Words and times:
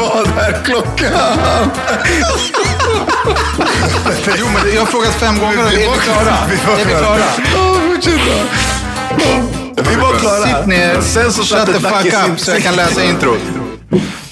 Vad 0.00 0.38
är 0.38 0.64
klockan? 0.64 1.12
Jo, 4.38 4.46
men 4.54 4.74
jag 4.74 4.80
har 4.80 4.86
frågat 4.86 5.14
fem 5.14 5.38
gånger 5.38 5.58
är 5.58 5.70
vi 5.70 5.76
klara? 6.04 6.36
Är 6.80 6.84
vi 6.84 6.94
klara. 6.94 7.18
Ja, 7.54 7.74
fortsätt. 7.86 8.20
Vi 9.90 9.96
var 9.96 10.18
klara. 10.18 10.46
Sitt 10.46 10.66
ner, 10.66 11.00
Sen 11.00 11.32
så 11.32 11.42
shut 11.42 11.66
the 11.66 11.72
fuck 11.80 12.06
up 12.30 12.40
så 12.40 12.50
jag 12.50 12.62
kan 12.62 12.76
läsa 12.76 13.04
introt. 13.04 13.40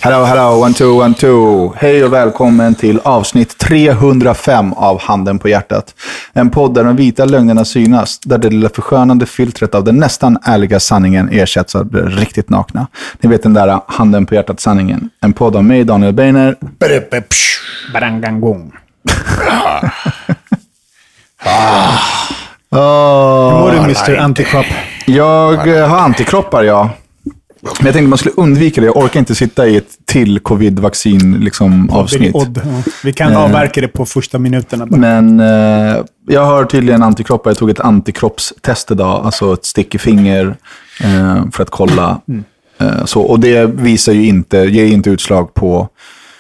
Hello, 0.05 0.25
hello, 0.25 0.63
one, 0.65 0.75
two, 0.75 0.85
one, 0.85 1.15
two. 1.15 1.73
Hej 1.77 2.05
och 2.05 2.13
välkommen 2.13 2.75
till 2.75 3.01
avsnitt 3.05 3.59
305 3.59 4.73
av 4.73 5.01
Handen 5.01 5.39
på 5.39 5.49
hjärtat. 5.49 5.95
En 6.33 6.51
podd 6.51 6.75
där 6.75 6.85
de 6.85 6.97
vita 6.97 7.25
lögnerna 7.25 7.65
synas, 7.65 8.19
där 8.19 8.39
det 8.39 8.51
lilla 8.51 8.69
förskönande 8.69 9.27
filtret 9.27 9.75
av 9.75 9.85
den 9.85 9.97
nästan 9.97 10.39
ärliga 10.45 10.81
sanningen 10.81 11.29
ersätts 11.33 11.75
av 11.75 11.91
det 11.91 12.03
riktigt 12.03 12.51
nakna. 12.51 12.87
Ni 13.21 13.29
vet 13.31 13.43
den 13.43 13.55
där 13.55 13.81
Handen 13.87 14.27
på 14.27 14.35
hjärtat-sanningen. 14.35 15.11
En 15.21 15.33
podd 15.33 15.57
av 15.57 15.65
mig, 15.65 15.85
Daniel 15.85 16.13
Beiner. 16.13 16.57
Barangangong. 17.93 18.73
Oh, 22.71 22.81
Hur 23.51 23.61
mår 23.61 23.71
du 23.71 23.79
Mr 23.79 24.19
Antikropp? 24.19 24.67
jag 25.07 25.57
har 25.89 25.99
antikroppar, 25.99 26.63
ja. 26.63 26.91
Men 27.63 27.87
jag 27.87 27.95
tänkte 27.95 28.09
man 28.09 28.19
skulle 28.19 28.35
undvika 28.37 28.81
det. 28.81 28.87
Jag 28.87 28.97
orkar 28.97 29.21
inte 29.21 29.35
sitta 29.35 29.67
i 29.67 29.77
ett 29.77 30.07
till 30.07 30.41
covid-vaccin 30.41 31.41
liksom, 31.41 31.91
avsnitt. 31.91 32.35
Vi 33.05 33.13
kan 33.13 33.37
avverka 33.37 33.81
det 33.81 33.89
på 33.89 34.07
första 34.07 34.39
minuterna. 34.39 34.87
Bara. 34.87 35.01
Men 35.01 35.41
eh, 35.41 36.05
jag 36.29 36.45
har 36.45 36.65
tydligen 36.65 37.03
antikroppar. 37.03 37.51
Jag 37.51 37.59
tog 37.59 37.71
ett 37.71 37.81
antikroppstest 37.81 38.91
idag, 38.91 39.25
alltså 39.25 39.53
ett 39.53 39.65
stick 39.65 39.95
i 39.95 39.99
finger 39.99 40.57
eh, 41.05 41.51
för 41.53 41.63
att 41.63 41.71
kolla. 41.71 42.21
Eh, 42.79 43.05
så, 43.05 43.21
och 43.21 43.41
det 43.41 43.67
visar 43.67 44.13
ju 44.13 44.27
inte, 44.27 44.57
ger 44.59 44.87
inte 44.87 45.11
utslag 45.11 45.55
på 45.55 45.89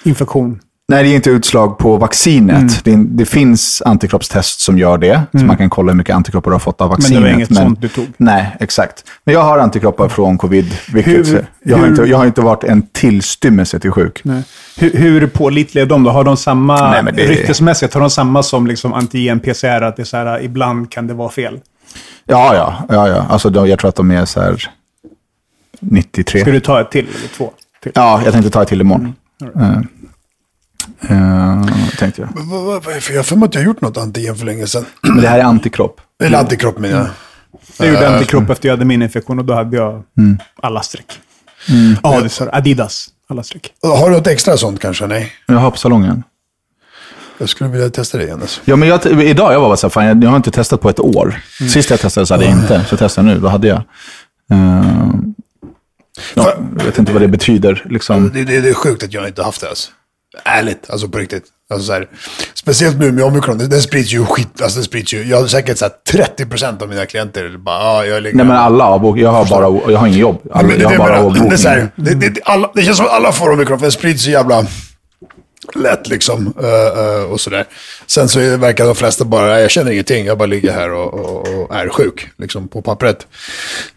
Infektion. 0.04 0.60
Nej, 0.92 1.02
det 1.04 1.08
är 1.08 1.14
inte 1.14 1.30
utslag 1.30 1.78
på 1.78 1.96
vaccinet. 1.96 2.84
Det, 2.84 2.96
det 2.96 3.24
finns 3.26 3.82
antikroppstest 3.86 4.60
som 4.60 4.78
gör 4.78 4.98
det. 4.98 5.22
Så 5.32 5.44
man 5.44 5.56
kan 5.56 5.70
kolla 5.70 5.92
hur 5.92 5.96
mycket 5.96 6.14
antikroppar 6.16 6.50
du 6.50 6.54
har 6.54 6.58
fått 6.58 6.80
av 6.80 6.88
Men 6.88 6.96
vaccinet. 6.96 7.22
det 7.22 7.28
var 7.28 7.34
inget 7.36 7.54
sånt 7.56 7.80
du 7.80 7.88
tog? 7.88 8.06
Nej, 8.16 8.56
exakt. 8.60 9.04
Men 9.24 9.34
jag 9.34 9.42
har 9.42 9.58
antikroppar 9.58 10.08
från 10.08 10.38
covid. 10.38 10.74
Vilket, 10.92 11.12
Hur- 11.28 11.46
jag, 11.64 11.76
har 11.76 11.84
hur- 11.84 11.90
inte, 11.90 12.02
jag 12.02 12.18
har 12.18 12.26
inte 12.26 12.40
varit 12.40 12.64
en 12.64 12.82
tillstymmelse 12.92 13.78
till 13.80 13.90
sjuk. 13.90 14.20
Nej. 14.24 14.42
Hur, 14.78 14.90
hur 14.92 15.26
pålitliga 15.26 15.84
är 15.84 15.88
de 15.88 16.02
då? 16.04 16.10
Har 16.10 16.24
de 16.24 16.36
samma, 16.36 16.90
Nej, 16.90 17.02
men 17.02 17.16
det- 17.16 17.26
ryktesmässigt, 17.26 17.94
har 17.94 18.00
de 18.00 18.10
samma 18.10 18.42
som 18.42 18.66
liksom 18.66 18.92
antigen-PCR? 18.92 19.82
Att 19.82 19.96
det 19.96 20.02
är 20.02 20.04
så 20.04 20.16
här, 20.16 20.42
ibland 20.42 20.90
kan 20.90 21.06
det 21.06 21.14
vara 21.14 21.28
fel? 21.30 21.60
Ja, 22.24 22.54
ja. 22.54 22.84
ja, 22.88 23.08
ja. 23.08 23.26
Alltså, 23.30 23.50
de, 23.50 23.68
jag 23.68 23.78
tror 23.78 23.88
att 23.88 23.96
de 23.96 24.10
är 24.10 24.24
så 24.24 24.40
här 24.40 24.62
93. 25.80 26.40
Ska 26.40 26.50
du 26.50 26.60
ta 26.60 26.80
ett 26.80 26.90
till 26.90 27.06
eller 27.18 27.28
två? 27.36 27.50
Till? 27.82 27.92
Ja, 27.94 28.20
jag 28.24 28.32
tänkte 28.32 28.50
ta 28.50 28.62
ett 28.62 28.68
till 28.68 28.80
imorgon. 28.80 29.14
Uh, 29.56 29.78
uh, 31.10 31.66
tänkte 31.98 32.20
jag. 32.20 32.28
Vad- 32.34 32.64
vad- 32.64 32.84
vad- 32.84 33.02
för 33.02 33.12
Jag 33.12 33.18
har 33.18 33.24
för 33.24 33.36
mig 33.36 33.46
att 33.46 33.54
jag 33.54 33.60
har 33.62 33.66
gjort 33.66 33.80
något 33.80 33.96
antigen 33.96 34.36
för 34.36 34.46
länge 34.46 34.66
sedan. 34.66 34.84
Men 35.02 35.16
det 35.20 35.28
här 35.28 35.38
är 35.38 35.42
antikropp. 35.44 36.00
Eller 36.22 36.38
antikropp 36.38 36.78
menar 36.78 36.98
jag. 36.98 37.08
Jag 37.78 37.88
gjorde 37.88 38.14
antikropp 38.14 38.50
efter 38.50 38.68
jag 38.68 38.72
hade 38.76 38.84
min 38.84 39.02
infektion 39.02 39.38
och 39.38 39.44
då 39.44 39.54
hade 39.54 39.76
jag 39.76 40.02
alla 40.62 40.82
streck. 40.82 41.20
Ja, 42.02 42.20
det 42.20 42.28
sa 42.28 42.44
du. 42.44 42.50
Adidas. 42.50 43.08
Alla 43.28 43.42
streck. 43.42 43.72
Har 43.82 44.10
du 44.10 44.16
något 44.16 44.26
extra 44.26 44.56
sånt 44.56 44.80
kanske? 44.80 45.06
Nej. 45.06 45.32
Jag 45.46 45.54
har 45.54 45.70
på 45.70 45.76
salongen. 45.76 46.22
Jag 47.38 47.48
skulle 47.48 47.70
vilja 47.70 47.90
testa 47.90 48.18
det 48.18 48.24
igen. 48.24 48.40
Alltså. 48.42 48.60
Ja, 48.64 48.76
men 48.76 48.88
jag, 48.88 49.06
idag 49.22 49.52
jag 49.52 49.60
var 49.60 49.68
bara 49.68 49.76
så 49.76 49.86
här, 49.86 49.90
fan, 49.90 50.04
jag, 50.06 50.24
jag 50.24 50.28
har 50.30 50.36
inte 50.36 50.50
testat 50.50 50.80
på 50.80 50.90
ett 50.90 51.00
år. 51.00 51.40
Sist 51.72 51.90
jag 51.90 52.00
testade 52.00 52.26
så 52.26 52.34
hade 52.34 52.44
jag 52.44 52.52
inte, 52.54 52.84
så 52.88 52.92
jag 52.92 52.98
testar 52.98 53.22
nu. 53.22 53.38
Då 53.38 53.48
hade 53.48 53.68
jag. 53.68 53.82
Uh, 54.52 55.14
ja, 56.34 56.54
jag 56.78 56.84
vet 56.84 56.98
inte 56.98 57.12
vad 57.12 57.22
det 57.22 57.28
betyder. 57.28 57.82
Liksom. 57.90 58.30
Det, 58.34 58.44
det, 58.44 58.60
det 58.60 58.68
är 58.68 58.74
sjukt 58.74 59.02
att 59.02 59.12
jag 59.12 59.28
inte 59.28 59.42
haft 59.42 59.60
det 59.60 59.68
alltså. 59.68 59.90
Ärligt, 60.44 60.90
alltså 60.90 61.08
på 61.08 61.18
riktigt. 61.18 61.44
Alltså, 61.70 61.86
så 61.86 61.92
här, 61.92 62.08
speciellt 62.54 62.98
nu 62.98 63.12
med 63.12 63.24
omikron, 63.24 63.58
det- 63.58 63.66
den 63.66 63.82
sprids 63.82 64.12
ju 64.12 64.24
skit. 64.24 64.62
Alltså, 64.62 64.76
den 64.78 64.84
sprids 64.84 65.14
ju, 65.14 65.22
jag 65.24 65.40
har 65.40 65.46
säkert 65.46 65.78
så 65.78 65.84
här, 65.84 65.92
30% 66.12 66.82
av 66.82 66.88
mina 66.88 67.06
klienter 67.06 67.56
bara, 67.58 67.76
ah, 67.78 68.04
jag 68.04 68.22
ligger 68.22 68.36
Nej, 68.36 68.46
men 68.46 68.56
alla 68.56 68.84
avbok. 68.84 69.18
Jag 69.18 69.30
har 69.32 69.44
bara, 69.46 69.92
jag 69.92 69.98
har 69.98 70.06
ingen 70.06 70.18
jobb. 70.18 70.42
Alla, 70.52 70.68
det, 70.68 70.74
jag 70.82 70.88
har 70.90 70.98
bara 70.98 71.12
det, 71.12 71.18
avbokning. 71.18 71.50
här, 71.64 71.88
det, 71.96 72.14
det, 72.14 72.28
det, 72.28 72.40
alla, 72.44 72.70
det 72.74 72.82
känns 72.82 72.96
som 72.96 73.06
att 73.06 73.12
alla 73.12 73.32
får 73.32 73.50
omikron, 73.52 73.78
för 73.78 73.84
den 73.84 73.92
sprids 73.92 74.22
så 74.24 74.30
jävla 74.30 74.66
lätt 75.74 76.08
liksom. 76.08 76.54
eh, 76.62 77.04
eh, 77.04 77.22
och 77.22 77.40
sådär. 77.40 77.64
Sen 78.06 78.28
så 78.28 78.56
verkar 78.56 78.86
de 78.86 78.94
flesta 78.94 79.24
bara, 79.24 79.60
jag 79.60 79.70
känner 79.70 79.90
ingenting, 79.90 80.24
jag 80.26 80.38
bara 80.38 80.46
ligger 80.46 80.72
här 80.72 80.92
och, 80.92 81.14
och, 81.14 81.48
och 81.48 81.74
är 81.76 81.88
sjuk, 81.88 82.28
liksom 82.38 82.68
på 82.68 82.82
pappret. 82.82 83.26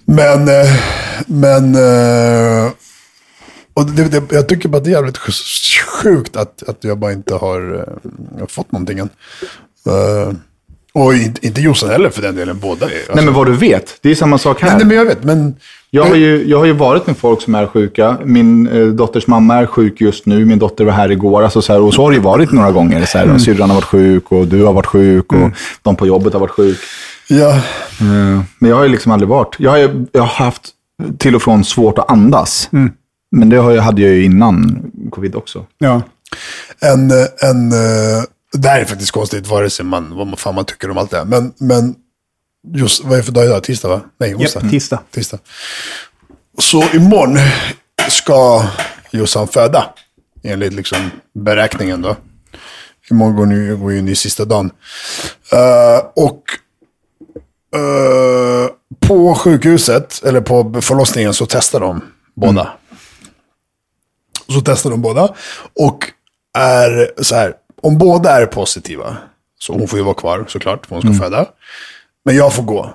Men, 0.06 0.48
eh, 0.48 0.72
men, 1.28 1.76
och 3.76 3.86
det, 3.86 4.04
det, 4.04 4.36
jag 4.36 4.48
tycker 4.50 4.70
bara 4.70 4.82
det 4.82 4.90
är 4.90 4.92
jävligt 4.92 5.18
sjukt 6.04 6.36
att, 6.36 6.64
att 6.70 6.84
jag 6.84 6.98
bara 6.98 7.12
inte 7.12 7.34
har 7.36 7.86
eh, 8.40 8.48
fått 8.48 8.72
någonting 8.72 9.00
än. 9.00 9.10
Eh, 9.88 10.34
och 10.94 11.14
inte, 11.16 11.48
inte 11.48 11.62
Jossan 11.62 11.90
heller 11.90 12.10
för 12.10 12.22
den 12.22 12.36
delen, 12.36 12.60
båda 12.62 12.86
är. 12.86 12.96
Alltså, 12.96 13.14
Nej, 13.16 13.26
men 13.26 13.34
vad 13.34 13.46
du 13.48 13.52
vet. 13.54 13.98
Det 14.02 14.12
är 14.12 14.16
samma 14.16 14.38
sak 14.38 14.62
här. 14.62 14.78
nej, 14.78 14.86
men 14.86 14.98
jag 14.98 15.06
vet, 15.06 15.24
men... 15.24 15.56
Jag 15.90 16.06
har, 16.06 16.16
ju, 16.16 16.48
jag 16.48 16.58
har 16.58 16.66
ju 16.66 16.74
varit 16.74 17.08
med 17.08 17.18
folk 17.18 17.42
som 17.42 17.56
är 17.56 17.68
sjuka. 17.68 18.18
Min 18.26 18.68
eh, 18.68 18.88
dotters 18.88 19.28
mamma 19.28 19.56
är 19.56 19.66
sjuk 19.66 20.02
just 20.02 20.26
nu. 20.26 20.46
Min 20.46 20.60
dotter 20.60 20.86
var 20.86 20.92
här 20.92 21.12
igår. 21.12 21.44
Alltså, 21.44 21.62
så 21.62 21.74
här, 21.74 21.82
och 21.82 21.94
så 21.94 22.02
har 22.02 22.10
det 22.12 22.16
ju 22.16 22.22
varit 22.22 22.52
några 22.52 22.72
gånger. 22.72 23.06
Så 23.06 23.18
här, 23.18 23.26
Mm. 23.26 23.40
Syrran 23.40 23.70
har 23.70 23.76
varit 23.76 23.86
sjuk 23.86 24.32
och 24.32 24.48
du 24.48 24.64
har 24.64 24.74
varit 24.74 24.86
sjuk 24.86 25.34
och 25.34 25.50
de 25.82 25.96
på 25.96 26.08
jobbet 26.08 26.34
har 26.34 26.40
varit 26.40 26.52
sjuk. 26.52 26.78
Ja, 27.28 27.62
Eh, 28.02 28.42
men 28.60 28.70
jag 28.70 28.76
har 28.76 28.84
ju 28.84 28.90
liksom 28.90 29.12
aldrig 29.12 29.30
varit. 29.30 29.56
Jag 29.60 29.72
har, 29.72 29.78
ju, 29.78 30.06
jag 30.12 30.22
har 30.22 30.46
haft 30.46 30.70
till 31.18 31.36
och 31.36 31.42
från 31.42 31.64
svårt 31.64 31.98
att 31.98 32.12
andas. 32.12 32.70
Mm. 32.74 32.92
Men 33.36 33.50
det 33.50 33.82
hade 33.82 34.02
jag 34.02 34.12
ju 34.12 34.24
innan 34.24 34.82
covid 35.12 35.36
också. 35.36 35.66
Ja. 35.78 36.02
en, 36.80 37.12
en, 37.42 37.72
eh, 37.72 38.24
det 38.54 38.70
här 38.70 38.82
är 38.82 38.86
faktiskt 38.86 39.12
konstigt, 39.12 39.48
vare 39.48 39.70
sig 39.70 39.86
man, 39.86 40.16
vad 40.16 40.28
man, 40.28 40.38
fan 40.38 40.56
man 40.56 40.66
tycker 40.66 40.90
om 40.90 40.98
allt 40.98 41.12
det 41.12 41.18
här. 41.18 41.26
Men, 41.26 41.54
men 41.58 41.96
just, 42.74 43.04
vad 43.04 43.14
är 43.14 43.18
det 43.18 43.24
för 43.24 43.32
dag 43.32 43.46
idag? 43.46 43.64
Tisdag 43.64 43.88
va? 43.90 44.02
Nej, 44.18 44.36
onsdag. 44.36 44.62
Japp, 44.62 44.72
tisdag. 44.72 45.00
Tisdag. 45.12 45.40
Så 46.58 46.84
imorgon 46.94 47.38
ska 48.10 48.64
Jossan 49.12 49.48
föda. 49.48 49.86
Enligt 50.44 50.74
liksom 50.74 50.98
beräkningen 51.34 52.02
då. 52.02 52.16
Imorgon 53.12 53.36
går, 53.36 53.46
nu, 53.46 53.78
går 53.78 53.92
ju 53.92 54.00
in 54.00 54.08
i 54.08 54.16
sista 54.16 54.46
dagen. 54.46 54.72
Eh, 55.52 56.06
och 56.16 56.42
eh, 57.80 58.70
på 59.08 59.36
sjukhuset, 59.36 60.22
eller 60.26 60.42
på 60.42 60.82
förlossningen, 60.82 61.34
så 61.34 61.46
testar 61.46 61.80
de 61.80 62.02
båda. 62.36 62.74
Så 64.50 64.62
testar 64.66 64.90
de 64.90 65.02
båda. 65.02 65.34
Och 65.80 66.12
är 66.58 67.24
så 67.24 67.36
här, 67.36 67.54
om 67.82 67.98
båda 67.98 68.42
är 68.42 68.46
positiva, 68.46 69.18
så 69.60 69.74
hon 69.74 69.88
får 69.88 70.00
ju 70.00 70.06
vara 70.06 70.16
kvar 70.16 70.46
såklart, 70.48 70.86
för 70.86 70.96
hon 70.96 71.02
ska 71.02 71.24
föda. 71.24 71.46
Men 72.26 72.36
jag 72.36 72.54
får 72.54 72.64
gå. 72.64 72.94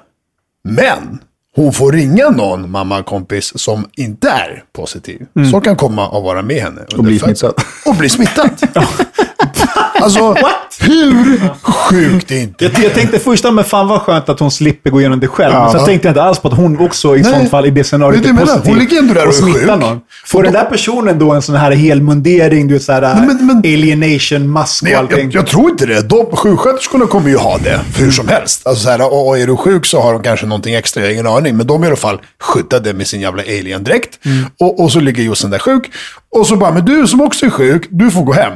Men 0.64 1.20
hon 1.54 1.72
får 1.72 1.92
ringa 1.92 2.30
någon 2.30 2.70
mamma, 2.70 3.02
kompis 3.02 3.52
som 3.58 3.88
inte 3.96 4.28
är 4.28 4.64
positiv. 4.72 5.26
Som 5.50 5.60
kan 5.60 5.76
komma 5.76 6.08
och 6.08 6.22
vara 6.22 6.42
med 6.42 6.62
henne. 6.62 6.80
under 6.92 7.10
bli 7.10 7.18
födseln. 7.18 7.36
smittad. 7.36 7.64
Och 7.86 7.94
bli 7.94 8.08
smittad. 8.08 8.50
alltså, 10.02 10.34
hur 10.80 11.48
sjukt 11.62 12.30
är 12.30 12.38
inte 12.40 12.64
Jag, 12.64 12.84
jag 12.84 12.94
tänkte 12.94 13.18
först, 13.18 13.44
ja, 13.44 13.50
men 13.50 13.64
fan 13.64 13.88
vad 13.88 14.00
skönt 14.02 14.28
att 14.28 14.40
hon 14.40 14.50
slipper 14.50 14.90
gå 14.90 15.00
igenom 15.00 15.20
det 15.20 15.28
själv. 15.28 15.54
Men 15.54 15.70
sen 15.70 15.84
tänkte 15.84 16.08
jag 16.08 16.12
inte 16.12 16.22
alls 16.22 16.38
på 16.38 16.48
att 16.48 16.54
hon 16.54 16.80
också 16.80 17.16
i 17.16 17.22
Nej. 17.22 17.32
sånt 17.32 17.50
fall 17.50 17.66
i 17.66 17.70
det 17.70 17.84
scenariot 17.84 18.22
Det 18.22 18.28
är 18.28 18.32
är 18.32 18.36
det 18.36 18.40
positiv. 18.46 18.64
Hon 18.70 18.78
ligger 18.78 18.98
ändå 18.98 19.14
där 19.14 19.22
och 19.26 19.28
är 19.28 19.36
smittar 19.36 19.58
sjuk. 19.60 19.80
någon. 19.80 20.00
Får 20.26 20.42
den 20.42 20.52
där 20.52 20.64
personen 20.64 21.18
då 21.18 21.30
en 21.32 21.42
sån 21.42 21.54
här 21.54 21.70
helmundering, 21.72 22.68
du 22.68 22.74
vet 22.74 22.82
såhär 22.82 23.00
Nej, 23.00 23.26
men- 23.26 23.46
men- 23.46 23.58
alienation, 23.58 24.50
mask 24.50 24.82
och 24.82 24.84
Nej, 24.84 24.92
jag, 24.92 25.00
allting? 25.00 25.30
jag, 25.30 25.34
jag 25.40 25.46
tror 25.46 25.70
inte 25.70 25.86
det. 25.86 26.08
De, 26.08 26.26
sjuksköterskorna 26.36 27.06
kommer 27.06 27.28
ju 27.28 27.36
ha 27.36 27.58
det 27.58 27.80
för 27.92 28.02
hur 28.02 28.10
som 28.10 28.28
helst. 28.28 28.66
Alltså 28.66 28.84
så 28.84 28.90
här, 28.90 29.02
och, 29.12 29.28
och 29.28 29.38
är 29.38 29.46
du 29.46 29.56
sjuk 29.56 29.86
så 29.86 30.00
har 30.00 30.12
de 30.12 30.22
kanske 30.22 30.46
någonting 30.46 30.74
extra, 30.74 31.00
jag 31.00 31.08
har 31.08 31.12
ingen 31.12 31.26
aning. 31.26 31.56
Men 31.56 31.66
de 31.66 31.82
är 31.82 31.86
i 31.86 31.88
alla 31.88 31.96
fall 31.96 32.20
skyddade 32.40 32.92
med 32.94 33.06
sin 33.06 33.20
jävla 33.20 33.42
alien-dräkt. 33.42 34.18
Och, 34.60 34.80
och 34.82 34.92
så 34.92 35.00
ligger 35.00 35.22
Jossan 35.22 35.50
där 35.50 35.58
sjuk. 35.58 35.90
Och 36.36 36.46
så 36.46 36.56
bara, 36.56 36.70
men 36.72 36.84
du 36.84 37.06
som 37.06 37.20
också 37.20 37.46
är 37.46 37.50
sjuk, 37.50 37.86
du 37.90 38.10
får 38.10 38.22
gå 38.22 38.32
hem. 38.32 38.52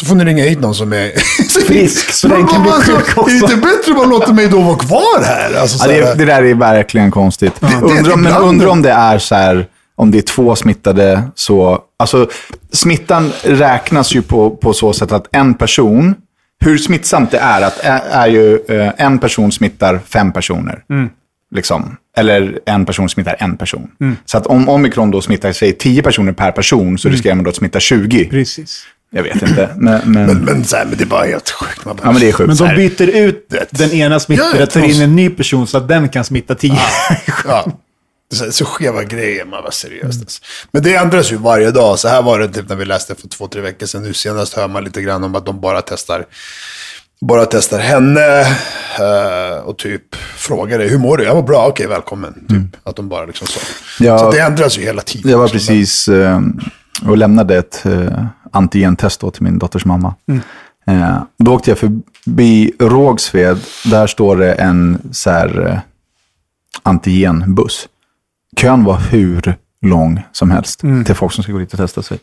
Så 0.00 0.06
får 0.06 0.14
ni 0.14 0.24
ringa 0.24 0.44
hit 0.44 0.60
någon 0.60 0.74
som 0.74 0.92
är 0.92 1.10
Frisk, 1.66 2.10
så 2.12 2.28
den 2.28 2.46
kan 2.46 2.62
bli 2.62 2.70
alltså, 2.70 2.92
sjuk 2.92 3.18
också. 3.18 3.30
Är 3.36 3.40
det 3.40 3.52
inte 3.52 3.56
bättre 3.56 3.90
att 3.92 3.96
man 3.96 4.08
låter 4.08 4.32
mig 4.32 4.48
då 4.48 4.60
vara 4.60 4.76
kvar 4.78 5.24
här? 5.24 5.54
Alltså, 5.60 5.78
så 5.78 5.90
Ja, 5.90 5.96
det, 6.00 6.04
här, 6.06 6.14
det 6.16 6.24
där 6.24 6.42
är 6.44 6.54
verkligen 6.54 7.10
konstigt. 7.10 7.62
är 7.62 7.74
undrar, 7.82 8.12
om- 8.14 8.20
men 8.22 8.32
ibland- 8.32 8.44
undrar 8.48 8.66
om 8.68 8.82
det 8.82 8.90
är 8.90 9.18
så 9.18 9.34
här, 9.34 9.66
om 9.96 10.10
det 10.10 10.18
är 10.18 10.22
två 10.22 10.56
smittade 10.56 11.22
så... 11.34 11.78
Alltså, 11.98 12.28
smittan 12.72 13.32
räknas 13.42 14.14
ju 14.14 14.22
på, 14.22 14.50
på 14.50 14.72
så 14.72 14.92
sätt 14.92 15.12
att 15.12 15.26
en 15.32 15.54
person, 15.54 16.14
hur 16.64 16.78
smittsamt 16.78 17.30
det 17.30 17.38
är, 17.38 17.62
att 17.62 17.78
är, 17.80 18.00
är 18.10 18.26
ju 18.28 18.58
eh, 18.68 18.92
en 18.96 19.18
person 19.18 19.52
smittar 19.52 20.00
fem 20.08 20.32
personer. 20.32 20.82
Liksom. 21.54 21.96
Eller 22.16 22.58
en 22.66 22.86
person 22.86 23.08
smittar 23.08 23.36
en 23.38 23.56
person. 23.56 23.90
Så 24.24 24.38
att 24.38 24.46
om 24.46 24.68
omikron 24.68 25.10
då 25.10 25.20
smittar 25.20 25.52
sig 25.52 25.72
10 25.72 26.02
personer 26.02 26.32
per 26.32 26.52
person 26.52 26.98
så 26.98 27.08
riskerar 27.08 27.34
man 27.34 27.44
då 27.44 27.50
att 27.50 27.56
smitta 27.56 27.80
20. 27.80 28.24
Precis. 28.24 28.82
Jag 29.14 29.22
vet 29.22 29.42
inte. 29.42 29.70
Men, 29.76 30.12
men, 30.12 30.26
Men, 30.26 30.38
men, 30.38 30.64
så 30.64 30.76
här, 30.76 30.84
men 30.84 30.98
det 30.98 31.04
är 31.04 31.06
bara 31.06 31.24
helt 31.24 31.50
sjukt. 31.50 31.84
Man 31.84 31.96
bara, 31.96 32.02
ja, 32.06 32.12
men 32.12 32.20
det 32.20 32.28
är 32.28 32.32
sjukt. 32.32 32.60
Men 32.60 32.68
de 32.68 32.76
byter 32.76 33.08
ut 33.08 33.46
vet. 33.50 33.78
den 33.78 33.92
ena 33.92 34.14
Ja, 34.14 34.20
smittade, 34.20 34.66
tar 34.66 34.80
in 34.84 35.02
en 35.02 35.16
ny 35.16 35.30
person 35.30 35.66
så 35.66 35.78
att 35.78 35.88
den 35.88 36.08
kan 36.08 36.24
smitta 36.24 36.54
tio. 36.54 36.78
Ja. 37.44 37.66
Är 38.32 38.36
Så, 38.36 38.52
så 38.52 38.64
skeva 38.64 39.04
grejer, 39.04 39.44
man 39.44 39.62
var 39.62 39.70
seriöst. 39.70 40.20
Alltså. 40.20 40.42
Men 40.72 40.82
det 40.82 40.94
ändras 40.94 41.32
ju 41.32 41.36
varje 41.36 41.70
dag. 41.70 41.98
Så 41.98 42.08
här 42.08 42.22
var 42.22 42.38
det 42.38 42.48
typ 42.48 42.68
när 42.68 42.76
vi 42.76 42.84
läste 42.84 43.14
för 43.14 43.28
två, 43.28 43.48
tre 43.48 43.60
veckor 43.60 43.86
sedan. 43.86 44.02
Nu 44.02 44.12
senast 44.14 44.54
hör 44.54 44.68
man 44.68 44.84
lite 44.84 45.02
grann 45.02 45.24
om 45.24 45.34
att 45.34 45.46
de 45.46 45.60
bara 45.60 45.82
testar, 45.82 46.24
bara 47.20 47.44
testar 47.46 47.78
henne 47.78 48.40
eh, 48.98 49.58
och 49.64 49.78
typ 49.78 50.16
frågar 50.36 50.78
dig, 50.78 50.88
hur 50.88 50.98
mår 50.98 51.16
du? 51.16 51.24
Jag 51.24 51.36
mår 51.36 51.42
bra, 51.42 51.66
okej, 51.66 51.86
välkommen. 51.86 52.46
Typ. 52.48 52.80
Att 52.88 52.96
de 52.96 53.08
bara 53.08 53.24
liksom 53.26 53.46
så. 53.46 53.60
Ja. 54.00 54.18
så 54.18 54.30
det 54.30 54.38
ändras 54.38 54.78
ju 54.78 54.82
hela 54.82 55.02
tiden. 55.02 55.30
Jag 55.30 55.38
var 55.38 55.48
precis 55.48 56.08
eh, 56.08 56.40
och 57.08 57.16
lämnade 57.18 57.56
ett 57.56 57.86
eh, 57.86 58.24
antigentest 58.54 59.20
då 59.20 59.30
till 59.30 59.42
min 59.42 59.58
dotters 59.58 59.84
mamma. 59.84 60.14
Eh, 60.86 61.22
då 61.38 61.54
åkte 61.54 61.70
jag 61.70 61.78
förbi 61.78 62.72
Rågsved. 62.78 63.58
Där 63.90 64.06
står 64.06 64.36
det 64.36 64.52
en 64.54 64.98
så 65.12 65.30
här, 65.30 65.66
eh, 65.70 65.78
antigenbuss. 66.82 67.88
Kön 68.56 68.84
var 68.84 68.96
hur 68.96 69.54
lång 69.82 70.22
som 70.32 70.50
helst 70.50 70.80
till 71.06 71.14
folk 71.14 71.32
som 71.32 71.42
ska 71.44 71.52
gå 71.52 71.58
dit 71.58 71.72
och 71.72 71.78
testa 71.78 72.02
sig. 72.02 72.18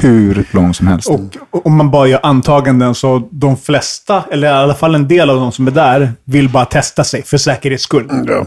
Hur 0.00 0.46
lång 0.50 0.74
som 0.74 0.86
helst. 0.86 1.08
Och 1.50 1.66
om 1.66 1.76
man 1.76 1.90
bara 1.90 2.06
gör 2.06 2.20
antaganden 2.22 2.94
så 2.94 3.28
de 3.30 3.56
flesta, 3.56 4.24
eller 4.32 4.48
i 4.48 4.50
alla 4.50 4.74
fall 4.74 4.94
en 4.94 5.08
del 5.08 5.30
av 5.30 5.36
de 5.36 5.52
som 5.52 5.66
är 5.66 5.70
där, 5.70 6.12
vill 6.24 6.48
bara 6.48 6.64
testa 6.64 7.04
sig 7.04 7.22
för 7.22 7.38
säkerhets 7.38 7.82
skull. 7.82 8.06
Ja. 8.10 8.46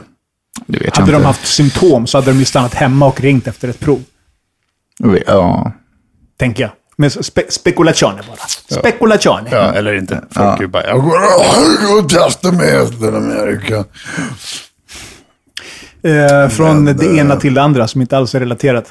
vet 0.67 0.81
jag 0.81 0.91
Hade 0.91 1.01
inte. 1.01 1.11
de 1.11 1.25
haft 1.25 1.47
symptom 1.47 2.07
så 2.07 2.17
hade 2.17 2.31
de 2.31 2.39
ju 2.39 2.45
stannat 2.45 2.73
hemma 2.73 3.05
och 3.05 3.21
ringt 3.21 3.47
efter 3.47 3.67
ett 3.67 3.79
prov. 3.79 4.03
Ja. 5.27 5.71
Tänker 6.37 6.63
jag. 6.63 6.71
Men 7.03 7.23
spe 7.23 7.43
spekulationer 7.49 8.23
bara. 8.27 8.79
Spekulationer. 8.79 9.49
Ja, 9.51 9.73
eller 9.73 9.93
inte. 9.93 10.23
Folk 10.31 10.57
är 10.57 10.61
ju 10.61 10.67
bara, 10.67 10.87
jag 10.87 11.01
går 11.01 11.17
och 11.99 12.09
testar 12.09 12.51
mig 12.51 12.75
efter 12.75 13.07
Amerika. 13.07 13.85
Eh, 16.03 16.49
från 16.49 16.83
Men, 16.83 16.97
det 16.97 17.05
eh, 17.05 17.17
ena 17.17 17.35
till 17.35 17.53
det 17.53 17.61
andra 17.61 17.87
som 17.87 18.01
inte 18.01 18.17
alls 18.17 18.35
är 18.35 18.39
relaterat. 18.39 18.85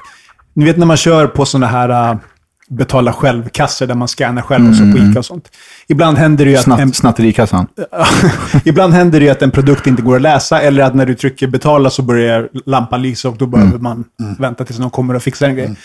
Ni 0.54 0.64
vet 0.64 0.76
när 0.76 0.86
man 0.86 0.96
kör 0.96 1.26
på 1.26 1.44
sådana 1.44 1.66
här 1.66 2.12
uh, 2.12 2.20
betala 2.70 3.12
själv-kassor 3.12 3.86
där 3.86 3.94
man 3.94 4.08
scannar 4.08 4.42
själv 4.42 4.68
och 4.68 4.76
så 4.76 4.82
på 4.82 4.98
Ica 4.98 5.18
och 5.18 5.24
sånt. 5.24 5.48
Ibland 5.88 6.18
händer 6.18 6.44
det 6.44 6.50
ju 6.50 6.56
att 6.56 6.66
en, 6.66 6.76
Snatt, 6.78 6.96
snatterikassan. 6.96 7.66
Ibland 8.64 8.92
händer 8.92 9.20
det 9.20 9.24
ju 9.24 9.30
att 9.30 9.42
en 9.42 9.50
produkt 9.50 9.86
inte 9.86 10.02
går 10.02 10.16
att 10.16 10.22
läsa 10.22 10.60
eller 10.60 10.82
att 10.82 10.94
när 10.94 11.06
du 11.06 11.14
trycker 11.14 11.46
betala 11.46 11.90
så 11.90 12.02
börjar 12.02 12.48
lampan 12.66 13.02
lysa 13.02 13.28
och 13.28 13.36
då 13.36 13.46
behöver 13.46 13.78
man 13.78 14.04
vänta 14.38 14.64
tills 14.64 14.78
någon 14.78 14.90
kommer 14.90 15.14
och 15.14 15.22
fixar 15.22 15.48
en 15.48 15.54
grej. 15.54 15.76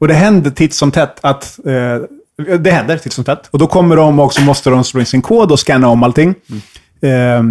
Och 0.00 0.08
det 0.08 0.14
händer 0.14 0.50
titt 0.50 0.74
som 0.74 0.90
tätt 0.90 1.16
att... 1.20 1.58
Eh, 1.66 2.56
det 2.58 2.70
händer 2.70 2.98
titt 2.98 3.12
som 3.12 3.24
tätt. 3.24 3.48
Och 3.50 3.58
då 3.58 3.66
kommer 3.66 3.96
de 3.96 4.20
och 4.20 4.32
så 4.32 4.40
måste 4.40 4.70
de 4.70 4.84
slå 4.84 5.00
in 5.00 5.06
sin 5.06 5.22
kod 5.22 5.52
och 5.52 5.60
scanna 5.60 5.88
om 5.88 6.02
allting. 6.02 6.34
Eh, 7.02 7.42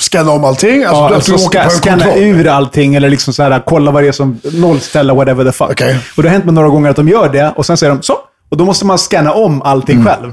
Scanna 0.00 0.30
om 0.30 0.44
allting? 0.44 0.84
Alltså, 0.84 1.02
ja, 1.02 1.14
alltså 1.14 1.38
ska, 1.38 1.68
scanna 1.68 2.16
ur 2.16 2.46
allting 2.46 2.94
eller 2.94 3.08
liksom 3.10 3.34
så 3.34 3.42
här, 3.42 3.62
kolla 3.66 3.90
vad 3.90 4.02
det 4.02 4.08
är 4.08 4.12
som 4.12 4.40
nollställa, 4.52 5.14
whatever 5.14 5.44
the 5.44 5.52
fuck. 5.52 5.70
Okej. 5.70 5.98
Och 6.16 6.22
det 6.22 6.28
har 6.28 6.32
hänt 6.32 6.44
med 6.44 6.54
några 6.54 6.68
gånger 6.68 6.90
att 6.90 6.96
de 6.96 7.08
gör 7.08 7.28
det 7.32 7.52
och 7.56 7.66
sen 7.66 7.76
säger 7.76 7.92
de 7.94 8.02
så. 8.02 8.14
Och 8.48 8.56
då 8.56 8.64
måste 8.64 8.86
man 8.86 8.98
scanna 8.98 9.32
om 9.32 9.62
allting 9.62 10.04
själv. 10.04 10.30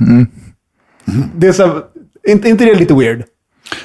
Det 1.35 1.47
är 1.47 1.53
så 1.53 1.67
här, 1.67 1.81
inte, 2.27 2.49
inte 2.49 2.65
det 2.65 2.75
lite 2.75 2.93
weird? 2.93 3.23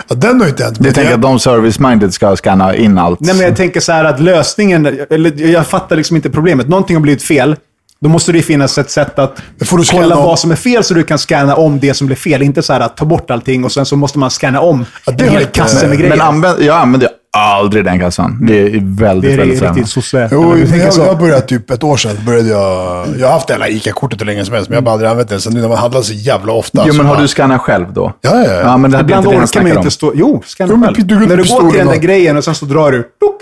Ja, 0.08 0.14
den 0.14 0.40
har 0.40 0.48
inte 0.48 0.64
hänt. 0.64 0.76
Jag 0.78 0.84
Men 0.84 0.94
tänker 0.94 1.14
att 1.14 1.22
de 1.22 1.38
service-minded 1.38 2.10
ska 2.10 2.36
scanna 2.36 2.76
in 2.76 2.98
allt. 2.98 3.20
Nej, 3.20 3.34
men 3.34 3.44
jag 3.44 3.56
tänker 3.56 3.80
så 3.80 3.92
här 3.92 4.04
att 4.04 4.20
lösningen, 4.20 4.86
eller 5.10 5.46
jag 5.46 5.66
fattar 5.66 5.96
liksom 5.96 6.16
inte 6.16 6.30
problemet. 6.30 6.68
Någonting 6.68 6.96
har 6.96 7.00
blivit 7.00 7.22
fel. 7.22 7.56
Då 8.00 8.08
måste 8.08 8.32
det 8.32 8.38
ju 8.38 8.44
finnas 8.44 8.78
ett 8.78 8.90
sätt 8.90 9.19
att 9.19 9.43
du 9.58 9.66
kolla 9.90 10.16
om- 10.16 10.25
vad 10.25 10.38
som 10.38 10.50
är 10.50 10.56
fel 10.56 10.84
så 10.84 10.94
du 10.94 11.02
kan 11.02 11.19
scanna 11.19 11.54
om 11.56 11.81
det 11.81 11.94
som 11.94 12.06
blev 12.06 12.16
fel. 12.16 12.43
Inte 12.43 12.62
så 12.62 12.72
här 12.72 12.81
att 12.81 12.96
ta 12.96 13.04
bort 13.04 13.31
allting 13.31 13.64
och 13.64 13.72
sen 13.72 13.87
så 13.87 13.96
måste 13.96 14.19
man 14.19 14.31
scanna 14.31 14.60
om 14.60 14.84
Ja, 15.06 15.12
det 15.12 15.25
en 15.25 15.31
hel 15.31 15.40
inte- 15.40 15.52
kasse 15.52 15.87
med 15.88 15.98
grejer. 15.98 16.10
Men 16.16 16.20
använd, 16.26 16.62
jag 16.62 16.76
använder 16.76 17.08
aldrig 17.37 17.84
den 17.84 18.00
kassan. 18.00 18.46
Det 18.46 18.60
är 18.60 18.62
väldigt, 18.98 19.31
det 19.31 19.34
är 19.34 19.37
väldigt 19.38 19.62
riktigt 19.62 19.88
sosse. 19.88 20.28
Jo, 20.32 20.54
du 20.54 20.76
jag, 20.76 20.94
jag 20.96 21.19
började 21.19 21.40
typ 21.40 21.70
ett 21.70 21.84
år 21.84 21.96
sedan. 21.96 22.16
Började 22.26 22.48
jag, 22.48 23.06
jag 23.19 23.26
har 23.26 23.32
haft 23.32 23.46
det 23.48 23.54
hela 23.54 23.69
ICA-kortet 23.69 24.20
hur 24.20 24.26
länge 24.26 24.44
som 24.44 24.54
helst, 24.54 24.69
men 24.70 24.75
jag 24.76 24.81
har 24.81 24.84
bara 24.84 24.92
aldrig 24.92 25.10
använt 25.10 25.28
det. 25.28 25.40
Så 25.40 25.50
nu 25.50 25.60
när 25.60 25.69
man 25.69 25.78
handlar 25.78 26.02
så 26.02 26.12
jävla 26.12 26.52
ofta. 26.52 26.84
Jo, 26.87 26.94
men 26.94 27.06
har 27.06 27.14
bara- 27.14 27.22
du 27.22 27.28
skannat 27.28 27.60
själv 27.60 27.92
då? 27.92 28.12
Ja, 28.20 28.31
ja, 28.34 28.44
ja. 28.44 28.52
ja 28.60 28.76
men 28.76 28.90
det, 28.90 29.00
Ibland 29.00 29.02
inte 29.02 29.12
det 29.12 29.14
han 29.14 29.25
orkar 29.26 29.37
man 29.37 29.42
ju 29.42 29.46
snackar 29.46 29.70
om. 29.70 29.78
inte 29.78 29.90
stå... 29.90 30.12
Jo, 30.14 30.42
scanna 30.46 30.84
själv. 30.87 31.06
du 31.06 31.14
går 31.19 31.26
När 31.26 31.37
du 31.37 31.42
går 31.44 31.70
till 31.70 31.78
den 31.78 31.87
där 31.87 31.96
grejen 31.96 32.37
och 32.37 32.44
sen 32.44 32.54
så 32.54 32.64
drar 32.66 32.92
du... 32.92 32.99
Så 32.99 33.32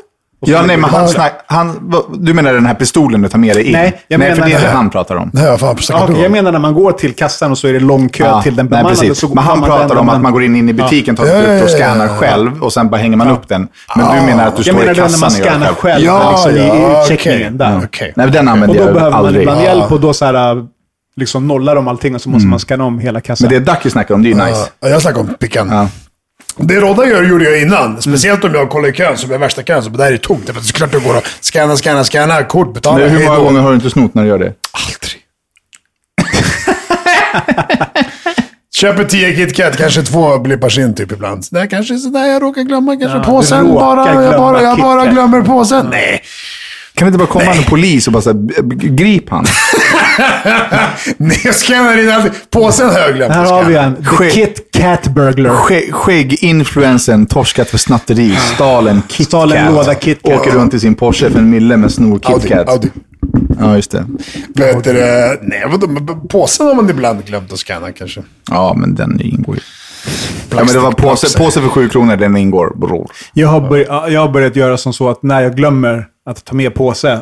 Ja, 0.46 0.62
nej, 0.62 0.76
men 0.76 0.90
du- 0.90 0.96
han 0.96 1.08
snack, 1.08 1.40
han, 1.46 1.92
Du 2.12 2.34
menar 2.34 2.54
den 2.54 2.66
här 2.66 2.74
pistolen 2.74 3.22
du 3.22 3.28
tar 3.28 3.38
med 3.38 3.56
dig 3.56 3.64
in? 3.64 3.72
Nej, 3.72 4.02
jag 4.08 4.18
nej 4.18 4.28
för 4.30 4.36
menar- 4.36 4.48
det 4.48 4.54
är 4.64 4.68
det 4.68 4.76
han 4.76 4.90
pratar 4.90 5.16
om. 5.16 5.30
Jag 5.34 5.60
fan 5.60 5.76
Ja, 5.88 6.08
jag 6.22 6.30
menar 6.32 6.52
när 6.52 6.58
man 6.58 6.74
går 6.74 6.92
till 6.92 7.14
kassan 7.14 7.50
och 7.50 7.58
så 7.58 7.68
är 7.68 7.72
det 7.72 7.80
lång 7.80 8.08
kö 8.08 8.24
Ja, 8.24 8.42
till 8.42 8.56
den 8.56 8.66
nej, 8.66 8.70
bemannade. 8.70 8.94
precis. 9.00 9.18
Så 9.18 9.28
Men 9.28 9.44
han 9.44 9.60
tar 9.60 9.66
pratar 9.66 9.96
om 9.96 10.08
att 10.08 10.20
man 10.22 10.32
går 10.32 10.42
in, 10.44 10.56
in 10.56 10.68
i 10.68 10.72
butiken, 10.72 11.16
tar 11.16 11.26
Ja, 11.26 11.32
produkt 11.32 11.48
och 11.48 11.56
ja, 11.56 11.60
ja, 11.72 11.78
scannar 11.86 12.06
ja. 12.06 12.16
själv 12.16 12.62
och 12.62 12.72
sen 12.72 12.88
bara 12.90 12.96
hänger 13.00 13.16
man 13.16 13.28
upp 13.28 13.48
den. 13.48 13.68
Men 13.96 14.16
du 14.20 14.26
menar 14.26 14.46
att 14.46 14.56
du 14.56 14.58
Jag 14.58 14.64
står 14.66 14.72
menar 14.72 14.84
i 14.92 14.94
det 14.94 15.00
när 15.00 15.08
kassan 15.08 15.20
man 15.20 15.30
och 15.32 15.38
gör 15.38 15.44
scannar 15.44 15.66
själv? 15.66 15.76
själv 15.76 16.04
Ja, 16.04 16.30
liksom, 16.46 16.50
i 16.62 17.02
utcheckningen. 17.02 17.54
okej. 17.54 17.58
Där. 17.58 17.80
Okej. 17.84 18.12
Nej, 18.16 18.30
den 18.30 18.48
Och 18.48 18.52
använder 18.54 18.78
då 18.78 18.84
jag 18.84 18.94
behöver 18.94 19.16
man 19.16 19.26
aldrig. 19.26 19.42
ibland 19.42 19.62
hjälp 19.62 19.92
och 19.92 20.00
då 20.00 20.12
så 20.12 20.24
här, 20.24 20.66
liksom 21.16 21.48
nollar 21.48 21.74
de 21.74 21.88
allting 21.88 22.14
och 22.14 22.20
så 22.20 22.28
måste 22.28 22.46
man 22.48 22.58
scanna 22.58 22.84
om 22.84 22.98
hela 22.98 23.20
kassan. 23.20 23.48
Men 23.50 23.64
det 23.64 23.72
Ducky 23.72 23.90
snackar 23.90 24.14
om, 24.14 24.22
det 24.22 24.28
är 24.28 24.34
ju 24.34 24.44
nice. 24.44 24.68
Ja, 24.80 24.88
jag 24.88 25.02
snackar 25.02 25.20
om 25.20 25.34
pickan. 25.40 25.88
Det 26.56 26.80
Rodda 26.80 27.06
gör 27.06 27.22
gjorde 27.22 27.44
jag 27.44 27.62
innan. 27.62 28.02
Speciellt 28.02 28.44
om 28.44 28.54
jag 28.54 28.70
kollar 28.70 28.88
i 28.88 28.92
kön, 28.92 29.16
som 29.16 29.32
är 29.32 29.38
värsta 29.38 29.62
kön. 29.62 29.82
Så 29.82 29.90
det 29.90 29.98
där 29.98 30.12
är 30.12 30.16
tomt. 30.16 30.46
Det 30.46 30.56
är 30.56 30.60
såklart 30.60 30.92
det 30.92 30.98
går 30.98 31.16
att 31.16 31.26
scanna, 31.40 31.76
scanna, 31.76 32.04
scanna, 32.04 32.42
kort, 32.42 32.74
betala, 32.74 32.98
Men 32.98 33.10
hur 33.10 33.24
många 33.24 33.38
gånger 33.38 33.60
har 33.60 33.68
du 33.68 33.74
inte 33.74 33.90
snott 33.90 34.14
när 34.14 34.22
du 34.22 34.28
gör 34.28 34.38
det? 34.38 34.52
Aldrig. 34.72 35.20
Köper 38.74 39.04
10 39.04 39.36
KitKat, 39.36 39.76
kanske 39.76 40.02
två 40.02 40.38
blippar 40.38 40.80
in 40.80 40.94
typ 40.94 41.12
ibland. 41.12 41.44
Det 41.50 41.58
här 41.58 41.66
kanske 41.66 41.94
är 41.94 41.98
sådär 41.98 42.26
jag 42.26 42.42
råkar 42.42 42.62
glömma 42.62 42.96
kanske 42.96 43.18
Ja, 43.18 43.24
påsen. 43.24 43.74
Bara, 43.74 44.22
jag 44.24 44.36
bara, 44.40 44.62
jag 44.62 44.78
bara 44.78 45.06
glömmer 45.06 45.42
påsen. 45.42 45.86
Nej. 45.90 46.22
Kan 46.96 47.06
det 47.06 47.08
inte 47.08 47.18
bara 47.18 47.28
komma 47.28 47.44
en 47.54 47.64
polis 47.64 48.06
och 48.06 48.12
bara 48.12 48.22
säga 48.22 48.36
grip 48.70 49.30
han? 49.30 49.44
Nej, 51.16 51.40
jag 51.44 51.54
scannar 51.54 51.98
in 52.02 52.10
alltid. 52.10 52.32
Påsen 52.50 52.90
har 52.90 52.98
jag 52.98 53.14
glömt. 53.14 53.34
Här 53.34 53.44
har 53.52 53.64
vi 53.64 53.74
en. 53.76 53.96
The 54.18 54.30
Kit 54.30 54.68
Cat 54.72 55.08
Burglar. 55.08 55.50
Skä- 55.50 55.92
Skägg-influensen, 55.92 57.26
torskat 57.26 57.68
för 57.68 57.78
snatteri, 57.78 58.36
stal 58.54 58.88
en 58.88 59.02
KitKat. 59.08 59.26
Stal 59.26 59.52
en 59.52 59.74
låda 59.74 59.94
KitKat. 59.94 60.32
Åker 60.40 60.50
runt 60.50 60.74
i 60.74 60.80
sin 60.80 60.94
Porsche 60.94 61.30
för 61.30 61.38
en 61.38 61.50
mille 61.50 61.76
med 61.76 61.92
snor 61.92 62.20
Audi, 62.24 62.40
KitKat. 62.48 62.68
Audi. 62.68 62.88
Ja, 63.60 63.76
just 63.76 63.90
det. 63.90 64.04
Vet 64.54 64.84
du, 64.84 64.92
nej, 65.42 65.64
vadå? 65.70 66.16
Påsen 66.28 66.66
har 66.66 66.74
man 66.74 66.90
ibland 66.90 67.24
glömt 67.24 67.52
att 67.52 67.58
scanna 67.58 67.92
kanske. 67.92 68.22
Ja, 68.50 68.74
men 68.76 68.94
den 68.94 69.20
ingår 69.20 69.54
ju. 69.54 69.60
Ja, 70.50 70.56
men 70.56 70.66
det 70.66 70.78
var 70.78 70.92
påse, 70.92 71.38
påse 71.38 71.60
för 71.60 71.68
sju 71.68 71.88
kronor, 71.88 72.16
den 72.16 72.36
ingår. 72.36 72.72
Bror. 72.76 73.10
Jag 73.32 73.48
har, 73.48 73.60
börjat, 73.68 73.86
ja, 73.90 74.08
jag 74.08 74.20
har 74.20 74.28
börjat 74.28 74.56
göra 74.56 74.76
som 74.76 74.92
så 74.92 75.10
att 75.10 75.22
när 75.22 75.40
jag 75.40 75.56
glömmer 75.56 76.06
att 76.26 76.44
ta 76.44 76.54
med 76.54 76.74
påse 76.74 77.20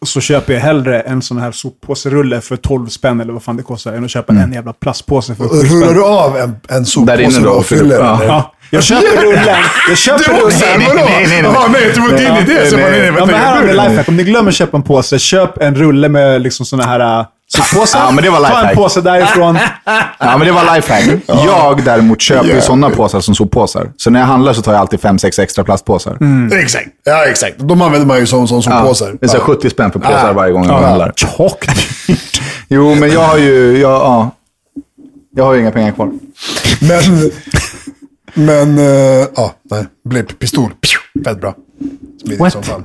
och- 0.00 0.08
så 0.08 0.20
köper 0.20 0.52
jag 0.54 0.60
hellre 0.60 1.00
en 1.00 1.22
sån 1.22 1.38
här 1.38 1.52
soppåserulle 1.52 2.40
för 2.40 2.56
12 2.56 2.88
spänn 2.88 3.20
eller 3.20 3.32
vad 3.32 3.42
fan 3.42 3.56
det 3.56 3.62
kostar 3.62 3.92
än 3.92 4.04
att 4.04 4.10
köpa 4.10 4.32
en 4.32 4.52
jävla 4.52 4.72
plastpåse 4.72 5.34
för 5.34 5.44
7 5.48 5.56
Och 5.56 5.64
Rullar 5.64 5.86
spänn. 5.86 5.94
du 5.94 6.04
av 6.04 6.36
en, 6.36 6.56
en 6.68 7.06
Där 7.06 7.20
inne 7.20 7.30
soppåse 7.30 7.40
då 7.40 7.50
och 7.50 7.66
fyller 7.66 7.94
upp? 7.96 8.00
Ja. 8.26 8.54
jag 8.70 8.82
köper 8.82 9.22
rullen. 9.22 9.56
Jag 9.88 9.98
köper 9.98 10.24
rullen. 10.40 10.58
Nej, 10.78 10.88
nej, 10.94 11.26
nej. 11.28 11.40
Jaha, 11.42 11.68
nej, 11.72 11.92
det 11.94 12.00
var 12.00 12.08
din 12.18 12.36
idé. 12.54 12.66
Så 12.70 12.76
nej, 12.76 12.90
nej, 12.90 13.12
Ja, 13.18 13.26
men 13.26 13.34
här 13.34 13.56
har 13.56 13.62
ni 13.62 13.72
lifehack. 13.72 14.08
Om 14.08 14.16
ni 14.16 14.24
glömmer 14.24 14.50
köpa 14.50 14.76
en 14.76 14.82
påse, 14.82 15.18
köp 15.18 15.62
en 15.62 15.74
rulle 15.74 16.08
med 16.08 16.42
liksom 16.42 16.66
såna 16.66 16.82
här 16.84 17.24
soppåsar. 17.48 17.98
Ja, 18.04 18.10
men 18.10 18.24
det 18.24 18.30
var 18.30 18.40
Ta 18.48 18.68
en 18.68 18.76
påse 18.76 19.00
därifrån. 19.00 19.58
Ja, 20.18 20.36
men 20.38 20.46
det 20.46 20.52
var 20.52 20.74
lifehack. 20.76 21.04
Jag 21.26 21.84
däremot 21.84 22.20
köper 22.20 22.48
Ja. 22.54 22.60
sådana 22.60 22.90
påsar 22.90 23.20
som 23.20 23.34
soppåsar. 23.34 23.92
Så 23.96 24.10
när 24.10 24.20
jag 24.20 24.26
handlar 24.26 24.52
så 24.52 24.62
tar 24.62 24.72
jag 24.72 24.80
alltid 24.80 25.00
fem 25.00 25.18
sex 25.18 25.38
extra 25.38 25.64
plastpåsar. 25.64 26.18
Exakt. 26.52 26.88
Ja, 27.04 27.24
exakt. 27.24 27.54
De 27.58 27.82
använder 27.82 28.06
man 28.06 28.18
ju 28.18 28.26
som, 28.26 28.48
som 28.48 28.56
Ja, 28.56 28.62
soppåsar. 28.80 29.12
det 29.20 29.26
är 29.26 29.28
så 29.28 29.36
Ja. 29.36 29.40
70 29.40 29.70
spänn 29.70 29.92
för 29.92 29.98
påsar 29.98 30.28
Ah. 30.30 30.32
varje 30.32 30.52
gång 30.52 30.64
jag 30.66 30.82
Ja. 30.82 30.86
handlar. 30.86 31.12
Tjockt. 31.16 31.70
Jo, 32.68 32.94
men 32.94 33.10
jag 33.12 33.20
har 33.20 33.38
ju... 33.38 33.78
Jag, 33.78 33.90
ja. 33.92 34.30
jag 35.36 35.44
har 35.44 35.54
ju 35.54 35.60
inga 35.60 35.70
pengar 35.70 35.92
kvar. 35.92 36.10
Men, 36.80 37.30
men, 38.34 38.78
eh, 38.78 39.26
ja, 39.36 39.52
nej. 39.70 39.84
Blipp, 40.08 40.38
pistol. 40.38 40.70
Fett 41.24 41.40
bra. 41.40 41.54
Smidigt 42.20 42.40
What? 42.40 42.52
som 42.52 42.62
fan. 42.62 42.84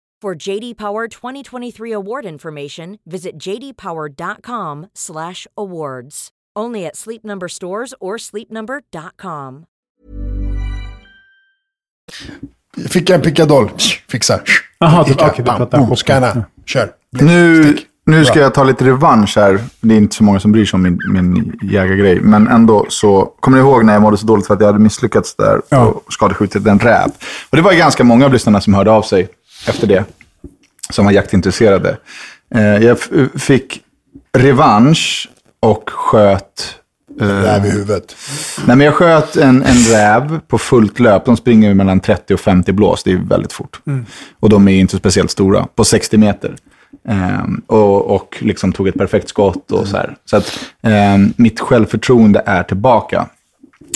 For 0.21 0.35
JD 0.49 0.73
Power 0.77 1.07
2023 1.07 1.93
award 1.95 2.25
information, 2.25 2.97
visit 3.05 3.31
jdpower.com/awards. 3.39 6.29
Only 6.59 6.85
at 6.85 6.95
Sleep 6.95 7.23
Number 7.23 7.47
stores 7.47 7.93
or 7.99 8.17
sleepnumber.com. 8.17 9.63
Fick 12.89 13.09
jag 13.09 13.15
en 13.15 13.21
pickadoll? 13.21 13.69
Fixa. 14.11 14.39
Jaha, 14.79 15.05
bam, 15.45 15.67
boom, 15.71 15.89
om- 15.89 15.95
Scanna. 15.95 16.45
Kör. 16.65 16.91
Blick, 17.11 17.23
Nu, 17.23 17.63
stick. 17.63 17.87
nu 18.05 18.25
ska 18.25 18.33
Bra. 18.33 18.43
jag 18.43 18.53
ta 18.53 18.63
lite 18.63 18.85
revansch 18.85 19.35
här. 19.37 19.59
Det 19.81 19.93
är 19.93 19.97
inte 19.97 20.15
så 20.15 20.23
många 20.23 20.39
som 20.39 20.51
bryr 20.51 20.65
sig 20.65 20.77
om 20.77 20.81
min, 20.83 20.99
min 21.13 21.59
jägargrej. 21.63 22.19
Men 22.19 22.47
ändå 22.47 22.85
så, 22.89 23.25
kommer 23.39 23.57
ni 23.57 23.63
ihåg 23.63 23.85
när 23.85 23.93
jag 23.93 24.01
mådde 24.01 24.17
så 24.17 24.25
dåligt 24.25 24.47
för 24.47 24.53
att 24.53 24.59
jag 24.59 24.67
hade 24.67 24.79
misslyckats 24.79 25.35
där 25.35 25.61
Ja. 25.69 25.85
och 25.85 26.13
skadeskjutit 26.13 26.67
en 26.67 26.79
räv? 26.79 27.07
Och 27.49 27.57
det 27.57 27.61
var 27.61 27.73
ganska 27.73 28.03
många 28.03 28.25
av 28.25 28.33
lyssnarna 28.33 28.61
som 28.61 28.73
hörde 28.73 28.91
av 28.91 29.01
sig 29.01 29.29
efter 29.67 29.87
det. 29.87 30.05
Som 30.89 31.05
var 31.05 31.11
jaktintresserade. 31.11 31.97
Eh, 32.55 32.61
jag 32.61 32.97
fick 33.35 33.81
revansch 34.37 35.29
och 35.59 35.89
sköt 35.89 36.75
Räv 37.19 37.65
i 37.65 37.69
huvudet. 37.69 38.15
Nej, 38.65 38.77
men 38.77 38.85
jag 38.85 38.93
sköt 38.93 39.35
en, 39.35 39.63
en 39.63 39.77
räv 39.77 40.39
på 40.47 40.57
fullt 40.57 40.99
löp. 40.99 41.25
De 41.25 41.37
springer 41.37 41.73
mellan 41.73 41.99
30 41.99 42.33
och 42.33 42.39
50 42.39 42.71
blås. 42.71 43.03
Det 43.03 43.11
är 43.11 43.17
väldigt 43.17 43.53
fort. 43.53 43.81
Och 44.39 44.49
de 44.49 44.67
är 44.67 44.71
inte 44.71 44.97
speciellt 44.97 45.31
stora. 45.31 45.67
På 45.75 45.83
60 45.83 46.17
meter. 46.17 46.55
Ehm, 47.07 47.61
och 47.67 48.15
och 48.15 48.37
liksom 48.39 48.73
tog 48.73 48.87
ett 48.87 48.97
perfekt 48.97 49.29
skott 49.29 49.71
och 49.71 49.87
så 49.87 49.97
här. 49.97 50.15
Så 50.25 50.37
att 50.37 50.59
ehm, 50.81 51.33
mitt 51.37 51.59
självförtroende 51.59 52.43
är 52.45 52.63
tillbaka. 52.63 53.27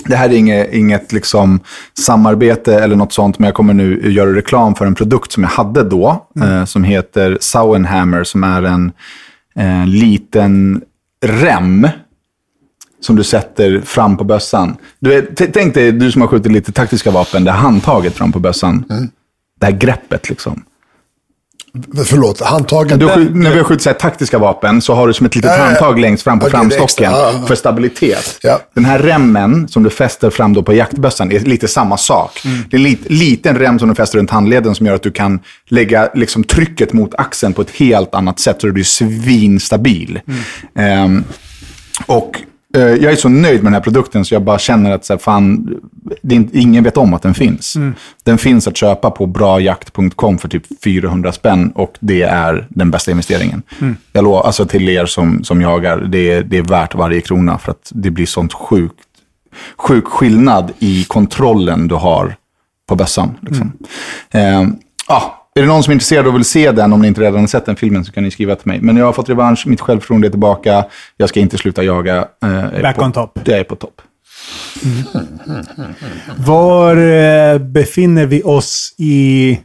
Det 0.06 0.16
här 0.16 0.30
är 0.30 0.34
inget, 0.34 0.74
inget 0.74 1.12
liksom 1.12 1.60
samarbete 2.00 2.80
eller 2.80 2.96
något 2.96 3.14
sånt, 3.14 3.40
men 3.40 3.46
jag 3.46 3.56
kommer 3.56 3.74
nu 3.74 4.12
göra 4.12 4.36
reklam 4.36 4.76
för 4.76 4.86
en 4.86 4.96
produkt 4.96 5.32
som 5.32 5.44
jag 5.44 5.50
hade 5.50 5.84
då, 5.84 6.28
eh, 6.42 6.66
som 6.66 6.84
heter 6.84 7.38
Sauenhammer, 7.42 8.24
som 8.24 8.44
är 8.44 8.64
en 8.64 8.92
eh, 9.56 9.88
liten 9.88 10.82
rem 11.26 11.88
som 13.02 13.16
du 13.16 13.24
sätter 13.24 13.82
fram 13.82 14.18
på 14.18 14.24
bössan. 14.24 14.78
Du 15.00 15.22
tänk 15.36 15.74
dig, 15.74 15.92
du 15.92 16.12
som 16.12 16.22
har 16.22 16.28
skjutit 16.28 16.52
lite 16.52 16.72
taktiska 16.72 17.12
vapen, 17.12 17.44
det 17.44 17.52
handtaget 17.52 18.14
fram 18.14 18.32
på 18.32 18.40
bössan. 18.40 18.86
Det 19.60 19.66
här 19.66 19.74
greppet 19.74 20.30
liksom. 20.30 20.64
Förlåt, 22.06 22.42
handtagen. 22.42 23.00
Du, 23.00 23.06
när 23.34 23.52
vi 23.52 23.58
har 23.58 23.64
skjutit 23.64 23.84
så 23.84 23.90
här 23.90 23.98
taktiska 23.98 24.38
vapen 24.38 24.82
så 24.82 24.94
har 24.94 25.08
du 25.08 25.14
som 25.14 25.26
ett 25.26 25.36
litet 25.36 25.52
ja. 25.58 25.66
handtag 25.66 26.00
längst 26.00 26.24
fram 26.24 26.40
på 26.40 26.46
är 26.46 26.50
framstocken 26.50 27.12
extra. 27.12 27.48
För 27.48 27.56
stabilitet. 27.56 28.40
Ja. 28.42 28.60
Den 28.74 28.86
här 28.86 29.00
remmen 29.00 29.68
som 29.68 29.84
du 29.84 29.90
fäster 29.90 30.30
fram 30.30 30.54
då 30.54 30.64
på 30.64 30.74
jaktbössan 30.74 31.32
är 31.32 31.40
lite 31.40 31.68
samma 31.68 31.98
sak. 31.98 32.42
Mm. 32.46 32.64
Det 32.70 32.76
är 32.76 32.80
en 32.80 32.84
lit, 32.84 33.02
liten 33.06 33.60
rem 33.60 33.80
som 33.80 33.90
du 33.90 33.96
fäster 33.96 34.18
runt 34.18 34.30
handleden 34.30 34.76
som 34.76 34.86
gör 34.86 34.96
att 34.96 35.04
du 35.04 35.12
kan 35.12 35.40
lägga 35.68 36.10
liksom, 36.14 36.44
trycket 36.44 36.94
mot 36.94 37.16
axeln 37.16 37.54
på 37.54 37.62
ett 37.62 37.72
helt 37.72 38.16
annat 38.16 38.40
sätt 38.40 38.62
så 38.62 38.68
du 38.68 38.74
blir 38.74 38.84
svinstabil. 38.84 40.20
Mm. 40.28 40.42
Ehm, 40.76 41.24
och 42.06 42.42
jag 42.80 43.12
är 43.12 43.16
så 43.16 43.30
nöjd 43.30 43.64
med 43.64 43.66
den 43.66 43.74
här 43.74 43.82
produkten 43.82 44.26
så 44.26 44.36
jag 44.36 44.44
bara 44.44 44.60
känner 44.60 44.92
att 44.92 45.06
så 45.06 45.14
här, 45.14 45.18
fan, 45.18 45.70
det 46.22 46.36
är 46.36 46.48
ingen 46.52 46.84
vet 46.84 46.98
om 46.98 47.14
att 47.14 47.22
den 47.22 47.34
finns. 47.34 47.78
Den 48.24 48.38
finns 48.38 48.68
att 48.68 48.78
köpa 48.78 49.12
på 49.12 49.26
brajakt.com 49.26 50.38
för 50.38 50.48
typ 50.50 50.64
400 50.84 51.32
spänn 51.32 51.72
och 51.72 51.98
det 52.00 52.22
är 52.22 52.68
den 52.70 52.92
bästa 52.92 53.12
investeringen. 53.12 53.62
Jag 54.12 54.24
lovar, 54.24 54.44
alltså 54.44 54.66
till 54.66 54.90
er 54.90 55.06
som, 55.06 55.44
som 55.44 55.62
jagar, 55.62 55.98
det 55.98 56.32
är, 56.32 56.44
det 56.44 56.58
är 56.58 56.64
värt 56.64 56.96
varje 56.96 57.22
krona 57.22 57.58
för 57.58 57.72
att 57.72 57.92
det 57.96 58.12
blir 58.12 58.26
sånt 58.26 58.54
sjukt 58.54 59.00
sjuk 59.78 60.06
skillnad 60.06 60.72
i 60.80 61.04
kontrollen 61.04 61.88
du 61.88 61.96
har 61.96 62.36
på 62.88 62.96
bössan. 62.96 63.38
Liksom. 63.42 63.72
Eh, 64.32 64.64
ja, 65.08 65.45
är 65.60 65.62
det 65.62 65.68
någon 65.68 65.84
som 65.84 65.92
är 65.92 65.94
intresserad 65.94 66.28
och 66.28 66.36
vill 66.36 66.46
se 66.46 66.72
den, 66.72 66.94
om 66.94 67.02
ni 67.02 67.08
inte 67.08 67.22
redan 67.22 67.40
har 67.40 67.48
sett 67.48 67.66
den 67.66 67.76
filmen, 67.76 68.06
så 68.06 68.12
kan 68.12 68.24
ni 68.24 68.32
skriva 68.32 68.56
till 68.56 68.68
mig. 68.68 68.82
Men 68.82 68.98
jag 68.98 69.06
har 69.06 69.14
fått 69.14 69.30
revansch, 69.30 69.68
mitt 69.68 69.82
självförtroende 69.82 70.28
är 70.28 70.30
tillbaka, 70.30 70.86
jag 71.18 71.30
ska 71.30 71.40
inte 71.40 71.58
sluta 71.58 71.84
jaga. 71.84 72.28
Eh, 72.44 72.82
Back 72.82 72.96
på, 72.96 73.04
on 73.04 73.12
top. 73.12 73.40
Jag 73.46 73.60
är 73.60 73.64
på 73.64 73.76
topp. 73.76 74.02
Var 76.38 76.96
eh, 76.98 77.58
befinner 77.58 78.26
vi 78.26 78.44
oss 78.44 78.96
i 78.98 79.60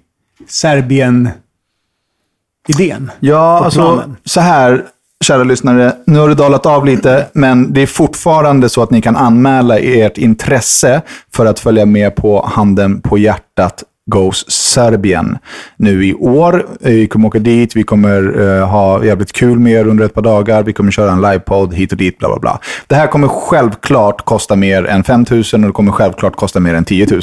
Serbien-idén? 0.48 3.10
Ja, 3.20 3.58
På 3.58 3.64
alltså 3.64 3.80
planen. 3.80 4.16
så 4.24 4.40
här, 4.40 4.84
kära 5.24 5.44
lyssnare. 5.44 5.96
Nu 6.06 6.18
har 6.18 6.28
det 6.28 6.34
dalat 6.34 6.66
av 6.66 6.86
lite, 6.86 7.26
men 7.32 7.72
det 7.72 7.80
är 7.80 7.86
fortfarande 7.86 8.68
så 8.68 8.82
att 8.82 8.90
ni 8.90 9.02
kan 9.02 9.16
anmäla 9.16 9.78
ert 9.78 10.18
intresse 10.18 11.02
för 11.34 11.46
att 11.46 11.60
följa 11.60 11.86
med 11.86 12.16
på 12.16 12.46
Handen 12.46 13.00
på 13.00 13.18
hjärtat 13.18 13.84
Goes 14.10 14.44
Serbien 14.70 15.38
nu 15.76 16.06
i 16.06 16.14
år. 16.14 16.66
Vi 16.80 17.06
kommer 17.06 17.28
åka 17.28 17.38
dit, 17.38 17.76
vi 17.76 17.82
kommer 17.82 18.40
eh, 18.40 18.68
ha 18.68 19.04
jävligt 19.04 19.32
kul 19.32 19.58
med 19.58 19.72
er 19.72 19.86
under 19.86 20.04
ett 20.04 20.14
par 20.14 20.22
dagar. 20.22 20.62
Vi 20.62 20.72
kommer 20.72 20.92
köra 20.92 21.12
en 21.12 21.22
livepodd 21.22 21.74
hit 21.74 21.92
och 21.92 21.98
dit, 21.98 22.18
bla 22.18 22.28
bla 22.28 22.38
bla. 22.38 22.60
Det 22.86 22.94
här 22.94 23.06
kommer 23.06 23.28
självklart 23.28 24.24
kosta 24.24 24.56
mer 24.56 24.86
än 24.86 25.04
5 25.04 25.26
000 25.30 25.42
och 25.52 25.60
det 25.60 25.72
kommer 25.72 25.92
självklart 25.92 26.36
kosta 26.36 26.60
mer 26.60 26.74
än 26.74 26.84
10 26.84 27.06
000. 27.10 27.20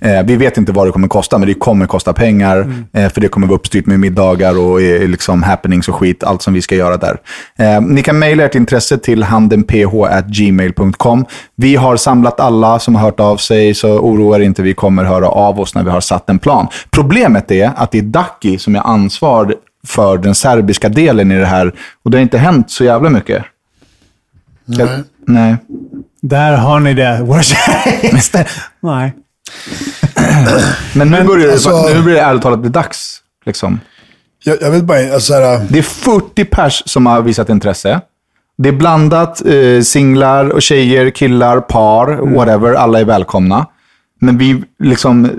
Eh, 0.00 0.22
vi 0.24 0.36
vet 0.36 0.58
inte 0.58 0.72
vad 0.72 0.86
det 0.86 0.92
kommer 0.92 1.08
kosta, 1.08 1.38
men 1.38 1.48
det 1.48 1.54
kommer 1.54 1.86
kosta 1.86 2.12
pengar. 2.12 2.72
Eh, 2.92 3.08
för 3.08 3.20
det 3.20 3.28
kommer 3.28 3.46
vara 3.46 3.56
uppstyrt 3.56 3.86
med 3.86 4.00
middagar 4.00 4.58
och 4.58 4.82
eh, 4.82 5.08
liksom 5.08 5.42
happenings 5.42 5.88
och 5.88 5.94
skit, 5.94 6.24
allt 6.24 6.42
som 6.42 6.54
vi 6.54 6.62
ska 6.62 6.74
göra 6.74 6.96
där. 6.96 7.16
Eh, 7.58 7.80
ni 7.80 8.02
kan 8.02 8.18
mejla 8.18 8.44
ert 8.44 8.54
intresse 8.54 8.98
till 8.98 9.22
handenph.gmail.com. 9.22 11.24
Vi 11.56 11.76
har 11.76 11.96
samlat 11.96 12.40
alla 12.40 12.78
som 12.78 12.94
har 12.94 13.02
hört 13.02 13.20
av 13.20 13.36
sig, 13.36 13.74
så 13.74 13.98
oroa 13.98 14.36
er 14.36 14.40
inte, 14.40 14.62
vi 14.62 14.74
kommer 14.74 15.04
höra 15.04 15.28
av 15.28 15.60
oss 15.60 15.74
när 15.74 15.84
vi 15.84 15.90
har 15.90 16.00
satt 16.00 16.30
en 16.30 16.38
plan. 16.38 16.66
Problemet 16.90 17.50
är 17.50 17.72
att 17.76 17.90
det 17.90 17.98
är 17.98 18.02
Daki 18.02 18.58
som 18.58 18.76
är 18.76 18.80
ansvar 18.80 19.54
för 19.86 20.18
den 20.18 20.34
serbiska 20.34 20.88
delen 20.88 21.32
i 21.32 21.38
det 21.38 21.46
här 21.46 21.72
och 22.02 22.10
det 22.10 22.16
har 22.18 22.22
inte 22.22 22.38
hänt 22.38 22.70
så 22.70 22.84
jävla 22.84 23.10
mycket. 23.10 23.44
Nej. 24.64 25.02
Nej. 25.26 25.56
Där 26.22 26.56
har 26.56 26.80
ni 26.80 26.94
det. 26.94 27.22
Nej. 28.80 29.12
Men 30.94 31.10
nu 31.10 31.24
börjar 31.24 31.46
det, 31.46 31.52
alltså- 31.52 31.88
nu 31.94 32.02
börjar 32.02 32.16
det 32.16 32.20
ärligt 32.22 32.42
talat 32.42 32.58
bli 32.58 32.70
dags. 32.70 33.20
Liksom. 33.46 33.80
Jag, 34.44 34.56
jag 34.62 34.70
vet 34.70 34.84
bara, 34.84 34.98
alltså, 34.98 35.32
så 35.32 35.34
här, 35.34 35.66
Det 35.68 35.78
är 35.78 35.82
40 35.82 36.44
pers 36.44 36.82
som 36.86 37.06
har 37.06 37.22
visat 37.22 37.48
intresse. 37.48 38.00
Det 38.58 38.68
är 38.68 38.72
blandat 38.72 39.42
eh, 39.46 39.80
singlar 39.82 40.48
och 40.48 40.62
tjejer, 40.62 41.10
killar, 41.10 41.60
par, 41.60 42.06
whatever. 42.36 42.74
Alla 42.74 43.00
är 43.00 43.04
välkomna. 43.04 43.66
Men 44.20 44.38
vi 44.38 44.62
liksom... 44.78 45.30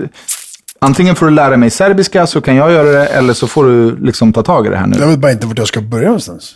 Antingen 0.80 1.16
får 1.16 1.26
du 1.26 1.32
lära 1.32 1.56
mig 1.56 1.70
serbiska 1.70 2.26
så 2.26 2.40
kan 2.40 2.56
jag 2.56 2.72
göra 2.72 2.88
det, 2.88 3.06
eller 3.06 3.34
så 3.34 3.46
får 3.46 3.64
du 3.64 3.96
liksom 3.96 4.32
ta 4.32 4.42
tag 4.42 4.66
i 4.66 4.70
det 4.70 4.76
här 4.76 4.86
nu. 4.86 4.96
jag 4.98 5.06
vet 5.06 5.18
bara 5.18 5.32
inte 5.32 5.46
vart 5.46 5.58
jag 5.58 5.68
ska 5.68 5.80
börja 5.80 6.06
någonstans. 6.06 6.54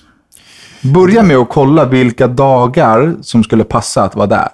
Börja 0.81 1.23
med 1.23 1.37
att 1.37 1.49
kolla 1.49 1.85
vilka 1.85 2.27
dagar 2.27 3.15
som 3.23 3.45
skulle 3.45 3.65
passa 3.65 4.03
att 4.03 4.15
vara 4.15 4.27
där. 4.27 4.49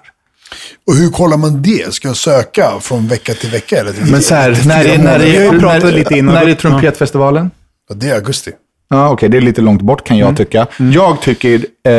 Och 0.87 0.95
hur 0.95 1.09
kollar 1.09 1.37
man 1.37 1.61
det? 1.61 1.93
Ska 1.93 2.07
jag 2.07 2.17
söka 2.17 2.79
från 2.81 3.07
vecka 3.07 3.33
till 3.33 3.49
vecka? 3.49 3.77
Eller 3.77 3.93
till 3.93 4.11
Men 4.11 4.21
så 4.21 4.35
här, 4.35 4.61
när 4.65 4.85
är, 4.85 4.97
när 4.97 5.19
är, 5.19 5.51
när, 5.51 5.91
lite 5.91 6.17
innan. 6.17 6.35
när 6.35 6.47
är 6.47 6.53
trumpetfestivalen? 6.53 7.51
Ja, 7.89 7.95
det 7.95 8.09
är 8.09 8.15
augusti. 8.15 8.51
Ja, 8.89 9.09
okej, 9.09 9.29
det 9.29 9.37
är 9.37 9.41
lite 9.41 9.61
långt 9.61 9.81
bort 9.81 10.03
kan 10.03 10.17
jag 10.17 10.37
tycka. 10.37 10.67
Jag 10.93 11.21
tycker, 11.21 11.65
eh, 11.87 11.93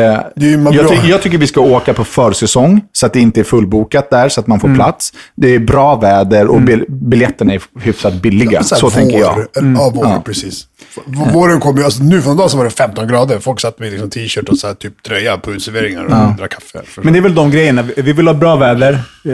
jag, 0.74 0.88
ty- 0.88 1.08
jag 1.10 1.22
tycker 1.22 1.38
vi 1.38 1.46
ska 1.46 1.60
åka 1.60 1.94
på 1.94 2.04
försäsong, 2.04 2.80
så 2.92 3.06
att 3.06 3.12
det 3.12 3.20
inte 3.20 3.40
är 3.40 3.44
fullbokat 3.44 4.10
där, 4.10 4.28
så 4.28 4.40
att 4.40 4.46
man 4.46 4.60
får 4.60 4.74
plats. 4.74 5.12
Det 5.34 5.54
är 5.54 5.58
bra 5.58 5.96
väder 5.96 6.46
och 6.46 6.60
bil- 6.60 6.84
biljetterna 6.88 7.52
är 7.54 7.62
hyfsat 7.80 8.14
billiga. 8.14 8.62
Så, 8.62 8.76
Så, 8.76 8.88
här, 8.88 8.96
tänker 8.96 9.18
vår, 9.18 9.48
jag. 9.54 9.62
Eller, 9.64 9.74
ja, 9.74 9.92
vår, 9.94 10.20
precis. 10.24 10.66
V- 11.06 11.30
Våren 11.32 11.60
kom 11.60 11.76
ju, 11.76 11.84
alltså, 11.84 12.02
nu 12.02 12.22
för 12.22 12.30
en 12.30 12.36
dag 12.36 12.50
så 12.50 12.56
var 12.56 12.64
det 12.64 12.70
15 12.70 13.08
grader. 13.08 13.38
Folk 13.38 13.60
satt 13.60 13.78
med 13.78 13.90
liksom, 13.92 14.10
t-shirt 14.10 14.48
och 14.48 14.58
så 14.58 14.66
här, 14.66 14.74
typ 14.74 15.02
tröja 15.02 15.36
på 15.36 15.50
uteserveringar 15.52 16.04
och 16.04 16.36
drack 16.38 16.50
kaffe. 16.50 16.80
Men 17.02 17.12
det 17.12 17.18
är 17.18 17.22
väl 17.22 17.34
de 17.34 17.50
grejerna. 17.50 17.82
Vi 17.96 18.12
vill 18.12 18.26
ha 18.26 18.34
bra 18.34 18.56
väder. 18.56 18.92
Eh, 19.24 19.32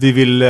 Vi 0.00 0.12
vill... 0.12 0.42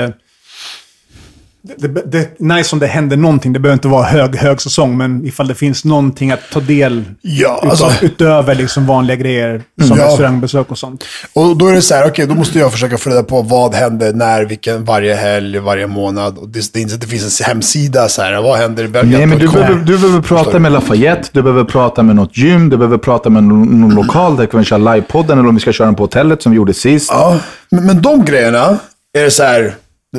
det, 1.77 1.89
det, 1.89 2.03
det 2.13 2.19
är 2.19 2.57
nice 2.57 2.77
om 2.77 2.79
det 2.81 2.87
händer 2.87 3.17
någonting. 3.17 3.53
Det 3.53 3.59
behöver 3.59 3.75
inte 3.77 3.89
vara 3.89 4.05
hög, 4.05 4.37
hög 4.37 4.61
säsong, 4.61 4.97
men 4.97 5.27
ifall 5.27 5.49
det 5.49 5.55
finns 5.55 5.85
någonting 5.85 6.31
att 6.31 6.41
ta 6.53 6.61
del 6.61 7.05
Ja, 7.23 7.57
utav, 7.59 7.71
alltså, 7.71 8.05
utöver 8.05 8.55
liksom 8.55 8.87
vanliga 8.87 9.17
grejer 9.17 9.63
som 9.89 9.99
Ja. 9.99 10.07
restaurangbesök 10.07 10.71
och 10.71 10.79
sånt. 10.79 11.05
och 11.33 11.57
då 11.57 11.67
är 11.69 11.73
det 11.75 11.83
så 11.83 11.95
här, 11.95 12.09
okej, 12.09 12.27
då 12.27 12.35
måste 12.35 12.59
jag 12.59 12.73
försöka 12.73 12.99
få 12.99 13.11
reda 13.11 13.23
på 13.23 13.43
vad 13.43 13.75
händer, 13.75 14.13
när, 14.13 14.45
vilken, 14.45 14.85
varje 14.85 15.15
helg, 15.15 15.59
varje 15.59 15.87
månad. 15.87 16.39
Och 16.39 16.49
det, 16.49 16.73
det 16.73 16.79
är 16.79 16.81
inte 16.81 16.91
så 16.91 16.97
att 16.97 17.01
det 17.01 17.07
finns 17.07 17.41
en 17.41 17.47
hemsida 17.47 18.09
så 18.09 18.23
här, 18.23 18.43
vad 18.43 18.59
händer? 18.59 18.89
Nej, 19.05 19.27
men 19.27 19.39
du 19.39 19.49
behöver, 19.49 19.75
du 19.75 19.99
behöver 19.99 20.21
prata 20.23 20.59
med 20.59 20.73
Lafayette, 20.73 21.29
du 21.33 21.43
behöver 21.43 21.65
prata 21.65 22.03
med 22.03 22.17
något 22.17 22.37
gym, 22.37 22.69
du 22.69 22.77
behöver 22.77 22.99
prata 22.99 23.31
med 23.31 23.45
någon, 23.45 23.81
någon 23.81 23.95
lokal 23.95 24.37
där 24.37 24.43
vi 24.43 24.51
kan 24.51 24.65
köra 24.65 24.95
livepodden 24.95 25.39
eller 25.39 25.49
om 25.49 25.55
vi 25.55 25.61
ska 25.61 25.73
köra 25.73 25.87
den 25.87 25.95
på 25.95 26.03
hotellet 26.03 26.43
som 26.43 26.53
vi 26.53 26.57
gjorde 26.57 26.75
sist. 26.75 27.11
Ja, 27.13 27.39
men, 27.71 27.87
men 27.87 28.03
de 28.03 28.25
grejerna 28.25 28.79
är 29.19 29.25
det 29.25 29.31
så 29.31 29.43
här, 29.43 29.75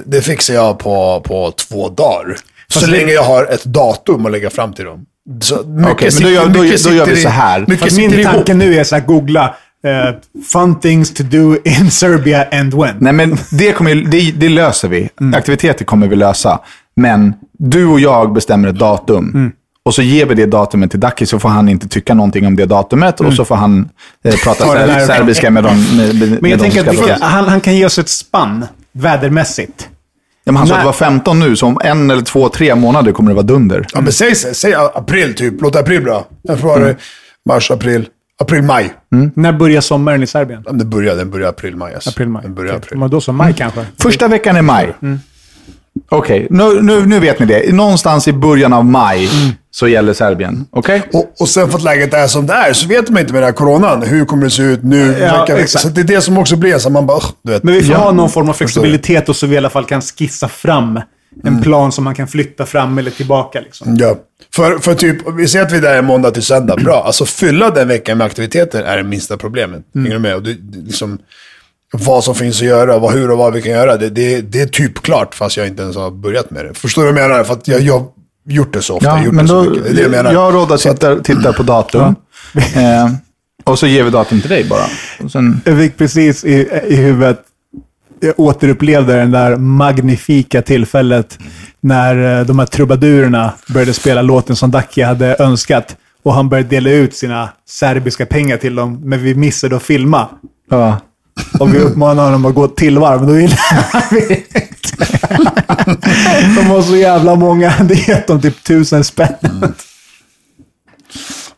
det, 0.05 0.21
fixar 0.21 0.53
jag 0.53 0.79
på, 0.79 1.21
på 1.25 1.51
två 1.51 1.89
dagar. 1.89 2.35
Så 2.67 2.79
Fast 2.79 2.85
det- 2.85 2.91
länge 2.91 3.11
jag 3.11 3.23
har 3.23 3.45
ett 3.45 3.63
datum 3.63 4.25
att 4.25 4.31
lägga 4.31 4.49
fram 4.49 4.73
till 4.73 4.85
dem. 4.85 5.05
Så 5.41 5.55
mycket 5.67 5.91
Okej, 5.91 6.05
men 6.05 6.11
sitter- 6.11 6.23
då 6.29 6.29
gör- 6.35 6.45
då- 6.45 6.89
då 6.89 6.95
gör 6.95 7.05
vi 7.05 7.21
så 7.21 7.29
här. 7.29 7.59
Mycket 7.59 7.79
Fast 7.79 7.97
min 7.97 8.23
tanke 8.23 8.53
nu 8.53 8.75
är 8.75 8.83
så 8.83 8.95
här, 8.95 9.05
googla 9.05 9.55
eh, 9.85 10.15
fun 10.53 10.79
things 10.79 11.13
to 11.13 11.23
do 11.23 11.55
in 11.63 11.91
Serbia 11.91 12.47
and 12.51 12.73
when. 12.73 12.95
Nej, 12.99 13.13
men 13.13 13.37
det, 13.51 13.71
kommer, 13.71 13.95
det, 13.95 14.31
det 14.31 14.49
löser 14.49 14.87
vi. 14.87 15.09
Aktiviteter 15.35 15.85
kommer 15.85 16.07
vi 16.07 16.15
lösa. 16.15 16.59
Men 16.95 17.33
du 17.59 17.85
och 17.85 17.99
jag 17.99 18.33
bestämmer 18.33 18.67
ett 18.69 18.79
datum. 18.79 19.51
Och 19.85 19.93
så 19.95 20.01
ger 20.01 20.25
vi 20.25 20.35
det 20.35 20.45
datumet 20.45 20.91
till 20.91 20.99
Daki 20.99 21.25
så 21.25 21.39
får 21.39 21.49
han 21.49 21.69
inte 21.69 21.87
tycka 21.87 22.13
någonting 22.13 22.47
om 22.47 22.55
det 22.55 22.65
datumet. 22.65 23.21
Och 23.21 23.33
så 23.33 23.45
får 23.45 23.55
han 23.55 23.89
eh, 24.23 24.35
prata 24.43 24.65
serbiska 25.05 25.51
med 25.51 25.63
dem. 25.63 25.97
Med, 25.97 26.15
med, 26.15 26.41
Men 26.41 26.51
jag 26.51 26.59
de 26.59 26.63
tänker 26.63 26.89
att 26.89 27.07
vi 27.07 27.11
han, 27.21 27.45
han 27.47 27.61
kan 27.61 27.75
ge 27.75 27.85
oss 27.85 27.99
ett 27.99 28.09
spann, 28.09 28.65
vädermässigt. 28.97 29.89
ja, 30.43 30.51
men 30.51 30.55
Han 30.55 30.67
sa 30.67 30.73
att 30.73 30.81
det 30.81 30.85
var 30.85 30.93
15 30.93 31.39
nu, 31.39 31.55
så 31.55 31.67
om 31.67 31.79
en 31.83 32.11
eller 32.11 32.21
två, 32.21 32.49
tre 32.49 32.75
månader 32.75 33.11
kommer 33.11 33.29
det 33.31 33.35
vara 33.35 33.45
dunder. 33.45 33.85
Ja, 33.93 34.01
men 34.01 34.11
säg, 34.11 34.35
säg 34.35 34.73
april 34.75 35.33
typ. 35.35 35.61
Låt 35.61 35.75
april 35.75 36.03
bra. 36.03 36.27
Jag 36.41 36.59
får 36.59 36.75
Mm. 36.77 36.83
mm. 36.83 36.97
mars, 37.49 37.71
april. 37.71 38.07
April, 38.39 38.61
maj. 38.61 38.93
När 39.33 39.53
börjar 39.53 39.81
sommaren 39.81 40.23
i 40.23 40.27
Serbien? 40.27 40.63
Ja, 40.65 40.71
det 40.71 40.85
börjar, 40.85 41.15
den 41.15 41.31
börjar 41.31 41.49
april, 41.49 41.75
maj. 41.75 41.93
Alltså. 41.93 42.09
April, 42.09 42.27
maj. 42.29 42.43
Den 42.43 42.53
börjar 42.55 42.75
april. 42.75 42.99
Men 42.99 43.09
då 43.09 43.21
så, 43.21 43.31
maj 43.33 43.53
kanske? 43.53 43.85
Första 44.01 44.27
veckan 44.27 44.57
i 44.57 44.61
maj. 44.61 44.93
Okej, 46.09 46.47
nu, 46.49 46.81
nu, 46.81 47.05
nu 47.05 47.19
vet 47.19 47.39
ni 47.39 47.45
det. 47.45 47.73
Någonstans 47.75 48.27
i 48.27 48.33
början 48.33 48.73
av 48.73 48.85
maj 48.85 49.29
så 49.79 49.87
gäller 49.87 50.13
Serbien. 50.13 50.65
Okej? 50.71 51.01
Och, 51.13 51.33
och 51.39 51.49
sen 51.49 51.69
för 51.69 51.77
att 51.77 51.83
läget 51.83 52.13
är 52.13 52.27
som 52.27 52.47
det 52.47 52.53
är 52.53 52.73
så 52.73 52.87
vet 52.87 53.09
man 53.09 53.19
inte 53.21 53.33
med 53.33 53.41
den 53.41 53.47
här 53.47 53.53
coronan. 53.53 54.01
Hur 54.01 54.25
kommer 54.25 54.43
det 54.43 54.49
se 54.49 54.63
ut 54.63 54.83
nu? 54.83 55.15
Ja, 55.19 55.45
vecka. 55.45 55.67
Så 55.67 55.89
det 55.89 56.01
är 56.01 56.05
det 56.05 56.21
som 56.21 56.37
också 56.37 56.55
blir 56.55 56.77
så 56.77 56.89
man 56.89 57.05
bara, 57.05 57.19
du 57.43 57.51
vet. 57.51 57.63
Men 57.63 57.73
vi 57.73 57.83
får 57.83 57.93
Ja. 57.93 57.97
ha 57.99 58.11
någon 58.11 58.29
form 58.29 58.49
av 58.49 58.53
flexibilitet 58.53 59.29
och 59.29 59.35
så 59.35 59.47
vi 59.47 59.55
i 59.55 59.57
alla 59.57 59.69
fall 59.69 59.85
kan 59.85 60.01
skissa 60.01 60.47
fram 60.47 60.97
en 61.43 61.47
Mm. 61.47 61.61
plan 61.61 61.91
som 61.91 62.03
man 62.03 62.15
kan 62.15 62.27
flytta 62.27 62.65
fram 62.65 62.97
eller 62.97 63.11
tillbaka. 63.11 63.59
Liksom. 63.59 63.97
Ja. 63.99 64.15
För, 64.55 64.77
för 64.77 64.95
typ, 64.95 65.17
vi 65.37 65.47
säger 65.47 65.65
att 65.65 65.71
vi 65.71 65.77
är 65.77 65.81
där 65.81 66.01
måndag 66.01 66.31
till 66.31 66.43
söndag. 66.43 66.75
Bra. 66.75 67.03
Alltså 67.05 67.25
fylla 67.25 67.69
den 67.69 67.87
veckan 67.87 68.17
med 68.17 68.25
aktiviteter 68.27 68.83
är 68.83 68.97
det 68.97 69.03
minsta 69.03 69.37
problemet. 69.37 69.81
Mm. 69.95 70.05
Hänger 70.05 70.15
du 70.15 70.21
med? 70.21 70.35
Och 70.35 70.43
det, 70.43 70.53
det, 70.53 70.85
liksom, 70.85 71.17
vad 71.93 72.23
som 72.23 72.35
finns 72.35 72.61
att 72.61 72.67
göra, 72.67 72.99
vad, 72.99 73.13
hur 73.13 73.31
och 73.31 73.37
vad 73.37 73.53
vi 73.53 73.61
kan 73.61 73.71
göra. 73.71 73.97
Det, 73.97 74.09
det, 74.09 74.41
det 74.41 74.61
är 74.61 74.65
typ 74.67 75.01
klart 75.01 75.35
fast 75.35 75.57
jag 75.57 75.67
inte 75.67 75.81
ens 75.83 75.95
har 75.95 76.11
börjat 76.11 76.51
med 76.51 76.65
det. 76.65 76.73
Förstår 76.73 77.01
du 77.05 77.11
vad 77.11 77.21
jag 77.21 77.29
menar? 77.29 77.43
För 77.43 77.53
att 77.53 77.67
jag 77.67 77.81
jag 77.81 78.05
gjort 78.47 78.73
det 78.73 78.81
så 78.81 78.95
ofta. 78.97 79.07
Ja, 79.09 79.23
gjort 79.23 79.33
men 79.33 79.45
det 79.45 79.49
så 79.49 79.63
då, 79.63 79.69
mycket. 79.69 79.83
Det 79.83 79.89
är 79.89 79.93
det 79.95 80.01
jag 80.01 80.11
menar. 80.11 80.33
jag 80.33 80.53
råder 80.53 80.75
att 80.75 80.81
Så 80.81 80.89
att- 80.89 80.99
titta, 80.99 81.19
titta 81.19 81.53
på 81.53 81.63
datum. 81.63 82.01
eh, 82.75 83.09
och 83.63 83.79
så 83.79 83.87
ger 83.87 84.03
vi 84.03 84.09
datum 84.09 84.41
till 84.41 84.49
dig 84.49 84.65
bara. 84.69 84.83
Och 85.23 85.31
sen, 85.31 85.61
Jag 85.65 85.77
fick 85.77 85.97
precis 85.97 86.45
i, 86.45 86.69
i 86.87 86.95
huvudet, 86.95 87.39
jag 88.19 88.39
återupplevde 88.39 89.13
den 89.15 89.31
där 89.31 89.55
magnifika 89.55 90.61
tillfället 90.61 91.39
när 91.81 92.39
eh, 92.39 92.45
de 92.45 92.59
här 92.59 92.65
trubadurerna 92.65 93.53
började 93.69 93.93
spela 93.93 94.21
låten 94.21 94.55
som 94.55 94.71
Dacke 94.71 95.05
hade 95.05 95.35
önskat. 95.39 95.95
Och 96.23 96.33
han 96.33 96.49
började 96.49 96.69
dela 96.69 96.89
ut 96.89 97.15
sina 97.15 97.49
serbiska 97.69 98.25
pengar 98.25 98.57
till 98.57 98.75
dem, 98.75 98.99
men 99.03 99.23
vi 99.23 99.35
missade 99.35 99.75
att 99.75 99.83
filma. 99.83 100.27
ja. 100.69 100.97
Och 101.59 101.73
vi 101.75 101.79
uppmanade 101.79 102.21
honom 102.27 102.45
att 102.45 102.55
gå 102.55 102.65
ett 102.65 102.75
tillvarv, 102.75 103.19
men 103.19 103.27
då 103.27 103.33
ville 103.33 103.55
han 103.91 104.01
De 106.55 106.69
var 106.69 106.81
så 106.81 106.95
jävla 106.95 107.35
många. 107.35 107.73
Det 107.83 108.07
gett 108.07 108.27
dem 108.27 108.41
typ 108.41 108.63
tusen 108.63 109.03
spänn. 109.03 109.35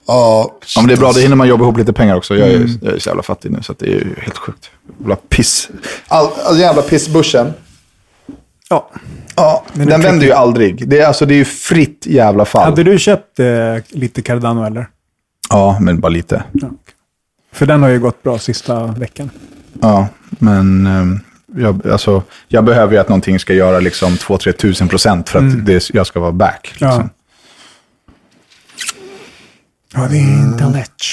Ja, 0.07 0.51
ja, 0.75 0.81
men 0.81 0.87
det 0.87 0.93
är 0.93 0.97
bra. 0.97 1.11
Det 1.11 1.21
hinner 1.21 1.35
man 1.35 1.47
jobba 1.47 1.63
ihop 1.63 1.77
lite 1.77 1.93
pengar 1.93 2.15
också. 2.15 2.35
Jag 2.35 2.49
är, 2.49 2.69
jag 2.81 2.93
är 2.93 2.99
så 2.99 3.09
jävla 3.09 3.23
fattig 3.23 3.51
nu, 3.51 3.61
så 3.61 3.71
att 3.71 3.79
det 3.79 3.85
är 3.85 3.89
ju 3.89 4.15
helt 4.21 4.37
sjukt. 4.37 4.69
Jävla 4.99 5.15
piss. 5.15 5.69
All, 6.07 6.27
all 6.45 6.59
jävla 6.59 6.81
pissbörsen. 6.81 7.53
Ja. 8.69 8.89
Ja, 9.35 9.63
den 9.73 10.01
vänder 10.01 10.25
ju 10.25 10.31
aldrig. 10.31 10.89
Det 10.89 10.99
är, 10.99 11.07
alltså, 11.07 11.25
det 11.25 11.33
är 11.33 11.37
ju 11.37 11.45
fritt 11.45 12.05
jävla 12.05 12.45
fall. 12.45 12.69
Hade 12.69 12.83
du 12.83 12.99
köpt 12.99 13.39
eh, 13.39 13.45
lite 13.89 14.21
Cardano 14.21 14.65
eller? 14.65 14.87
Ja, 15.49 15.77
men 15.81 15.99
bara 15.99 16.09
lite. 16.09 16.43
För 17.51 17.65
den 17.65 17.81
har 17.83 17.89
ju 17.89 17.99
gått 17.99 18.23
bra 18.23 18.39
sista 18.39 18.85
veckan. 18.85 19.29
Ja, 19.81 20.07
men 20.29 20.87
ehm, 20.87 21.19
jag, 21.57 21.87
alltså, 21.87 22.23
jag 22.47 22.63
behöver 22.65 22.93
ju 22.93 22.99
att 22.99 23.09
någonting 23.09 23.39
ska 23.39 23.53
göra 23.53 23.79
liksom 23.79 24.13
2-3 24.13 24.51
tusen 24.51 24.87
procent 24.87 25.29
för 25.29 25.39
att 25.39 25.65
det, 25.65 25.89
jag 25.93 26.07
ska 26.07 26.19
vara 26.19 26.31
back. 26.31 26.67
Liksom. 26.71 26.87
Ja. 26.89 27.09
Ja, 29.93 30.07
det 30.09 30.17
är 30.17 30.41
inte 30.41 30.63
lätt. 30.65 31.03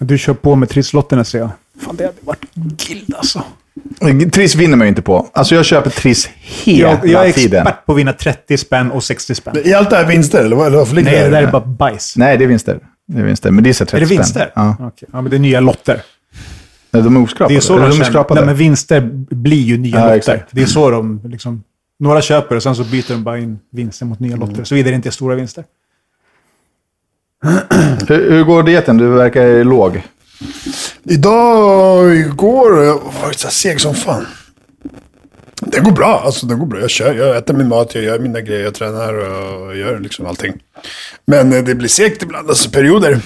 Du 0.00 0.18
kör 0.18 0.34
på 0.34 0.56
med 0.56 0.68
trisslotterna 0.68 1.24
ser 1.24 1.38
jag. 1.38 1.50
Fan, 1.84 1.96
det 1.96 2.04
hade 2.04 2.16
varit 2.20 2.44
gild 2.88 3.14
alltså. 3.16 3.42
Triss 4.32 4.54
vinner 4.54 4.76
man 4.76 4.86
ju 4.86 4.88
inte 4.88 5.02
på. 5.02 5.30
Alltså 5.32 5.54
jag 5.54 5.64
köper 5.64 5.90
Triss 5.90 6.28
hela 6.36 6.88
Jag, 6.88 7.06
jag 7.08 7.28
är 7.28 7.32
tiden. 7.32 7.66
expert 7.66 7.86
på 7.86 7.92
att 7.92 7.98
vinna 7.98 8.12
30 8.12 8.56
spänn 8.58 8.90
och 8.90 9.04
60 9.04 9.34
spänn. 9.34 9.56
Är 9.64 9.76
allt 9.76 9.90
det 9.90 9.96
här 9.96 10.06
vinster 10.06 10.44
eller 10.44 10.56
vad, 10.56 10.66
eller 10.66 10.76
vad 10.78 10.88
för 10.88 10.94
ligger 10.96 11.10
Nej, 11.12 11.20
det 11.24 11.30
där 11.30 11.42
är 11.42 11.50
bara 11.52 11.66
bajs. 11.66 12.16
Nej, 12.16 12.38
det 12.38 12.44
är 12.44 12.48
vinster. 12.48 12.78
Det 13.06 13.18
är 13.18 13.22
vinster. 13.24 13.50
Men 13.50 13.64
det 13.64 13.70
är 13.70 13.74
så 13.74 13.84
30 13.84 13.96
Är 13.96 14.00
det 14.00 14.06
spänn. 14.06 14.16
vinster? 14.18 14.52
Ja. 14.54 14.76
Okej. 14.80 15.08
ja, 15.12 15.20
men 15.22 15.30
det 15.30 15.36
är 15.36 15.40
nya 15.40 15.60
lotter. 15.60 16.02
Nej, 16.90 17.02
de 17.02 17.16
är 17.16 17.22
oskrapade. 17.22 17.54
Det 17.54 17.58
är 17.58 17.60
så 17.60 17.78
de 17.78 17.90
de 17.90 18.00
är. 18.02 18.34
Nej, 18.34 18.44
men 18.46 18.56
vinster 18.56 19.00
blir 19.30 19.62
ju 19.62 19.78
nya 19.78 19.96
Ja, 19.96 20.02
lotter. 20.04 20.16
exakt. 20.16 20.48
Det 20.50 20.62
är 20.62 20.66
så 20.66 20.90
de 20.90 21.20
liksom... 21.24 21.62
Några 21.98 22.22
köper 22.22 22.56
och 22.56 22.62
sen 22.62 22.76
så 22.76 22.84
byter 22.84 23.08
de 23.12 23.24
bara 23.24 23.38
in 23.38 23.58
vinster 23.70 24.06
mot 24.06 24.20
nya 24.20 24.36
lotter. 24.36 24.64
Såvida 24.64 24.90
det 24.90 24.96
inte 24.96 25.08
är 25.08 25.10
stora 25.10 25.34
vinster. 25.34 25.64
hur, 28.08 28.30
hur 28.30 28.44
går 28.44 28.62
dieten? 28.62 28.96
Du 28.98 29.08
verkar 29.08 29.64
låg. 29.64 30.02
Idag, 31.04 32.16
igår, 32.16 32.84
jag 32.84 32.94
var 32.94 33.32
så 33.32 33.46
här 33.46 33.52
seg 33.52 33.80
som 33.80 33.94
fan. 33.94 34.26
Det 35.60 35.80
går 35.80 35.92
bra, 35.92 36.22
alltså 36.24 36.46
det 36.46 36.54
går 36.54 36.66
bra. 36.66 36.80
Jag 36.80 36.90
kör, 36.90 37.14
jag 37.14 37.36
äter 37.36 37.54
min 37.54 37.68
mat, 37.68 37.94
jag 37.94 38.04
gör 38.04 38.18
mina 38.18 38.40
grejer, 38.40 38.64
jag 38.64 38.74
tränar 38.74 39.14
och 39.14 39.76
gör 39.76 39.98
liksom 39.98 40.26
allting. 40.26 40.52
Men 41.26 41.52
eh, 41.52 41.64
det 41.64 41.74
blir 41.74 41.88
segt 41.88 42.22
ibland, 42.22 42.48
alltså 42.48 42.70
perioder. 42.70 43.20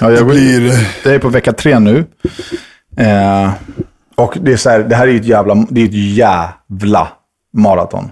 Ja, 0.00 0.08
Det 0.08 0.14
jag, 0.14 0.26
blir... 0.26 0.72
jag 1.04 1.14
är 1.14 1.18
på 1.18 1.28
vecka 1.28 1.52
tre 1.52 1.78
nu. 1.78 2.04
Eh, 2.96 3.50
och 4.14 4.38
det 4.40 4.52
är 4.52 4.56
så 4.56 4.70
här, 4.70 4.78
det 4.80 4.96
här 4.96 5.06
är 5.08 5.12
ju 5.12 5.20
ett 5.20 5.26
jävla, 5.26 5.66
det 5.70 5.80
är 5.80 5.84
ett 5.84 6.16
jävla 6.16 7.08
maraton. 7.56 8.10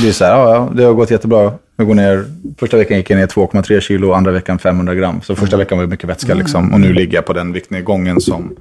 Det 0.00 0.08
är 0.08 0.12
så 0.12 0.24
här, 0.24 0.32
ja, 0.32 0.54
ja, 0.54 0.70
det 0.74 0.82
har 0.84 0.92
gått 0.92 1.10
jättebra. 1.10 1.52
Jag 1.76 1.86
går 1.86 1.94
ner, 1.94 2.24
första 2.58 2.76
veckan 2.76 2.96
gick 2.96 3.10
jag 3.10 3.16
ner 3.18 3.26
2,3 3.26 3.80
kilo, 3.80 4.12
andra 4.12 4.32
veckan 4.32 4.58
500 4.58 4.94
gram. 4.94 5.20
Så 5.22 5.36
första 5.36 5.56
veckan 5.56 5.78
var 5.78 5.84
det 5.84 5.90
mycket 5.90 6.08
vätska 6.08 6.34
liksom. 6.34 6.72
Och 6.74 6.80
nu 6.80 6.92
ligger 6.92 7.14
jag 7.14 7.24
på 7.24 7.32
den 7.32 7.52
viktnedgången 7.52 8.20
som, 8.20 8.56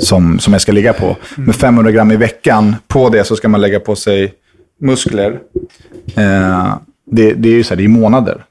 som, 0.00 0.38
som 0.38 0.52
jag 0.52 0.62
ska 0.62 0.72
ligga 0.72 0.92
på. 0.92 1.16
Med 1.36 1.54
500 1.54 1.92
gram 1.92 2.10
i 2.12 2.16
veckan, 2.16 2.76
på 2.88 3.08
det 3.08 3.24
så 3.24 3.36
ska 3.36 3.48
man 3.48 3.60
lägga 3.60 3.80
på 3.80 3.96
sig 3.96 4.32
muskler. 4.80 5.38
Eh, 6.16 6.74
det, 7.10 7.32
det 7.32 7.48
är 7.48 7.52
ju 7.52 7.64
så 7.64 7.68
här, 7.70 7.76
det 7.76 7.84
är 7.84 7.88
månader. 7.88 8.44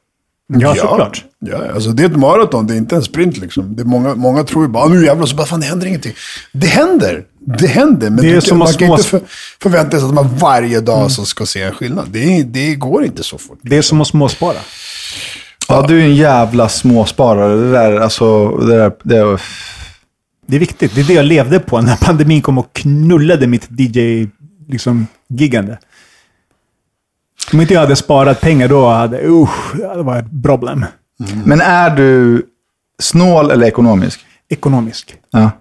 Ja, 0.53 0.75
såklart. 0.75 1.23
Ja, 1.39 1.57
alltså 1.73 1.89
det 1.89 2.03
är 2.03 2.07
ett 2.07 2.15
maraton, 2.17 2.67
det 2.67 2.73
är 2.73 2.77
inte 2.77 2.95
en 2.95 3.03
sprint 3.03 3.37
liksom. 3.37 3.75
Det 3.75 3.81
är 3.81 3.85
många, 3.85 4.15
många 4.15 4.43
tror 4.43 4.63
ju 4.65 4.69
bara, 4.69 4.83
"Ah, 4.83 4.87
nu 4.87 5.05
jävlar, 5.05 5.25
så 5.25 5.35
bara, 5.35 5.47
fan 5.47 5.59
det 5.59 5.65
händer 5.65 5.87
ingenting. 5.87 6.13
Det 6.51 6.67
händer, 6.67 7.23
det 7.59 7.67
händer. 7.67 8.09
Men 8.09 8.23
Det 8.25 8.29
är 8.31 8.35
du, 8.35 8.41
som 8.41 8.57
man 8.57 8.67
kan 8.67 8.73
små- 8.87 8.95
inte 8.97 9.07
för, 9.09 9.21
förvänta 9.61 9.97
sig 9.99 10.07
att 10.07 10.13
man 10.13 10.37
varje 10.37 10.81
dag 10.81 11.11
så 11.11 11.25
ska 11.25 11.45
se 11.45 11.61
en 11.61 11.71
skillnad. 11.71 12.07
Det, 12.11 12.43
det 12.43 12.75
går 12.75 13.05
inte 13.05 13.23
så 13.23 13.37
fort. 13.37 13.59
Det 13.61 13.77
är 13.77 13.81
som 13.81 14.01
att 14.01 14.07
småspara. 14.07 14.57
Ja, 15.67 15.85
du 15.87 15.99
är 16.01 16.03
en 16.05 16.15
jävla 16.15 16.69
småsparare. 16.69 17.55
Det 17.55 17.71
där, 17.71 17.99
alltså, 17.99 18.57
det 18.57 18.77
där, 18.77 18.91
det 19.03 19.17
är, 19.17 19.41
Det 20.47 20.55
är 20.55 20.59
viktigt. 20.59 20.95
Det 20.95 21.01
är 21.01 21.05
det 21.05 21.13
jag 21.13 21.25
levde 21.25 21.59
på 21.59 21.81
när 21.81 21.95
pandemin 22.05 22.41
kom 22.41 22.57
och 22.57 22.73
knullade 22.73 23.47
mitt 23.47 23.67
DJ-gigande. 23.79 24.29
Liksom, 24.69 25.07
gigande. 25.29 25.77
Om 27.53 27.61
inte 27.61 27.73
jag 27.73 27.81
hade 27.81 27.95
sparat 27.95 28.41
pengar 28.41 28.67
då 28.67 28.87
hade 28.89 29.27
usch, 29.27 29.75
det 29.75 30.03
var 30.03 30.17
ett 30.17 30.43
problem. 30.43 30.85
Men 31.45 31.61
är 31.61 31.95
du 31.95 32.43
snål 32.99 33.51
eller 33.51 33.67
ekonomisk? 33.67 34.19
Ekonomisk. 34.49 35.15
Ja. 35.31 35.51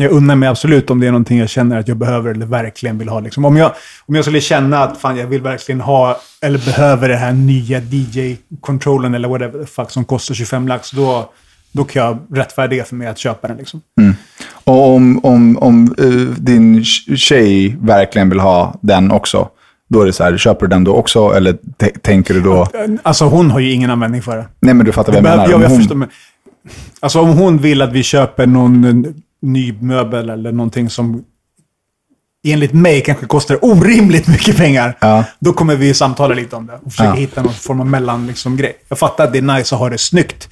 Jag 0.00 0.10
unnar 0.10 0.36
mig 0.36 0.48
absolut 0.48 0.90
om 0.90 1.00
det 1.00 1.06
är 1.06 1.10
någonting 1.10 1.38
jag 1.38 1.48
känner 1.48 1.78
att 1.78 1.88
jag 1.88 1.96
behöver 1.96 2.30
eller 2.30 2.46
verkligen 2.46 2.98
vill 2.98 3.08
ha. 3.08 3.20
Liksom. 3.20 3.44
Om, 3.44 3.56
jag, 3.56 3.72
om 4.06 4.14
jag 4.14 4.24
skulle 4.24 4.40
känna 4.40 4.82
att 4.82 4.98
fan, 4.98 5.16
jag 5.16 5.26
vill 5.26 5.42
verkligen 5.42 5.80
ha 5.80 6.20
eller 6.40 6.58
behöver 6.58 7.08
den 7.08 7.18
här 7.18 7.32
nya 7.32 7.80
DJ-controllen 7.80 9.14
eller 9.14 9.28
whatever 9.28 9.60
the 9.60 9.66
fuck 9.66 9.90
som 9.90 10.04
kostar 10.04 10.34
25 10.34 10.68
lax, 10.68 10.90
då, 10.90 11.30
då 11.72 11.84
kan 11.84 12.02
jag 12.02 12.18
rättfärdiga 12.38 12.84
för 12.84 12.96
mig 12.96 13.08
att 13.08 13.18
köpa 13.18 13.48
den. 13.48 13.56
Liksom. 13.56 13.82
Och 14.64 14.94
om, 14.94 15.24
om, 15.24 15.58
om 15.58 15.94
eh, 15.98 16.38
din 16.38 16.84
tjej 16.84 17.76
verkligen 17.80 18.28
vill 18.28 18.40
ha 18.40 18.74
den 18.80 19.10
också, 19.10 19.48
då 19.88 20.00
är 20.02 20.06
det 20.06 20.12
så 20.12 20.24
här, 20.24 20.36
köper 20.36 20.66
du 20.66 20.70
den 20.70 20.84
då 20.84 20.94
också? 20.94 21.32
Eller 21.32 21.56
tänker 22.02 22.34
du 22.34 22.40
då... 22.40 22.66
Alltså 23.02 23.24
hon 23.24 23.50
har 23.50 23.60
ju 23.60 23.72
ingen 23.72 23.90
användning 23.90 24.22
för 24.22 24.36
det. 24.36 24.46
Nej, 24.60 24.74
men 24.74 24.86
du 24.86 24.92
fattar 24.92 25.12
vad 25.12 25.16
jag 25.16 25.22
menar. 25.22 25.48
Ja, 25.48 25.56
Om 25.56 25.62
jag 25.62 25.68
hon- 25.68 25.78
förstår. 25.78 25.94
Men, 25.94 26.08
alltså 27.00 27.20
om 27.20 27.28
hon 27.28 27.58
vill 27.58 27.82
att 27.82 27.92
vi 27.92 28.02
köper 28.02 28.46
någon 28.46 28.84
eh, 28.84 29.10
ny 29.42 29.74
möbel 29.80 30.30
eller 30.30 30.52
någonting 30.52 30.90
som 30.90 31.24
enligt 32.46 32.72
mig 32.72 33.00
kanske 33.00 33.26
kostar 33.26 33.64
orimligt 33.64 34.28
mycket 34.28 34.56
pengar. 34.56 34.96
Ja. 35.00 35.24
Då 35.40 35.52
kommer 35.52 35.76
vi 35.76 35.94
samtala 35.94 36.34
lite 36.34 36.56
om 36.56 36.66
det 36.66 36.78
och 36.84 36.92
försöka 36.92 37.08
Ja. 37.10 37.14
hitta 37.14 37.42
någon 37.42 37.52
form 37.52 37.80
av 37.80 37.86
mellan 37.86 38.26
liksom. 38.26 38.58
Jag 38.88 38.98
fattar 38.98 39.24
att 39.24 39.32
det 39.32 39.38
är 39.38 39.56
nice 39.56 39.74
att 39.74 39.78
ha 39.80 39.88
det 39.90 39.98
snyggt. 39.98 40.48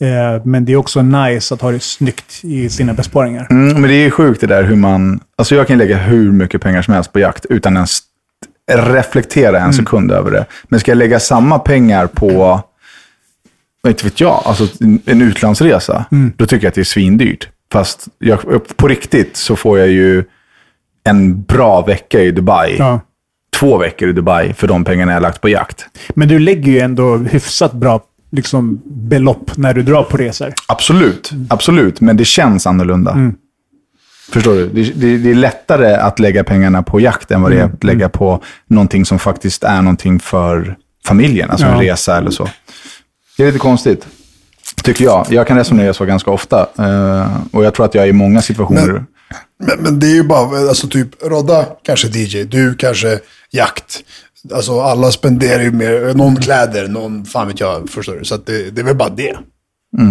Eh, 0.00 0.44
men 0.44 0.64
det 0.64 0.72
är 0.72 0.76
också 0.76 1.02
nice 1.02 1.54
att 1.54 1.60
ha 1.60 1.70
det 1.72 1.80
snyggt 1.82 2.40
i 2.44 2.68
sina 2.68 2.92
besparingar. 2.94 3.46
Mm, 3.50 3.80
men 3.80 3.90
det 3.90 3.94
är 3.94 4.10
sjukt 4.10 4.40
det 4.40 4.46
där 4.46 4.62
hur 4.64 4.76
man... 4.76 5.20
Alltså 5.38 5.54
jag 5.54 5.66
kan 5.66 5.78
lägga 5.78 5.96
hur 5.98 6.32
mycket 6.32 6.60
pengar 6.62 6.82
som 6.82 6.94
helst 6.94 7.12
på 7.12 7.18
jakt 7.18 7.46
utan 7.50 7.74
ens 7.76 7.98
reflektera 8.76 9.60
en 9.60 9.72
sekund 9.72 10.12
över 10.12 10.30
det. 10.30 10.46
Men 10.68 10.80
ska 10.80 10.90
jag 10.90 10.98
lägga 10.98 11.20
samma 11.20 11.58
pengar 11.58 12.06
på, 12.06 12.60
inte 13.88 14.04
vet 14.04 14.20
jag, 14.20 14.42
alltså 14.44 14.68
en 15.04 15.22
utlandsresa, 15.22 16.04
då 16.36 16.46
tycker 16.46 16.64
jag 16.64 16.68
att 16.68 16.74
det 16.74 16.80
är 16.80 16.84
svindyrt. 16.84 17.48
Fast 17.72 18.08
jag, 18.18 18.66
på 18.76 18.88
riktigt 18.88 19.36
så 19.36 19.56
får 19.56 19.78
jag 19.78 19.88
ju 19.88 20.24
en 21.04 21.42
bra 21.42 21.80
vecka 21.80 22.20
i 22.20 22.30
Dubai. 22.30 22.76
Ja. 22.78 23.00
Två 23.56 23.78
veckor 23.78 24.08
i 24.08 24.12
Dubai 24.12 24.52
för 24.52 24.68
de 24.68 24.84
pengarna 24.84 25.12
jag 25.12 25.16
har 25.16 25.22
lagt 25.22 25.40
på 25.40 25.48
jakt. 25.48 25.86
Men 26.14 26.28
du 26.28 26.38
lägger 26.38 26.72
ju 26.72 26.78
ändå 26.78 27.16
hyfsat 27.16 27.72
bra 27.72 28.00
liksom, 28.30 28.82
belopp 28.84 29.56
när 29.56 29.74
du 29.74 29.82
drar 29.82 30.02
på 30.02 30.16
resor. 30.16 30.54
Absolut, 30.68 31.30
absolut. 31.48 32.00
Men 32.00 32.16
det 32.16 32.24
känns 32.24 32.66
annorlunda. 32.66 33.32
Förstår 34.32 34.54
du? 34.54 34.66
Det, 34.68 34.82
det, 34.82 35.18
det 35.18 35.30
är 35.30 35.34
lättare 35.34 35.94
att 35.94 36.18
lägga 36.18 36.44
pengarna 36.44 36.82
på 36.82 37.00
jakt 37.00 37.30
än 37.30 37.42
vad 37.42 37.50
det 37.50 37.60
är 37.60 37.64
att 37.64 37.84
lägga 37.84 38.08
på 38.08 38.42
någonting 38.66 39.04
som 39.04 39.18
faktiskt 39.18 39.64
är 39.64 39.82
någonting 39.82 40.20
för 40.20 40.76
familjen. 41.06 41.50
Alltså 41.50 41.66
en 41.66 41.72
Ja. 41.86 41.92
resa 41.92 42.16
eller 42.18 42.30
så. 42.30 42.48
Det 43.36 43.42
är 43.42 43.46
lite 43.46 43.58
konstigt. 43.58 44.06
Tycker 44.82 45.04
jag. 45.04 45.26
Jag 45.30 45.46
kan 45.46 45.56
resonera 45.56 45.94
så 45.94 46.04
ganska 46.04 46.30
ofta. 46.30 46.68
eh, 46.78 47.36
och 47.52 47.64
jag 47.64 47.74
tror 47.74 47.86
att 47.86 47.94
jag 47.94 48.08
i 48.08 48.12
många 48.12 48.42
situationer... 48.42 48.86
Men- 48.92 49.06
Men, 49.62 49.78
men 49.80 50.00
det 50.00 50.06
är 50.06 50.14
ju 50.14 50.22
bara, 50.22 50.68
alltså 50.68 50.88
typ 50.88 51.08
Rodda 51.22 51.66
kanske 51.82 52.08
DJ, 52.08 52.44
du 52.44 52.74
kanske 52.74 53.18
jakt. 53.50 54.00
Alltså 54.54 54.80
alla 54.80 55.10
spenderar 55.10 55.62
ju 55.62 55.72
mer, 55.72 56.14
någon 56.14 56.36
kläder, 56.36 56.88
någon 56.88 57.24
fan 57.24 57.48
vet 57.48 57.60
jag, 57.60 57.90
förstår 57.90 58.16
du? 58.16 58.24
Så 58.24 58.36
det, 58.36 58.70
det 58.70 58.80
är 58.80 58.84
väl 58.84 58.96
bara 58.96 59.08
det. 59.08 59.36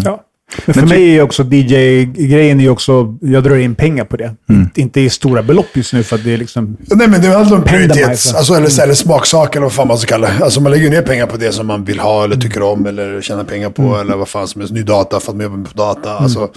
Ja. 0.05 0.23
Men 0.65 0.73
för 0.73 0.81
mig 0.81 1.17
är 1.17 1.21
också 1.21 1.43
DJ-grejen 1.43 2.59
är 2.61 2.69
också, 2.69 3.17
jag 3.21 3.43
drar 3.43 3.55
in 3.55 3.75
pengar 3.75 4.05
på 4.05 4.17
det. 4.17 4.35
Inte 4.75 5.01
i 5.01 5.09
stora 5.09 5.43
belopp 5.43 5.67
just 5.73 5.93
nu 5.93 6.03
för 6.03 6.15
att 6.15 6.23
det 6.23 6.33
är 6.33 6.37
liksom... 6.37 6.77
Nej 6.87 7.07
men 7.07 7.21
det 7.21 7.27
är 7.27 7.35
alltid 7.35 7.53
en 7.53 7.63
prioritets, 7.63 8.33
alltså, 8.33 8.53
eller, 8.53 8.81
eller 8.83 8.93
smaksak 8.93 9.55
eller 9.55 9.63
vad 9.63 9.73
fan 9.73 9.87
man 9.87 9.97
ska 9.97 10.07
kalla 10.07 10.27
det. 10.27 10.43
Alltså 10.43 10.61
man 10.61 10.71
lägger 10.71 10.89
ner 10.89 11.01
pengar 11.01 11.25
på 11.25 11.37
det 11.37 11.51
som 11.51 11.67
man 11.67 11.83
vill 11.83 11.99
ha 11.99 12.23
eller 12.23 12.35
tycker 12.35 12.61
om 12.61 12.85
eller 12.85 13.21
tjänar 13.21 13.43
pengar 13.43 13.69
på 13.69 13.97
eller 13.97 14.15
vad 14.15 14.27
fan 14.27 14.47
som 14.47 14.61
helst. 14.61 14.73
Ny 14.73 14.83
data, 14.83 15.19
för 15.19 15.31
att 15.31 15.37
man 15.37 15.43
jobbar 15.43 15.65
på 15.65 15.77
data. 15.77 16.13
Alltså, 16.17 16.49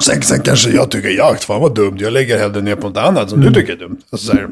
sen, 0.00 0.22
sen 0.22 0.40
kanske 0.40 0.70
jag 0.70 0.90
tycker 0.90 1.08
jakt, 1.08 1.44
fan 1.44 1.60
vad 1.60 1.74
dumt. 1.74 1.96
Jag 2.00 2.12
lägger 2.12 2.38
hellre 2.38 2.60
ner 2.60 2.76
på 2.76 2.88
något 2.88 2.98
annat 2.98 3.30
som 3.30 3.40
du 3.40 3.54
tycker 3.54 3.72
är 3.72 3.76
dumt. 3.76 3.98
Alltså, 4.10 4.26
så, 4.26 4.32
här. 4.36 4.48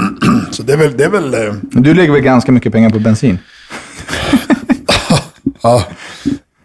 så 0.50 0.62
det 0.62 0.72
är 0.72 0.76
väl, 0.76 0.96
det 0.96 1.04
är 1.04 1.10
väl 1.10 1.34
eh, 1.34 1.54
Du 1.70 1.94
lägger 1.94 2.12
väl 2.12 2.22
ganska 2.22 2.52
mycket 2.52 2.72
pengar 2.72 2.90
på 2.90 2.98
bensin? 2.98 3.38
Ja. 5.62 5.84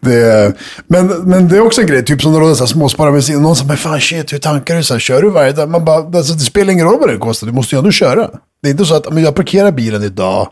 Det, 0.09 0.53
men, 0.87 1.07
men 1.07 1.47
det 1.47 1.57
är 1.57 1.61
också 1.61 1.81
en 1.81 1.87
grej, 1.87 2.05
typ 2.05 2.21
som 2.21 2.33
det 2.33 2.39
råder 2.39 2.53
så 2.55 2.63
här 2.63 2.67
småspararbensin. 2.67 3.41
Någon 3.41 3.55
som 3.55 3.67
bara, 3.67 3.77
fan 3.77 3.99
shit, 4.01 4.33
hur 4.33 4.37
tankar 4.37 4.75
du? 4.75 4.83
Så 4.83 4.93
här, 4.93 4.99
kör 4.99 5.21
du 5.21 5.29
varje 5.29 5.51
dag? 5.51 5.69
Man 5.69 5.85
bara, 5.85 5.97
alltså, 6.17 6.33
det 6.33 6.39
spelar 6.39 6.73
ingen 6.73 6.85
roll 6.85 6.99
vad 6.99 7.09
det 7.09 7.17
kostar, 7.17 7.47
du 7.47 7.53
måste 7.53 7.75
ju 7.75 7.79
ändå 7.79 7.91
köra. 7.91 8.29
Det 8.61 8.67
är 8.69 8.71
inte 8.71 8.85
så 8.85 8.95
att 8.95 9.13
men 9.13 9.23
jag 9.23 9.35
parkerar 9.35 9.71
bilen 9.71 10.03
idag 10.03 10.47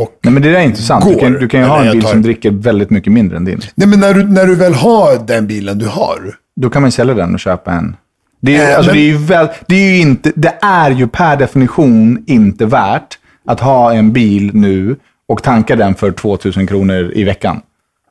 och... 0.00 0.18
Nej, 0.24 0.32
men 0.32 0.42
det 0.42 0.50
där 0.50 0.58
är 0.58 0.62
inte 0.64 0.82
sant. 0.82 1.04
Du 1.08 1.14
kan, 1.14 1.32
du 1.32 1.48
kan 1.48 1.60
ju 1.60 1.66
ha 1.66 1.84
en 1.84 1.92
bil 1.92 2.02
tar- 2.02 2.10
som 2.10 2.22
dricker 2.22 2.50
väldigt 2.50 2.90
mycket 2.90 3.12
mindre 3.12 3.36
än 3.36 3.44
din. 3.44 3.60
Nej 3.74 3.88
men 3.88 4.00
när 4.00 4.14
du, 4.14 4.24
när 4.24 4.46
du 4.46 4.54
väl 4.54 4.74
har 4.74 5.26
den 5.26 5.46
bilen 5.46 5.78
du 5.78 5.86
har. 5.86 6.18
Då 6.60 6.70
kan 6.70 6.82
man 6.82 6.92
sälja 6.92 7.14
den 7.14 7.34
och 7.34 7.40
köpa 7.40 7.72
en. 7.72 7.96
Det 8.42 8.56
är, 8.56 8.58
ju- 8.66 8.70
Äh, 8.70 8.76
alltså, 8.76 8.90
men- 8.92 8.96
det, 9.00 9.02
är 9.04 9.06
ju 9.06 9.16
väl, 9.16 9.48
det 9.68 9.74
är 9.76 9.90
ju 9.90 9.98
inte, 10.00 10.32
det 10.36 10.54
är 10.62 10.90
ju 10.90 11.08
per 11.08 11.36
definition 11.36 12.24
inte 12.26 12.66
värt 12.66 13.18
att 13.46 13.60
ha 13.60 13.92
en 13.92 14.12
bil 14.12 14.50
nu 14.54 14.96
och 15.28 15.42
tanka 15.42 15.76
den 15.76 15.94
för 15.94 16.10
2000 16.12 16.66
kronor 16.66 17.12
i 17.14 17.24
veckan. 17.24 17.60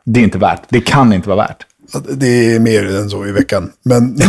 Det 0.05 0.19
är 0.19 0.23
inte 0.23 0.37
värt. 0.37 0.61
Det 0.69 0.81
kan 0.81 1.13
inte 1.13 1.29
vara 1.29 1.37
värt. 1.37 1.65
Det 2.09 2.55
är 2.55 2.59
mer 2.59 2.95
än 2.95 3.09
så 3.09 3.25
i 3.25 3.31
veckan. 3.31 3.71
Men, 3.83 4.07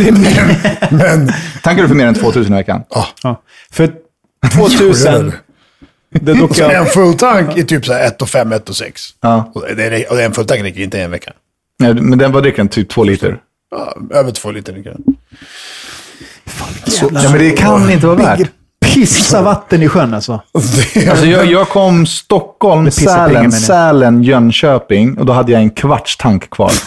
men 0.91 1.33
Tankar 1.63 1.83
du 1.83 1.89
för 1.89 1.95
mer 1.95 2.07
än 2.07 2.15
2000 2.15 2.53
i 2.53 2.57
veckan? 2.57 2.83
Ja. 3.23 3.43
För 3.71 3.93
2000... 4.53 5.33
Det, 6.21 6.33
en 6.33 6.49
jag, 6.57 6.93
full 6.93 7.15
tank 7.15 7.59
är 7.59 7.63
typ 7.63 7.87
så 7.87 7.93
här 7.93 8.07
1 8.07 8.23
och 8.23 8.29
5, 8.29 8.53
1 8.53 8.69
och 8.69 8.77
6. 8.77 9.03
Ja. 9.21 9.53
Och, 9.55 9.65
det 9.77 9.85
är, 9.85 10.13
och 10.13 10.21
en 10.21 10.33
full 10.33 10.47
tank 10.47 10.63
räcker 10.63 10.81
inte 10.81 11.01
en 11.01 11.11
vecka. 11.11 11.33
Nej, 11.79 11.95
Men 11.95 12.19
den, 12.19 12.33
vad 12.33 12.43
dricker 12.43 12.57
den? 12.57 12.69
Typ 12.69 12.89
två 12.89 13.05
liter? 13.05 13.39
Ja, 13.71 13.97
över 14.11 14.31
två 14.31 14.51
liter 14.51 14.73
räcker 14.73 14.91
den. 14.91 15.03
Ja, 17.01 17.31
men 17.31 17.39
det 17.39 17.51
kan 17.51 17.91
inte 17.91 18.07
vara 18.07 18.17
värt. 18.17 18.51
Pissa 18.85 19.43
vatten 19.43 19.83
i 19.83 19.89
sjön 19.89 20.15
alltså. 20.15 20.33
Alltså 21.11 21.27
jag, 21.27 21.47
jag 21.47 21.69
kom 21.69 22.07
Stockholm, 22.07 22.91
Sälen, 22.91 23.43
jag. 23.43 23.53
Sälen, 23.53 24.23
Jönköping 24.23 25.19
och 25.19 25.27
då 25.27 25.33
hade 25.33 25.53
jag 25.53 25.61
en 25.61 25.71
kvarts 25.71 26.17
tank 26.17 26.51
kvar. 26.51 26.73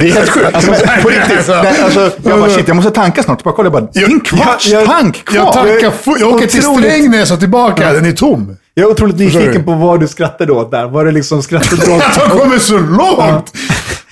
Det 0.00 0.08
är 0.08 0.12
helt 0.12 0.30
sjukt. 0.30 0.54
Alltså, 0.54 0.72
på 1.02 1.08
riktigt. 1.08 1.48
Nej, 1.48 1.80
alltså, 1.84 2.10
jag 2.22 2.40
bara, 2.40 2.50
shit, 2.50 2.68
jag 2.68 2.76
måste 2.76 2.90
tanka 2.90 3.22
snart. 3.22 3.42
Bara 3.42 3.54
kolla, 3.54 3.66
jag 3.66 3.72
bara, 3.72 4.04
en 4.06 4.20
kvarts 4.20 4.68
jag, 4.68 4.86
tank 4.86 5.24
kvar. 5.24 5.38
Jag, 5.38 5.52
tankar, 5.52 5.92
jag 6.20 6.34
åker 6.34 6.46
till. 6.46 6.62
Strängnäs 6.62 7.30
och 7.30 7.40
tillbaka, 7.40 7.92
den 7.92 8.04
är 8.04 8.12
tom. 8.12 8.56
Jag 8.74 8.86
är 8.86 8.90
otroligt 8.90 9.16
nyfiken 9.16 9.64
på 9.64 9.74
vad 9.74 10.00
du 10.00 10.08
skrattade 10.08 10.52
åt 10.52 10.70
där. 10.70 10.86
Var 10.88 11.04
det 11.04 11.12
liksom 11.12 11.42
skrattade 11.42 11.82
åt... 11.82 12.02
Jag 12.16 12.30
kommer 12.30 12.58
så 12.58 12.78
långt! 12.78 13.52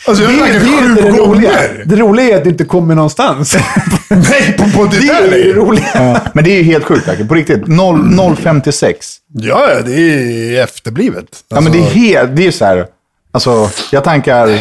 Alltså 0.06 0.24
jag 0.24 0.32
det 0.32 0.38
är 0.40 0.90
inte 0.90 1.02
det 1.02 1.10
roliga. 1.10 1.50
Det 1.84 1.96
roliga 1.96 2.28
är 2.34 2.36
att 2.36 2.44
du 2.44 2.50
inte 2.50 2.64
kommer 2.64 2.94
någonstans. 2.94 3.56
Nej, 4.10 4.54
på, 4.58 4.78
på 4.78 4.84
det, 4.84 4.98
Det 5.00 5.06
där 5.06 5.22
är 5.22 5.44
det 5.44 5.52
roliga. 5.52 5.84
Ja, 5.94 6.20
men 6.34 6.44
det 6.44 6.50
är 6.50 6.56
ju 6.56 6.62
helt 6.62 6.84
sjukt. 6.84 7.28
På 7.28 7.34
riktigt. 7.34 7.66
0, 7.66 7.96
0,56. 8.00 8.94
Ja, 9.32 9.68
ja, 9.74 9.80
det 9.82 9.92
är 10.00 10.62
efterblivet. 10.64 11.26
Ja, 11.48 11.60
men 11.60 11.72
det 11.72 11.78
är 11.78 11.82
Alltså, 11.82 11.98
helt... 11.98 12.36
Det 12.36 12.46
är 12.46 12.50
så 12.50 12.64
här... 12.64 12.86
Alltså, 13.32 13.70
jag 13.92 14.04
tankar... 14.04 14.58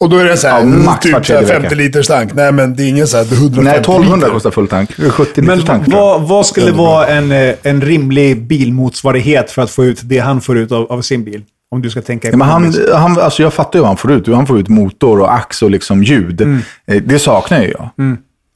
Och 0.00 0.10
då 0.10 0.16
är 0.16 0.24
det 0.24 0.36
så 0.36 0.48
här, 0.48 0.58
Ja, 0.58 0.64
max 0.64 1.02
typ 1.02 1.12
så 1.12 1.16
här 1.16 1.22
tredje 1.24 1.46
50 1.46 1.62
vecka. 1.62 1.74
liters 1.74 2.06
tank. 2.06 2.34
Nej, 2.34 2.52
men 2.52 2.76
det 2.76 2.82
är 2.82 2.88
ingen 2.88 3.06
så 3.08 3.16
här 3.16 3.24
150 3.24 3.60
Nej, 3.62 3.76
1200 3.78 4.16
liter. 4.16 4.30
kostar 4.30 4.50
full 4.50 4.68
tank. 4.68 4.90
70 5.10 5.42
Men 5.42 5.54
liters 5.58 5.66
tank. 5.68 5.84
tror 5.84 5.96
jag. 5.96 6.04
vad, 6.18 6.28
vad 6.28 6.46
skulle 6.46 6.72
vara 6.72 7.06
en, 7.06 7.32
eh, 7.32 7.54
en 7.62 7.80
rimlig 7.80 8.42
bilmotsvarighet 8.46 9.50
för 9.50 9.62
att 9.62 9.70
få 9.70 9.84
ut 9.84 10.00
det 10.02 10.18
han 10.18 10.40
får 10.40 10.58
ut 10.58 10.72
av, 10.72 10.92
av 10.92 11.02
sin 11.02 11.24
bil? 11.24 11.42
Om 11.70 11.82
du 11.82 11.90
ska 11.90 12.02
tänka 12.02 12.28
Ja, 12.30 12.36
men 12.36 12.48
han, 12.48 12.64
ekonomiskt. 12.64 12.94
han, 12.94 13.18
alltså 13.20 13.42
jag 13.42 13.52
fattar 13.54 13.78
ju 13.78 13.80
vad 13.80 13.88
han 13.88 13.96
får 13.96 14.12
ut. 14.12 14.26
Han 14.28 14.46
får 14.46 14.58
ut 14.60 14.68
motor 14.68 15.20
och 15.20 15.34
ax 15.34 15.62
och 15.62 15.70
liksom 15.70 16.02
ljud. 16.02 16.40
Mm. 16.40 16.58
Eh, 16.86 17.02
Det 17.02 17.18
saknar 17.18 17.60
ju 17.62 17.68
jag. 17.78 17.90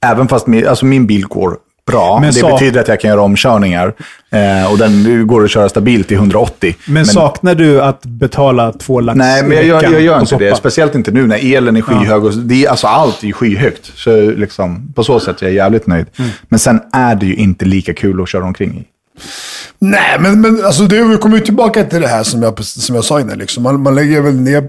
Även 0.05 0.29
fast 0.29 0.47
min, 0.47 0.67
alltså 0.67 0.87
min 0.87 1.07
bil 1.07 1.27
går 1.27 1.57
bra. 1.87 2.19
Men 2.21 2.29
det 2.31 2.41
sak- 2.41 2.51
betyder 2.61 2.81
att 2.81 2.89
jag 2.89 3.01
kan 3.01 3.11
göra 3.11 3.21
omkörningar. 3.23 3.93
Eh, 4.31 4.73
och 4.73 4.79
den 4.79 5.27
går 5.27 5.45
att 5.45 5.51
köra 5.51 5.69
stabilt 5.69 6.13
i 6.13 6.15
180. 6.15 6.77
Men, 6.89 7.07
saknar 7.07 7.55
du 7.55 7.83
att 7.83 8.07
betala 8.07 8.73
två 8.73 9.01
lax 9.01 9.17
Nej, 9.19 9.43
men 9.45 9.57
jag, 9.57 9.83
jag, 9.83 9.93
jag 9.93 10.01
gör 10.01 10.21
inte 10.21 10.37
det. 10.37 10.57
Speciellt 10.57 10.95
inte 10.95 11.11
nu 11.11 11.27
när 11.27 11.55
elen 11.57 11.77
är 11.77 11.81
skyhög. 11.83 12.25
Och 12.25 12.33
det 12.35 12.65
är, 12.65 12.69
alltså 12.71 12.87
allt 12.87 13.23
är 13.23 13.27
ju 13.27 13.33
skyhögt. 13.33 13.93
Så 13.95 14.31
liksom, 14.31 14.93
på 14.95 15.05
så 15.05 15.21
sätt 15.21 15.43
är 15.43 15.47
jag 15.47 15.55
jävligt 15.55 15.87
nöjd. 15.87 16.07
Mm. 16.19 16.31
Men 16.49 16.59
sen 16.59 16.81
är 16.93 17.15
det 17.15 17.27
ju 17.27 17.35
inte 17.35 17.65
lika 17.65 17.95
kul 17.95 18.23
att 18.23 18.29
köra 18.29 18.45
omkring 18.45 18.71
i. 18.79 18.85
Nej, 19.79 20.19
men, 20.21 20.41
men 20.41 20.65
alltså 20.65 20.83
det, 20.83 21.05
vi 21.05 21.17
kommer 21.17 21.37
ju 21.37 21.45
tillbaka 21.45 21.85
till 21.85 22.01
det 22.01 22.09
här 22.09 22.23
som 22.23 22.43
jag, 22.43 22.65
som 22.65 22.95
jag 22.95 23.05
sa 23.05 23.21
innan. 23.21 23.39
Liksom. 23.39 23.63
Man, 23.63 23.83
man 23.83 23.95
lägger 23.95 24.21
väl 24.21 24.35
ner 24.35 24.69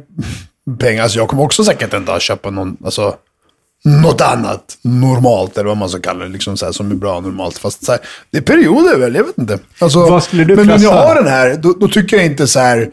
pengar. 0.79 1.03
Alltså 1.03 1.17
jag 1.17 1.27
kommer 1.27 1.43
också 1.43 1.63
säkert 1.63 1.93
en 1.93 2.05
dag 2.05 2.21
köpa 2.21 2.49
någon, 2.49 2.77
alltså, 2.85 3.15
något 3.83 4.21
annat 4.21 4.77
normalt, 4.81 5.57
eller 5.57 5.67
vad 5.67 5.77
man 5.77 5.89
ska 5.89 5.99
kalla 6.01 6.23
det, 6.23 6.31
liksom, 6.31 6.57
så 6.57 6.65
här, 6.65 6.71
som 6.73 6.91
är 6.91 6.95
bra 6.95 7.19
normalt. 7.19 7.57
Fast 7.57 7.85
så 7.85 7.91
här, 7.91 8.01
det 8.31 8.37
är 8.37 8.41
perioder 8.41 8.97
väl, 8.97 9.15
jag 9.15 9.23
vet 9.23 9.37
inte. 9.37 9.59
Alltså, 9.79 9.99
Vad 9.99 10.23
skulle 10.23 10.43
du 10.43 10.55
men 10.55 10.67
när 10.67 10.79
jag 10.79 10.91
har 10.91 11.15
den 11.15 11.27
här, 11.27 11.55
då, 11.55 11.73
då 11.79 11.87
tycker 11.87 12.17
jag 12.17 12.25
inte 12.25 12.47
så 12.47 12.59
här... 12.59 12.89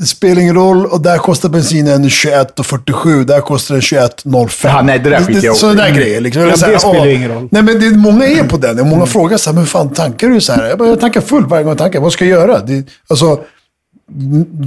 Det 0.00 0.06
spelar 0.06 0.42
ingen 0.42 0.54
roll 0.54 0.86
och 0.86 1.00
där 1.00 1.18
kostar 1.18 1.48
bensinen 1.48 2.04
21,47. 2.04 3.24
Där 3.24 3.40
kostar 3.40 3.74
den 3.74 3.82
21,05. 3.82 4.48
Ja, 4.62 4.82
nej, 4.82 4.98
det 4.98 5.10
där 5.10 5.24
skiter 5.24 5.44
jag 5.46 5.56
Sådana 5.56 5.82
där 5.82 5.90
grejer. 5.90 6.20
Liksom. 6.20 6.42
Ja, 6.42 6.56
så 6.56 6.64
här, 6.66 6.72
det 6.72 6.78
spelar 6.78 7.00
åh, 7.00 7.14
ingen 7.14 7.30
roll. 7.30 7.48
Nej, 7.50 7.62
men 7.62 7.80
det, 7.80 7.90
många 7.90 8.24
är 8.26 8.44
på 8.44 8.56
den. 8.56 8.80
Och 8.80 8.86
många 8.86 9.06
frågar 9.06 9.36
så 9.36 9.50
här, 9.50 9.54
men 9.54 9.62
hur 9.62 9.68
fan 9.68 9.92
tankar 9.92 10.28
du 10.28 10.40
så 10.40 10.52
här? 10.52 10.68
Jag 10.68 10.78
bara, 10.78 10.88
jag 10.88 11.00
tankar 11.00 11.20
fullt 11.20 11.48
varje 11.48 11.62
gång 11.64 11.70
jag 11.70 11.78
tankar. 11.78 12.00
Vad 12.00 12.12
ska 12.12 12.24
jag 12.26 12.40
göra? 12.40 12.58
Det, 12.60 12.84
alltså, 13.08 13.40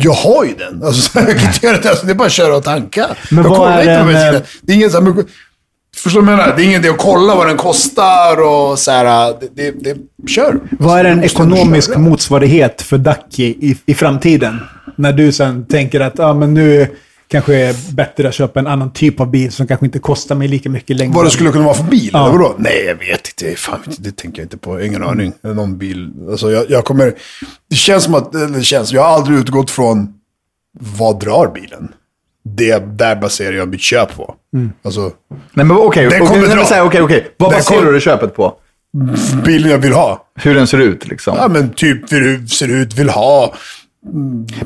jag 0.01 0.11
har 0.13 0.43
ju 0.45 0.53
den. 0.55 0.83
Alltså, 0.83 1.19
jag 1.19 1.39
kan 1.39 1.47
inte 1.53 1.65
göra 1.67 1.77
det. 1.77 1.89
Alltså, 1.89 2.05
det 2.05 2.11
är 2.11 2.15
bara 2.15 2.25
att 2.25 2.31
köra 2.31 2.55
och 2.55 2.63
tanka. 2.63 3.07
Men 3.31 3.43
jag 3.43 3.55
kollar 3.55 3.79
inte 3.79 3.93
på 3.93 3.99
en, 3.99 4.07
bensinen. 4.07 4.35
eh, 4.35 4.41
Det 4.61 4.71
är 4.71 4.75
ingen 4.75 4.91
så 4.91 4.97
här, 4.97 5.03
men, 5.03 5.25
Förstår 5.95 6.19
du 6.21 6.25
vad 6.25 6.33
jag 6.33 6.39
menar? 6.39 6.55
Det 6.55 6.63
är 6.63 6.65
ingen 6.65 6.79
idé 6.81 6.89
att 6.89 6.97
kolla 6.97 7.35
vad 7.35 7.47
den 7.47 7.57
kostar 7.57 8.41
och 8.41 8.79
så 8.79 8.91
här. 8.91 9.33
Det, 9.41 9.49
det, 9.55 9.93
det, 9.93 10.29
kör. 10.29 10.59
Vad 10.79 10.99
är 10.99 11.05
en 11.05 11.23
ekonomisk 11.23 11.97
motsvarighet 11.97 12.81
för 12.81 12.97
Ducky 12.97 13.43
i, 13.43 13.77
i 13.85 13.93
framtiden? 13.93 14.59
När 14.95 15.13
du 15.13 15.31
sen 15.31 15.65
tänker 15.65 15.99
att 15.99 16.19
ah, 16.19 16.33
men 16.33 16.53
nu 16.53 16.87
kanske 17.27 17.55
är 17.55 17.93
bättre 17.95 18.27
att 18.27 18.33
köpa 18.33 18.59
en 18.59 18.67
annan 18.67 18.93
typ 18.93 19.19
av 19.19 19.31
bil 19.31 19.51
som 19.51 19.67
kanske 19.67 19.85
inte 19.85 19.99
kostar 19.99 20.35
mig 20.35 20.47
lika 20.47 20.69
mycket 20.69 20.97
längre. 20.97 21.13
Vad 21.15 21.25
det 21.25 21.29
skulle 21.31 21.51
kunna 21.51 21.65
vara 21.65 21.73
för 21.75 21.83
bil? 21.83 22.09
Ja. 22.13 22.23
Eller 22.29 22.37
vadå? 22.37 22.55
Nej, 22.57 22.85
jag 22.87 22.95
vet 22.95 23.41
inte. 23.41 23.55
Fan, 23.59 23.79
det 23.97 24.17
tänker 24.17 24.39
jag 24.39 24.45
inte 24.45 24.57
på. 24.57 24.81
Ingen 24.81 25.03
aning. 25.03 25.33
Någon 25.41 25.77
bil. 25.77 26.11
Alltså, 26.29 26.51
jag, 26.51 26.69
jag 26.69 26.85
kommer... 26.85 27.13
Det 27.69 27.75
känns 27.75 28.03
som 28.03 28.15
att... 28.15 28.35
eller 28.35 28.47
Det 28.57 28.63
känns, 28.63 28.91
jag 28.91 29.01
har 29.03 29.09
aldrig 29.15 29.39
utgått 29.39 29.71
från 29.71 30.13
vad 30.79 31.19
drar 31.19 31.51
bilen. 31.55 31.91
Det 32.45 32.97
där 32.97 33.15
baserar 33.15 33.53
jag 33.55 33.67
mitt 33.67 33.81
köp 33.81 34.15
på. 34.15 34.35
Alltså, 34.83 35.01
Nej, 35.53 35.65
men 35.65 35.71
okej. 35.77 36.09
Den 36.09 36.23
nej, 36.23 36.41
men 36.41 36.57
här, 36.57 36.81
okej, 36.85 37.01
okej. 37.01 37.33
Vad 37.37 37.51
Den 37.51 37.57
baserar 37.59 37.79
kommer- 37.79 37.91
du 37.91 37.99
köpet 38.01 38.35
på? 38.35 38.53
bilen 39.45 39.71
jag 39.71 39.77
vill 39.77 39.93
ha. 39.93 40.27
Hur 40.35 40.55
den 40.55 40.67
ser 40.67 40.77
ut 40.77 41.07
liksom? 41.07 41.35
Ja, 41.37 41.47
men 41.47 41.69
typ 41.73 42.11
hur 42.11 42.47
ser 42.47 42.67
ut, 42.67 42.93
vill 42.97 43.09
ha. 43.09 43.53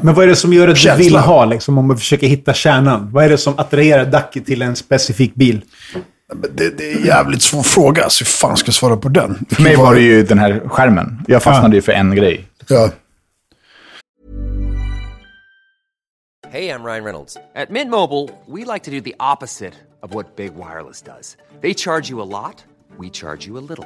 Men 0.01 0.13
vad 0.13 0.23
är 0.23 0.27
det 0.27 0.35
som 0.35 0.53
gör 0.53 0.67
att 0.67 0.77
Känsla. 0.77 0.97
du 0.97 1.03
vill 1.03 1.15
ha, 1.15 1.45
liksom, 1.45 1.77
om 1.77 1.87
man 1.87 1.97
försöker 1.97 2.27
hitta 2.27 2.53
kärnan? 2.53 3.09
Vad 3.11 3.25
är 3.25 3.29
det 3.29 3.37
som 3.37 3.59
attraherar 3.59 4.05
Ducky 4.05 4.41
till 4.41 4.61
en 4.61 4.75
specifik 4.75 5.35
bil? 5.35 5.61
Det, 6.53 6.77
det 6.77 6.91
är 6.91 6.97
en 6.97 7.05
jävligt 7.05 7.41
svår 7.41 7.63
fråga, 7.63 8.09
så 8.09 8.23
hur 8.23 8.25
fan 8.25 8.57
ska 8.57 8.67
jag 8.67 8.75
svara 8.75 8.97
på 8.97 9.09
den? 9.09 9.45
För 9.49 9.63
mig 9.63 9.75
var 9.75 9.95
det 9.95 10.01
ju 10.01 10.23
den 10.23 10.39
här 10.39 10.61
skärmen. 10.67 11.21
Jag 11.27 11.43
fastnade 11.43 11.75
ju 11.75 11.81
för 11.81 11.91
en 11.91 12.15
grej. 12.15 12.47
Ja. 12.69 12.89
Hey, 16.49 16.69
I'm 16.69 16.83
Ryan 16.83 17.03
Reynolds. 17.03 17.37
At 17.55 17.69
Mint 17.69 17.91
Mobile, 17.91 18.29
we 18.47 18.73
like 18.73 18.83
to 18.85 18.91
do 18.91 19.01
the 19.01 19.15
opposite 19.19 19.73
of 20.01 20.13
what 20.13 20.35
Big 20.35 20.55
Wireless 20.55 21.01
does. 21.01 21.37
They 21.61 21.73
charge 21.73 22.09
you 22.09 22.21
a 22.21 22.25
lot, 22.25 22.63
we 22.97 23.09
charge 23.09 23.47
you 23.47 23.57
a 23.57 23.63
little. 23.69 23.85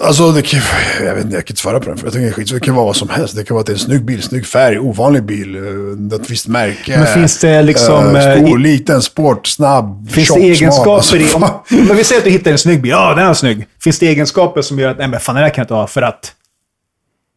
Alltså, 0.00 0.32
det 0.32 0.42
kan, 0.42 0.60
jag 1.06 1.14
vet 1.14 1.24
inte, 1.24 1.36
jag 1.36 1.46
kan 1.46 1.52
inte 1.52 1.60
svara 1.62 1.80
på 1.80 1.88
den. 1.88 1.98
För 1.98 2.06
jag 2.14 2.24
är 2.28 2.32
skit, 2.32 2.50
det 2.52 2.60
kan 2.60 2.74
vara 2.74 2.86
vad 2.86 2.96
som 2.96 3.08
helst. 3.08 3.36
Det 3.36 3.44
kan 3.44 3.54
vara 3.54 3.60
att 3.60 3.66
det 3.66 3.72
är 3.72 3.74
en 3.74 3.78
snygg 3.78 4.04
bil, 4.04 4.22
snygg 4.22 4.46
färg, 4.46 4.78
ovanlig 4.78 5.22
bil, 5.22 5.56
eh, 5.56 6.16
ett 6.20 6.30
visst 6.30 6.48
märke. 6.48 6.98
Men 6.98 7.06
finns 7.14 7.38
det 7.40 7.62
liksom, 7.62 8.16
eh, 8.16 8.22
Stor, 8.22 8.46
eh, 8.46 8.52
i- 8.52 8.58
liten, 8.58 9.02
sport, 9.02 9.46
snabb, 9.46 10.10
Finns 10.10 10.26
tjock, 10.28 10.36
det 10.38 10.42
egenskaper 10.44 11.02
smal. 11.02 11.20
i... 11.20 11.24
Alltså, 11.24 11.36
Om, 11.38 11.86
men 11.86 11.96
vi 11.96 12.04
säger 12.04 12.20
att 12.20 12.24
du 12.24 12.30
hittar 12.30 12.50
en 12.50 12.58
snygg 12.58 12.82
bil. 12.82 12.90
Ja, 12.90 13.14
den 13.14 13.26
är 13.26 13.34
snygg. 13.34 13.66
Finns 13.82 13.98
det 13.98 14.06
egenskaper 14.08 14.62
som 14.62 14.78
gör 14.78 14.90
att, 14.90 14.98
nej 14.98 15.08
men 15.08 15.20
fan 15.20 15.34
den 15.34 15.44
här 15.44 15.50
kan 15.50 15.62
jag 15.62 15.64
inte 15.64 15.74
ha 15.74 15.86
för 15.86 16.02
att... 16.02 16.32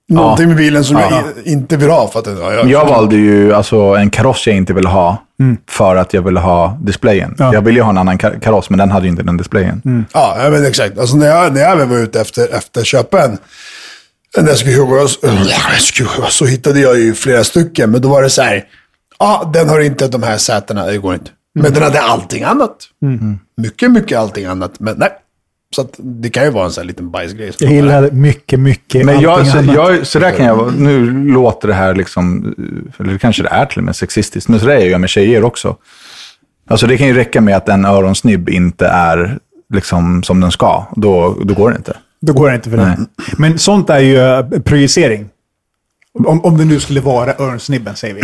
Någonting 0.10 0.48
med 0.48 0.58
bilen 0.58 0.84
som 0.84 0.98
Ja. 0.98 1.24
jag 1.36 1.48
inte 1.54 1.78
vill 1.78 1.90
ha. 1.90 2.08
För 2.08 2.20
att, 2.20 2.28
ja, 2.40 2.54
jag, 2.54 2.70
Jag 2.70 2.86
valde 2.86 3.16
ju 3.16 3.54
alltså 3.54 3.78
en 3.78 4.10
kaross 4.10 4.48
jag 4.48 4.56
inte 4.56 4.74
ville 4.74 4.90
ha 4.90 5.18
för 5.70 5.96
att 5.96 6.14
jag 6.14 6.22
ville 6.22 6.40
ha 6.40 6.78
displayen. 6.82 7.36
Ja. 7.38 7.54
Jag 7.54 7.62
ville 7.62 7.80
ju 7.80 7.84
ha 7.84 7.90
en 7.90 7.98
annan 7.98 8.18
kar- 8.18 8.40
kaross, 8.42 8.70
men 8.70 8.80
den 8.80 8.92
hade 8.92 9.06
ju 9.06 9.12
inte 9.12 9.24
den 9.24 9.38
displayen. 9.38 10.06
Ja, 10.14 10.38
ja, 10.44 10.50
men 10.50 10.66
exakt. 10.66 11.00
Alltså 11.00 11.18
när 11.18 11.28
jag, 11.28 11.54
när 11.54 11.62
jag 11.62 11.76
väl 11.76 11.88
var 11.88 11.98
ute 11.98 12.22
efter, 12.22 12.56
efter 12.56 12.84
köpa 12.84 13.24
en, 13.24 13.38
en 14.38 14.48
SQ7 14.48 15.08
SQ7, 15.78 16.30
så 16.30 16.46
hittade 16.46 16.80
jag 16.80 17.00
ju 17.00 17.14
flera 17.14 17.44
stycken. 17.44 17.92
Men 17.92 18.02
då 18.02 18.10
var 18.10 18.22
det 18.24 18.30
så 18.30 18.42
här, 18.42 18.64
ja, 19.20 19.50
den 19.54 19.70
har 19.70 19.80
inte 19.80 20.08
de 20.08 20.24
här 20.24 20.38
sätena, 20.38 20.86
det 20.86 20.98
går 20.98 21.14
inte. 21.14 21.32
Men 21.60 21.74
den 21.74 21.84
hade 21.84 22.02
allting 22.02 22.44
annat. 22.44 22.76
Mycket, 23.62 23.92
mycket 23.92 24.20
allting 24.20 24.46
annat. 24.46 24.80
Men 24.80 24.96
nej. 24.98 25.10
Så 25.76 25.82
att 25.82 25.96
det 25.98 26.30
kan 26.30 26.44
ju 26.44 26.50
vara 26.50 26.66
en 26.66 26.72
sån 26.72 26.82
här 26.82 26.88
liten 26.88 27.12
bajsgrej. 27.12 27.52
Jag 27.60 27.72
gillar 27.72 28.12
mycket, 28.12 28.60
mycket 28.60 29.06
Men 29.06 29.22
jag, 29.22 29.48
så, 29.48 29.58
annat. 29.58 29.76
jag, 29.76 30.08
så 30.08 30.20
där 30.20 30.32
kan 30.32 30.46
jag 30.46 30.56
vara. 30.56 30.72
Nu 30.72 31.12
låter 31.32 31.68
det 31.68 31.74
här 31.74 31.96
liksom, 31.96 32.56
eller 33.00 33.18
kanske 33.18 33.44
det 33.44 33.50
är 33.50 33.66
till 33.66 33.78
och 33.78 33.84
med 33.84 33.96
sexistiskt, 33.96 34.50
men 34.50 34.60
så 34.60 34.66
där 34.66 34.76
är 34.76 34.86
jag 34.86 35.02
med 35.02 35.10
tjejer 35.10 35.44
också. 35.44 35.78
Alltså 36.68 36.88
det 36.88 36.98
kan 36.98 37.08
ju 37.08 37.14
räcka 37.14 37.42
med 37.42 37.58
att 37.58 37.70
en 37.70 37.86
öronsnibb 37.86 38.50
inte 38.50 38.88
är 38.88 39.40
liksom 39.74 40.24
som 40.24 40.40
den 40.40 40.52
ska. 40.52 40.86
Då, 40.96 41.38
då 41.44 41.54
går 41.54 41.72
det 41.72 41.78
inte. 41.78 41.98
Då 42.22 42.34
går 42.34 42.50
det 42.50 42.56
inte 42.56 42.70
för 42.70 42.78
Nej. 42.78 42.86
den. 42.86 43.08
Men 43.38 43.60
sånt 43.60 43.90
är 43.90 44.00
ju 44.00 44.18
eh, 44.20 44.62
projicering. 44.62 45.30
Om, 46.26 46.46
om 46.46 46.58
det 46.58 46.66
nu 46.66 46.80
skulle 46.80 47.02
vara 47.02 47.34
örnsnibben, 47.40 47.96
säger 47.96 48.16
vi. 48.16 48.22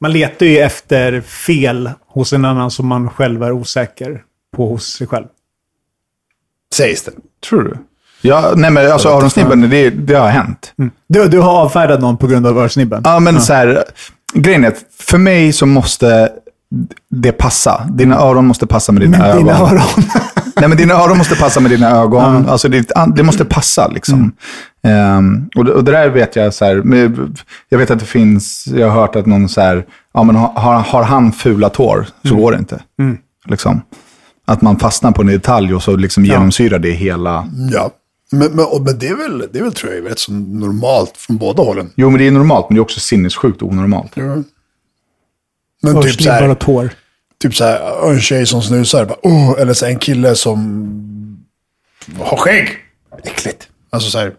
Man 0.00 0.12
letar 0.12 0.46
ju 0.46 0.58
efter 0.58 1.20
fel 1.20 1.90
hos 2.06 2.32
en 2.32 2.44
annan 2.44 2.70
som 2.70 2.86
man 2.86 3.10
själv 3.10 3.42
är 3.42 3.52
osäker 3.52 4.22
på 4.56 4.68
hos 4.68 4.86
sig 4.86 5.06
själv. 5.06 5.26
Sägs 6.74 7.02
det. 7.02 7.12
Tror 7.48 7.62
du? 7.62 7.76
Ja, 8.22 8.52
nej 8.56 8.70
men 8.70 8.92
alltså 8.92 9.08
öronsnibben, 9.08 9.70
det, 9.70 9.90
det 9.90 10.14
har 10.14 10.28
hänt. 10.28 10.72
Du, 11.08 11.28
du 11.28 11.40
har 11.40 11.52
avfärdat 11.52 12.00
någon 12.00 12.16
på 12.16 12.26
grund 12.26 12.46
av 12.46 12.58
örsnibben? 12.58 13.02
Ja, 13.04 13.20
men 13.20 13.40
så 13.40 13.52
här, 13.52 13.84
grejen 14.34 14.64
är 14.64 14.68
att 14.68 14.84
för 15.00 15.18
mig 15.18 15.52
så 15.52 15.66
måste 15.66 16.28
det 17.10 17.32
passa. 17.32 17.88
Dina 17.90 18.16
öron 18.18 18.46
måste 18.46 18.66
passa 18.66 18.92
med 18.92 19.02
dina 19.02 19.18
Men 19.18 19.26
ögon. 19.26 19.38
dina 19.44 19.58
öron. 19.58 19.80
Nej, 20.56 20.68
men 20.68 20.78
dina 20.78 20.94
öron 20.94 21.18
måste 21.18 21.36
passa 21.36 21.60
med 21.60 21.70
dina 21.70 21.90
ögon. 21.90 22.48
Alltså, 22.48 22.68
det, 22.68 22.90
det 23.16 23.22
måste 23.22 23.44
passa 23.44 23.88
liksom. 23.88 24.32
Ehm, 24.82 25.48
och, 25.56 25.64
det, 25.64 25.72
och 25.72 25.84
det 25.84 25.92
där 25.92 26.08
vet 26.08 26.36
jag 26.36 26.54
så 26.54 26.64
här, 26.64 26.82
jag 27.68 27.78
vet 27.78 27.90
att 27.90 27.98
det 27.98 28.04
finns, 28.04 28.64
jag 28.66 28.90
har 28.90 29.00
hört 29.00 29.16
att 29.16 29.26
någon 29.26 29.48
så 29.48 29.60
här, 29.60 29.84
ja 30.14 30.22
men 30.22 30.36
har, 30.36 30.78
har 30.78 31.02
han 31.02 31.32
fula 31.32 31.68
tår 31.68 32.06
så 32.28 32.36
går 32.36 32.52
det 32.52 32.58
inte. 32.58 32.80
Liksom. 33.46 33.80
Att 34.44 34.62
man 34.62 34.78
fastnar 34.78 35.12
på 35.12 35.22
en 35.22 35.28
detalj 35.28 35.74
och 35.74 35.82
så 35.82 35.96
liksom 35.96 36.24
genomsyrar 36.24 36.78
det 36.78 36.90
hela. 36.90 37.48
Ja. 37.72 37.90
Men, 38.32 38.52
men, 38.52 38.64
och, 38.64 38.82
men 38.82 38.98
det, 38.98 39.08
är 39.08 39.14
väl, 39.14 39.48
det 39.52 39.58
är 39.58 39.62
väl, 39.62 39.72
tror 39.72 39.92
jag, 39.92 40.10
rätt 40.10 40.18
så 40.18 40.32
normalt 40.32 41.16
från 41.16 41.36
båda 41.36 41.62
hållen. 41.62 41.90
Jo, 41.96 42.10
men 42.10 42.18
det 42.18 42.26
är 42.26 42.30
normalt, 42.30 42.66
men 42.68 42.74
det 42.76 42.78
är 42.78 42.82
också 42.82 43.00
sinnessjukt 43.00 43.62
onormalt. 43.62 44.16
Men 45.82 46.02
typ 46.02 46.22
så 46.22 46.30
här, 46.30 46.54
tår. 46.54 46.90
typ 47.42 47.54
så 47.54 47.64
här, 47.64 48.10
en 48.12 48.20
tjej 48.20 48.46
som 48.46 48.62
snusar, 48.62 49.04
bara, 49.04 49.18
oh, 49.22 49.60
eller 49.60 49.72
så 49.72 49.86
en 49.86 49.98
kille 49.98 50.34
som 50.34 51.44
har 52.18 52.36
skägg. 52.36 52.68
Äckligt. 53.24 53.68
Alltså 53.90 54.10
så 54.10 54.18
här, 54.18 54.32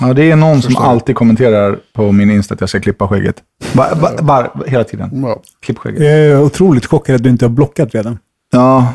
Ja, 0.00 0.12
det 0.12 0.30
är 0.30 0.36
någon 0.36 0.62
som 0.62 0.76
alltid 0.76 1.14
kommenterar 1.16 1.78
på 1.92 2.12
min 2.12 2.30
Insta 2.30 2.54
att 2.54 2.60
jag 2.60 2.68
ska 2.68 2.80
klippa 2.80 3.08
skägget. 3.08 3.36
Bara, 3.72 3.94
bara, 3.94 4.22
bara 4.22 4.50
hela 4.66 4.84
tiden. 4.84 5.22
ja. 5.22 5.42
Klipp 5.60 5.78
skägget. 5.78 6.02
Jag 6.02 6.12
är 6.12 6.42
otroligt 6.42 6.86
chockad 6.86 7.14
att 7.16 7.22
du 7.22 7.30
inte 7.30 7.44
har 7.44 7.50
blockat 7.50 7.94
redan. 7.94 8.18
Ja, 8.50 8.94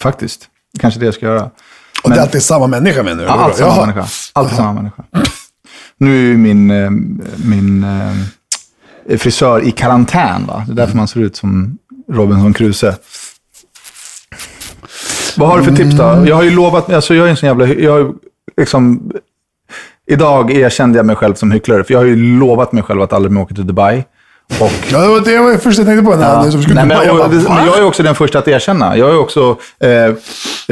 faktiskt. 0.00 0.48
Kanske 0.80 1.00
det 1.00 1.06
jag 1.06 1.14
ska 1.14 1.26
göra. 1.26 1.42
Och 1.44 1.50
Men- 2.04 2.12
det 2.12 2.18
är 2.18 2.22
alltid 2.22 2.42
samma 2.42 2.66
människa 2.66 3.02
menar 3.02 3.16
du? 3.22 3.24
Ja, 3.24 3.30
allt 3.32 3.56
samma 3.56 3.70
Jaha. 3.76 3.86
människa. 3.86 4.06
Alltid 4.32 4.56
samma 4.56 4.72
människa. 4.72 5.02
Nu 5.98 6.16
är 6.16 6.22
ju 6.22 6.36
min, 6.36 6.70
eh, 6.70 6.90
min 7.44 7.84
eh, 9.08 9.18
frisör 9.18 9.60
i 9.64 9.70
karantän. 9.70 10.46
Va? 10.46 10.64
Det 10.66 10.72
är 10.72 10.76
därför 10.76 10.96
man 10.96 11.08
ser 11.08 11.20
ut 11.20 11.36
som 11.36 11.78
Robinson 12.12 12.52
Crusoe. 12.54 12.94
Vad 15.36 15.48
har 15.48 15.58
du 15.58 15.64
för 15.64 15.76
tips 15.76 15.94
då? 15.96 16.24
Jag 16.26 16.36
har 16.36 16.42
ju 16.42 16.50
lovat, 16.50 16.90
alltså 16.92 17.14
jag 17.14 17.26
är 17.26 17.30
en 17.30 17.36
sån 17.36 17.46
jävla, 17.46 17.66
jag 17.66 17.92
har 17.92 18.12
liksom, 18.56 19.12
idag 20.06 20.50
erkände 20.50 20.98
jag 20.98 21.06
mig 21.06 21.16
själv 21.16 21.34
som 21.34 21.50
hycklare, 21.50 21.84
för 21.84 21.94
jag 21.94 21.98
har 22.00 22.04
ju 22.06 22.16
lovat 22.38 22.72
mig 22.72 22.82
själv 22.82 23.02
att 23.02 23.12
aldrig 23.12 23.32
mer 23.32 23.40
åka 23.40 23.54
till 23.54 23.66
Dubai. 23.66 24.04
Och 24.60 24.72
Ja, 24.90 25.00
det 25.00 25.08
var 25.08 25.20
det 25.20 25.38
var 25.38 25.52
det 25.52 25.58
första 25.58 25.82
jag 25.82 25.86
tänkte 25.88 26.04
på. 26.04 26.16
När 26.16 26.44
Ja. 26.44 26.50
skulle 26.50 26.74
Nej, 26.74 26.86
men, 26.86 27.06
jag 27.06 27.16
bara, 27.16 27.28
men 27.28 27.66
jag 27.66 27.78
är 27.78 27.84
också 27.84 28.02
den 28.02 28.14
första 28.14 28.38
att 28.38 28.48
erkänna. 28.48 28.96
Jag 28.96 29.06
har 29.06 29.18
också 29.18 29.56
eh, 29.80 29.90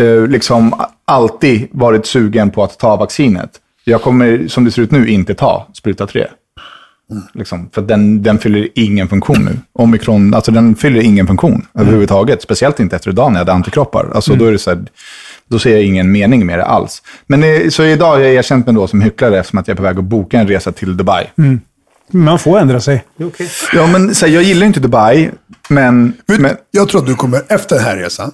eh, 0.04 0.26
liksom 0.26 0.74
alltid 1.04 1.68
varit 1.72 2.06
sugen 2.06 2.50
på 2.50 2.64
att 2.64 2.78
ta 2.78 2.96
vaccinet. 2.96 3.50
Jag 3.85 4.02
kommer, 4.02 4.48
som 4.48 4.64
det 4.64 4.70
ser 4.70 4.82
ut 4.82 4.90
nu, 4.90 5.08
inte 5.08 5.35
ta 5.35 5.66
spruta 5.74 6.06
3. 6.06 6.26
Liksom, 7.35 7.70
för 7.74 7.82
den, 7.82 8.22
den 8.22 8.38
fyller 8.38 8.68
ingen 8.74 9.08
funktion 9.08 9.44
nu. 9.44 9.58
Omikron, 9.72 10.35
alltså 10.35 10.52
den 10.52 10.74
fyller 10.74 11.00
ingen 11.00 11.26
funktion 11.26 11.66
överhuvudtaget. 11.74 12.42
Speciellt 12.42 12.80
inte 12.80 12.96
efter 12.96 13.11
idag 13.11 13.32
när 13.32 13.38
jag 13.38 13.44
hade 13.46 13.52
antikroppar. 13.52 14.11
Alltså, 14.14 14.35
då, 14.35 14.44
är 14.44 14.52
det 14.52 14.58
så 14.58 14.70
här, 14.70 14.85
då 15.48 15.58
ser 15.58 15.70
jag 15.70 15.82
ingen 15.82 16.12
mening 16.12 16.46
med 16.46 16.58
det 16.58 16.64
alls. 16.64 17.02
Men 17.26 17.42
eh, 17.42 17.68
så 17.68 17.85
idag 17.85 18.11
har 18.11 18.18
jag 18.18 18.35
erkänt 18.35 18.66
mig 18.66 18.74
då 18.74 18.87
som 18.87 19.00
hycklare 19.00 19.38
eftersom 19.38 19.58
att 19.58 19.68
jag 19.68 19.74
är 19.74 19.76
på 19.76 19.82
väg 19.82 19.98
att 19.98 20.04
boka 20.04 20.38
en 20.40 20.48
resa 20.48 20.72
till 20.72 20.96
Dubai. 20.96 21.26
Man 22.12 22.38
får 22.38 22.59
ändra 22.59 22.81
sig. 22.81 23.05
Okej. 23.20 23.48
Ja, 23.75 23.87
men 23.87 24.14
så 24.14 24.27
här, 24.27 24.33
jag 24.33 24.42
gillar 24.42 24.66
inte 24.66 24.81
Dubai, 24.81 25.31
men... 25.68 26.12
Vet, 26.27 26.40
men 26.40 26.57
Jag 26.70 26.88
tror 26.88 27.01
att 27.01 27.07
du 27.07 27.14
kommer, 27.14 27.42
efter 27.48 27.77
den 27.77 27.85
här 27.85 27.96
resan, 27.96 28.33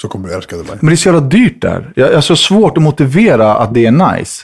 så 0.00 0.08
kommer 0.08 0.28
du 0.28 0.34
älska 0.34 0.56
Dubai. 0.56 0.76
Men 0.80 0.86
det 0.86 0.94
är 0.94 0.96
så 0.96 1.08
jävla 1.08 1.20
dyrt 1.20 1.62
där. 1.62 1.92
Jag 1.96 2.08
jag 2.10 2.14
har 2.14 2.20
så 2.22 2.36
svårt 2.36 2.76
att 2.76 2.82
motivera 2.82 3.56
att 3.56 3.74
det 3.74 3.86
är 3.86 3.90
nice. 4.16 4.42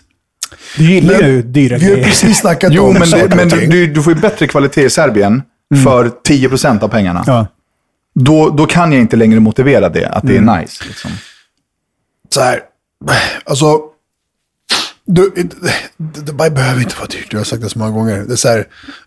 Du 0.77 0.85
gillar 0.85 1.21
Men 1.21 1.31
ju 1.31 1.43
dyra 1.43 1.79
Vi 1.79 1.85
har 1.85 1.93
grejer. 1.93 2.05
precis 2.09 2.39
snackat 2.39 2.73
Jo, 2.73 2.85
om 2.87 2.95
men, 2.95 3.07
saker 3.07 3.29
det, 3.29 3.37
men 3.37 3.51
ting. 3.51 3.71
du, 3.71 3.87
du 3.87 4.03
får 4.03 4.15
ju 4.15 4.21
bättre 4.21 4.47
kvalitet 4.47 4.85
i 4.85 4.91
Serbien 4.91 5.43
för 5.85 6.11
10% 6.29 6.83
av 6.85 6.89
pengarna. 6.89 7.25
Ja. 7.27 7.47
Då, 8.15 8.51
då 8.51 8.67
kan 8.67 8.93
jag 8.93 9.01
inte 9.01 9.17
längre 9.17 9.41
motivera 9.41 9.89
det, 9.89 10.09
att 10.09 10.27
det 10.27 10.37
är 10.37 10.41
nice. 10.61 10.85
Liksom. 10.89 11.11
så 12.35 12.41
här, 12.41 12.61
alltså, 13.45 13.81
du, 15.07 15.49
Dubai 15.99 16.51
behöver 16.51 16.81
inte 16.81 16.97
vara 16.97 17.07
dyrt. 17.07 17.27
Jag 17.31 17.41
har 17.41 17.45
sagt 17.45 17.63
det 17.63 17.69
så 17.69 17.79
många 17.79 17.91
gånger. 17.91 18.25
Det 18.27 18.33
är 18.33 18.37
så 18.37 18.49
här, 18.49 18.65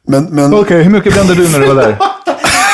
men, 0.08 0.24
men 0.24 0.54
Okej, 0.54 0.84
hur 0.84 0.92
mycket 0.92 1.14
brände 1.14 1.36
du 1.36 1.50
när 1.50 1.60
du 1.60 1.68
var 1.68 1.76
där? 1.76 1.98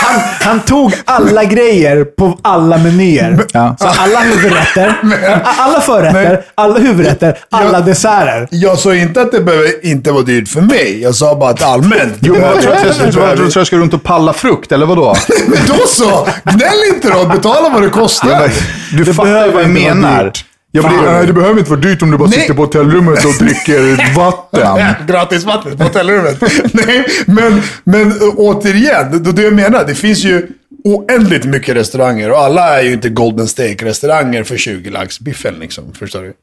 Han, 0.01 0.21
han 0.41 0.59
tog 0.59 0.93
alla 1.05 1.43
grejer 1.43 2.03
på 2.03 2.39
alla 2.41 2.77
menyer. 2.77 3.45
Ja. 3.53 3.75
Så 3.79 3.87
alla 3.87 4.19
huvudrätter, 4.19 4.95
alla 5.43 5.81
förrätter, 5.81 6.45
alla 6.55 6.79
huvudrätter, 6.79 7.37
alla 7.49 7.81
desserter. 7.81 8.47
jag 8.51 8.79
sa 8.79 8.95
inte 8.95 9.21
att 9.21 9.31
det 9.31 9.41
behöver 9.41 9.85
inte 9.85 10.11
vara 10.11 10.23
dyrt 10.23 10.47
för 10.47 10.61
mig. 10.61 11.01
Jag 11.01 11.15
sa 11.15 11.35
bara 11.35 11.49
att 11.49 11.63
allmänt. 11.63 12.17
Jo, 12.19 12.33
men 12.33 12.43
jag 12.43 12.61
tror 12.61 12.73
att 12.73 12.83
jag, 12.99 13.37
det 13.37 13.55
jag, 13.55 13.67
ska 13.67 13.77
runt 13.77 13.93
och 13.93 14.03
palla 14.03 14.33
frukt, 14.33 14.71
eller 14.71 14.85
vadå? 14.85 15.15
Men 15.47 15.59
då 15.67 15.87
så! 15.87 16.27
Gnäll 16.43 16.93
inte 16.95 17.09
då! 17.09 17.25
Betala 17.25 17.69
vad 17.69 17.81
det 17.81 17.89
kostar. 17.89 18.51
Du 18.97 19.13
fattar 19.13 19.45
ju 19.45 19.51
vad 19.51 19.63
jag 19.63 19.69
menar. 19.69 20.31
Jag 20.75 20.85
blir, 20.85 20.97
Fan. 20.97 21.13
nej, 21.13 21.27
det 21.27 21.33
behöver 21.33 21.59
inte 21.59 21.71
vara 21.71 21.79
dyrt 21.79 22.01
om 22.01 22.11
du 22.11 22.17
bara 22.17 22.29
Nej. 22.29 22.39
sitter 22.39 22.53
på 22.53 22.61
hotellrummet 22.61 23.25
och 23.25 23.33
dricker 23.33 24.15
vatten. 24.15 25.07
Gratis 25.07 25.43
vatten 25.43 25.77
på 25.77 25.83
hotellrummet. 25.83 26.41
Nej, 26.73 27.05
men, 27.25 27.61
men 27.83 28.11
ö, 28.11 28.31
återigen, 28.37 29.23
det, 29.23 29.31
det 29.31 29.41
jag 29.41 29.53
menar, 29.53 29.85
det 29.85 29.95
finns 29.95 30.23
ju 30.23 30.47
oändligt 30.83 31.45
mycket 31.45 31.75
restauranger 31.75 32.31
och 32.31 32.37
alla 32.39 32.79
är 32.79 32.83
ju 32.83 32.93
inte 32.93 33.09
Golden 33.09 33.47
Steak-restauranger 33.47 34.43
för 34.43 34.57
20 34.57 34.89
lax 34.89 35.19
biffen 35.19 35.53
liksom. 35.59 35.93
Förstår 35.93 36.21
du? 36.21 36.33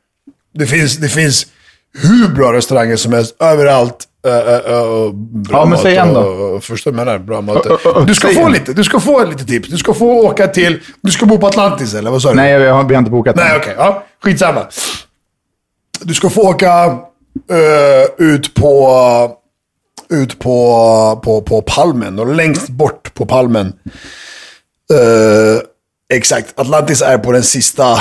Det 0.55 0.67
finns, 0.67 0.97
det 0.97 1.09
finns 1.09 1.47
hur 2.03 2.29
bra 2.29 2.53
restauranger 2.53 2.97
som 2.97 3.13
helst 3.13 3.37
överallt. 3.43 4.05
Ö, 4.25 4.81
och 4.81 5.15
bra 5.15 5.59
Ja, 5.59 5.65
men 5.65 5.79
säg 5.79 5.97
en 5.97 6.15
då. 6.15 6.59
Förstår 6.63 6.91
du 6.91 6.97
menar? 6.97 7.19
Bra 7.19 7.41
mat. 7.41 7.67
Du 8.07 8.15
ska 8.15 8.29
få 8.29 8.49
lite, 8.49 8.73
du 8.73 8.85
ska 8.85 9.01
få 9.01 9.25
lite 9.25 9.45
tips. 9.45 9.69
Du 9.69 9.77
ska 9.77 9.95
få 9.95 10.27
åka 10.27 10.47
till, 10.47 10.81
du 11.01 11.11
ska 11.11 11.27
bo 11.27 11.39
på 11.39 11.47
Atlantis 11.47 11.95
eller 11.95 12.11
vad 12.11 12.23
sa 12.23 12.31
du? 12.31 12.37
Nej, 12.37 12.53
jag 12.53 12.75
har, 12.75 12.85
vi 12.85 12.95
har 12.95 12.99
inte 12.99 13.11
bokat 13.11 13.37
Nej, 13.37 13.57
okej. 13.57 13.75
ja, 13.77 14.05
skitsamma. 14.23 14.67
Du 16.01 16.15
ska 16.15 16.31
få 16.31 16.43
åka 16.43 16.85
eh, 17.51 18.27
ut 18.27 18.55
på 18.55 19.39
ut 20.09 20.39
på, 20.39 21.21
på, 21.25 21.43
på 21.43 21.63
palmen 21.63 22.19
och 22.19 22.35
längst 22.35 22.69
bort 22.69 23.15
på 23.15 23.27
palmen. 23.27 23.73
Eh, 26.13 26.17
exakt, 26.17 26.61
Atlantis 26.61 27.03
är 27.03 27.19
på 27.19 27.33
den 27.33 27.43
sista, 27.43 27.93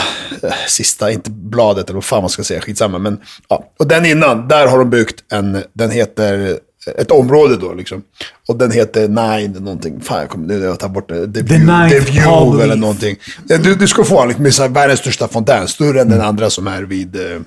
eh, 0.44 0.54
sista, 0.68 1.12
inte 1.12 1.32
bladet 1.32 1.86
eller 1.86 1.94
vad 1.94 2.04
fan 2.04 2.22
man 2.22 2.30
ska 2.30 2.44
säga, 2.44 2.62
skitsamma. 2.62 2.98
Men, 2.98 3.20
ja. 3.50 3.72
Och 3.80 3.88
den 3.88 4.06
innan, 4.06 4.48
där 4.48 4.68
har 4.68 4.80
de 4.80 4.90
byggt 4.90 5.24
en, 5.32 5.64
den 5.74 5.92
heter, 5.92 6.60
ett 6.98 7.12
område 7.12 7.58
då 7.58 7.74
liksom. 7.74 8.04
Och 8.48 8.58
den 8.58 8.72
heter 8.72 9.08
Nine 9.08 9.52
någonting. 9.52 10.02
Fan, 10.02 10.20
jag 10.20 10.30
kommer 10.30 10.48
nu 10.48 10.60
när 10.60 10.66
jag 10.66 10.80
tar 10.80 10.90
bort 10.90 11.10
det. 11.10 11.34
The, 11.34 11.44
The 11.44 11.58
View, 11.58 11.90
The 11.90 12.12
View 12.12 12.64
eller 12.64 12.76
någonting. 12.76 13.16
Du, 13.44 13.76
du 13.76 13.88
ska 13.88 14.04
få 14.04 14.22
en 14.22 14.28
liksom, 14.28 14.44
med 14.44 14.54
så 14.54 14.62
här 14.62 14.70
världens 14.70 15.00
största 15.00 15.28
fontän, 15.28 15.68
större 15.68 16.02
än 16.02 16.10
den 16.10 16.22
andra 16.22 16.50
som 16.50 16.68
är 16.68 16.84
vid, 16.84 17.16
eh, 17.16 17.42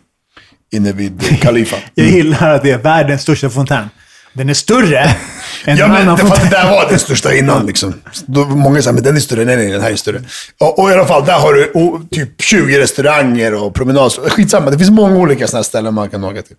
inne 0.72 0.92
vid 0.92 1.22
eh, 1.22 1.38
Khalifa. 1.40 1.76
Jag 1.94 2.06
gillar 2.06 2.54
att 2.54 2.62
det 2.62 2.70
är 2.70 2.78
världens 2.78 3.22
största 3.22 3.50
fontän. 3.50 3.88
Den 4.34 4.48
är 4.48 4.54
större 4.54 4.98
än 5.64 5.76
Ja, 5.76 5.84
en 5.84 5.90
men 5.90 6.02
annan 6.02 6.16
det, 6.16 6.36
för 6.36 6.50
där 6.50 6.70
var 6.70 6.90
den 6.90 6.98
största 6.98 7.34
innan 7.34 7.66
liksom. 7.70 7.94
Då, 8.26 8.44
många 8.44 8.82
säger, 8.82 8.94
men 8.94 9.02
den 9.02 9.16
är 9.16 9.20
större. 9.20 9.44
Nej, 9.44 9.56
nej, 9.56 9.70
den 9.70 9.80
här 9.80 9.90
är 9.90 9.96
större. 9.96 10.22
Och, 10.60 10.78
och 10.78 10.90
i 10.90 10.92
alla 10.92 11.06
fall, 11.06 11.24
där 11.24 11.38
har 11.38 11.52
du 11.52 11.70
oh, 11.74 12.00
typ 12.10 12.42
20 12.42 12.78
restauranger 12.78 13.54
och 13.54 13.74
promenads. 13.74 14.18
Skitsamma, 14.18 14.70
det 14.70 14.78
finns 14.78 14.90
många 14.90 15.16
olika 15.16 15.46
sådana 15.46 15.64
ställen 15.64 15.94
man 15.94 16.10
kan 16.10 16.24
åka 16.24 16.42
till. 16.42 16.56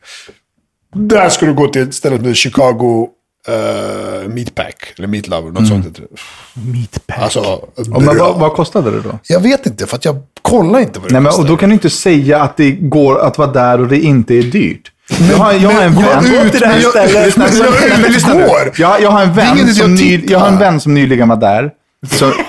Där 0.95 1.29
ska 1.29 1.45
du 1.45 1.53
gå 1.53 1.67
till 1.67 1.81
ett 1.81 1.93
ställe 1.93 2.15
som 2.15 2.25
heter 2.25 2.35
Chicago 2.35 3.07
uh, 3.49 4.29
Meatpack. 4.29 4.93
Eller 4.97 5.07
Meat 5.07 5.27
Lover, 5.27 5.51
något 5.51 5.67
sånt 5.67 5.85
heter 5.85 6.01
det. 6.01 6.61
Meatpack. 6.61 7.19
Alltså, 7.19 7.39
Och 7.39 8.03
men, 8.03 8.17
vad, 8.17 8.39
vad 8.39 8.53
kostade 8.53 8.91
det 8.91 9.01
då? 9.01 9.19
Jag 9.27 9.39
vet 9.39 9.65
inte, 9.65 9.87
för 9.87 9.95
att 9.95 10.05
jag 10.05 10.17
kollar 10.41 10.79
inte 10.79 10.99
vad 10.99 11.09
det 11.09 11.13
Nej, 11.13 11.21
men, 11.21 11.33
och 11.33 11.45
då 11.45 11.57
kan 11.57 11.69
du 11.69 11.73
inte 11.73 11.89
säga 11.89 12.41
att 12.41 12.57
det 12.57 12.71
går 12.71 13.19
att 13.19 13.37
vara 13.37 13.51
där 13.51 13.81
och 13.81 13.87
det 13.87 13.99
inte 13.99 14.33
är 14.33 14.43
dyrt. 14.43 14.91
Jag 15.29 15.37
har, 15.37 15.53
jag 15.53 15.69
har 15.69 15.81
en 15.81 15.93
Men 15.93 16.03
jag 16.03 16.21
vän... 16.21 16.45
ut- 16.45 16.53
Lyssna, 16.53 16.67
men 16.67 16.81
jag- 16.81 17.25
lyssna, 17.25 17.45
lyssna, 17.45 17.65
men 17.81 18.01
jag 18.01 18.11
lyssna. 18.11 18.35
Jag, 18.77 19.01
jag 19.01 19.11
har 19.11 19.21
en 19.21 19.27
Det 19.35 19.41
vän 19.41 19.75
som 19.75 19.95
ny, 19.95 20.23
jag 20.27 20.39
har 20.39 20.47
en 20.47 20.57
vän 20.59 20.79
som 20.79 20.93
nyligen 20.93 21.27
var 21.29 21.35
där. 21.37 21.69
Så, 22.11 22.33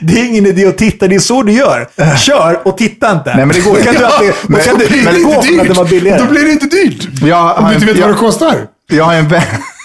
Det 0.00 0.20
är 0.20 0.24
ingen 0.24 0.46
idé 0.46 0.66
att 0.66 0.78
titta, 0.78 1.08
det 1.08 1.14
är 1.14 1.20
så 1.20 1.42
du 1.42 1.52
gör. 1.52 1.88
Kör 2.16 2.68
och 2.68 2.76
titta 2.78 3.12
inte. 3.12 3.36
Nej, 3.36 3.46
men 3.46 3.56
det 3.56 3.60
går 3.60 3.76
Då 3.76 3.82
kan 3.82 3.94
du 3.94 4.04
alltid, 4.04 4.32
då 4.48 4.56
kan 4.58 4.78
du, 4.78 4.86
Då 4.86 4.94
men 5.04 5.14
det 5.14 5.20
gå 5.20 5.30
inte 5.34 5.46
från 5.48 5.60
att 5.60 5.66
det 5.68 5.72
var 5.74 5.84
billigare. 5.84 6.18
Då 6.18 6.30
blir 6.30 6.42
det 6.44 6.50
inte 6.52 6.66
dyrt. 6.66 7.08
jag, 7.22 7.58
Om 7.58 7.68
du 7.68 7.74
inte 7.74 7.86
vet 7.86 7.98
vad 7.98 8.08
det 8.08 8.10
jag, 8.12 8.18
kostar. 8.18 8.54
jag 8.86 9.04
har 9.04 9.14
en 9.14 9.28
vän... 9.28 9.42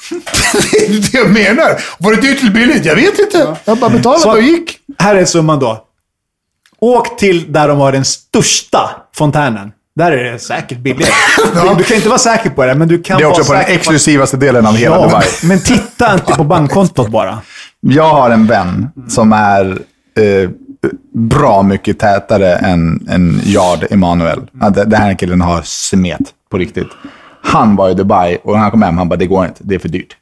det 0.72 0.78
är 0.86 0.90
det 1.12 1.14
jag 1.18 1.30
menar. 1.32 1.82
Var 1.98 2.12
det 2.12 2.22
dyrt 2.22 2.42
eller 2.42 2.52
billigt? 2.52 2.86
Jag 2.86 2.96
vet 2.96 3.20
inte. 3.20 3.56
Jag 3.66 3.78
bara 3.78 3.90
betalade 3.90 4.30
och 4.32 4.42
gick. 4.42 4.78
Här 5.00 5.16
är 5.16 5.26
summan 5.26 5.60
då. 5.60 5.84
Åk 6.80 7.18
till 7.20 7.52
där 7.54 7.68
de 7.68 7.78
har 7.80 7.92
den 7.92 8.06
största 8.06 8.90
fontänen. 9.16 9.72
Där 10.00 10.12
är 10.12 10.32
det 10.32 10.40
säkert 10.40 10.78
billigare. 10.78 11.12
Du, 11.54 11.76
du 11.78 11.84
kan 11.84 11.96
inte 11.98 12.10
vara 12.10 12.20
säker 12.20 12.50
på 12.50 12.66
det, 12.66 12.76
men 12.76 12.88
du 12.88 13.02
kan 13.02 13.18
Det 13.18 13.24
är 13.24 13.28
också 13.28 13.42
vara 13.42 13.48
på 13.48 13.54
den 13.54 13.64
säker 13.64 13.76
exklusivaste 13.80 14.38
delen 14.38 14.66
av 14.66 14.76
hela 14.76 14.96
Ja, 14.96 15.04
Dubai. 15.06 15.26
men 15.44 15.60
titta 15.60 16.14
inte 16.14 16.34
på 16.34 16.44
bankkontot 16.54 17.08
bara. 17.10 17.40
Jag 17.82 18.10
har 18.10 18.30
en 18.30 18.48
vän 18.48 18.90
som 19.10 19.34
är 19.34 19.72
eh, 20.20 20.50
bra 21.16 21.64
mycket 21.64 22.00
tätare 22.00 22.54
än, 22.56 23.08
än 23.10 23.42
Yard 23.44 23.86
Emanuel. 23.90 24.40
Ja, 24.62 24.70
det- 24.70 24.84
Den 24.86 25.02
här 25.02 25.14
killen 25.14 25.42
har 25.42 25.62
smet 25.64 26.20
på 26.52 26.58
riktigt. 26.58 26.88
Han 27.44 27.76
var 27.76 27.90
i 27.90 27.94
Dubai 27.94 28.38
och 28.44 28.54
när 28.54 28.60
han 28.60 28.72
kom 28.72 28.82
hem, 28.82 28.98
han 28.98 29.10
bara, 29.10 29.16
det 29.16 29.26
går 29.26 29.46
inte, 29.46 29.60
det 29.64 29.76
är 29.76 29.80
för 29.80 29.90
dyrt. 29.90 30.16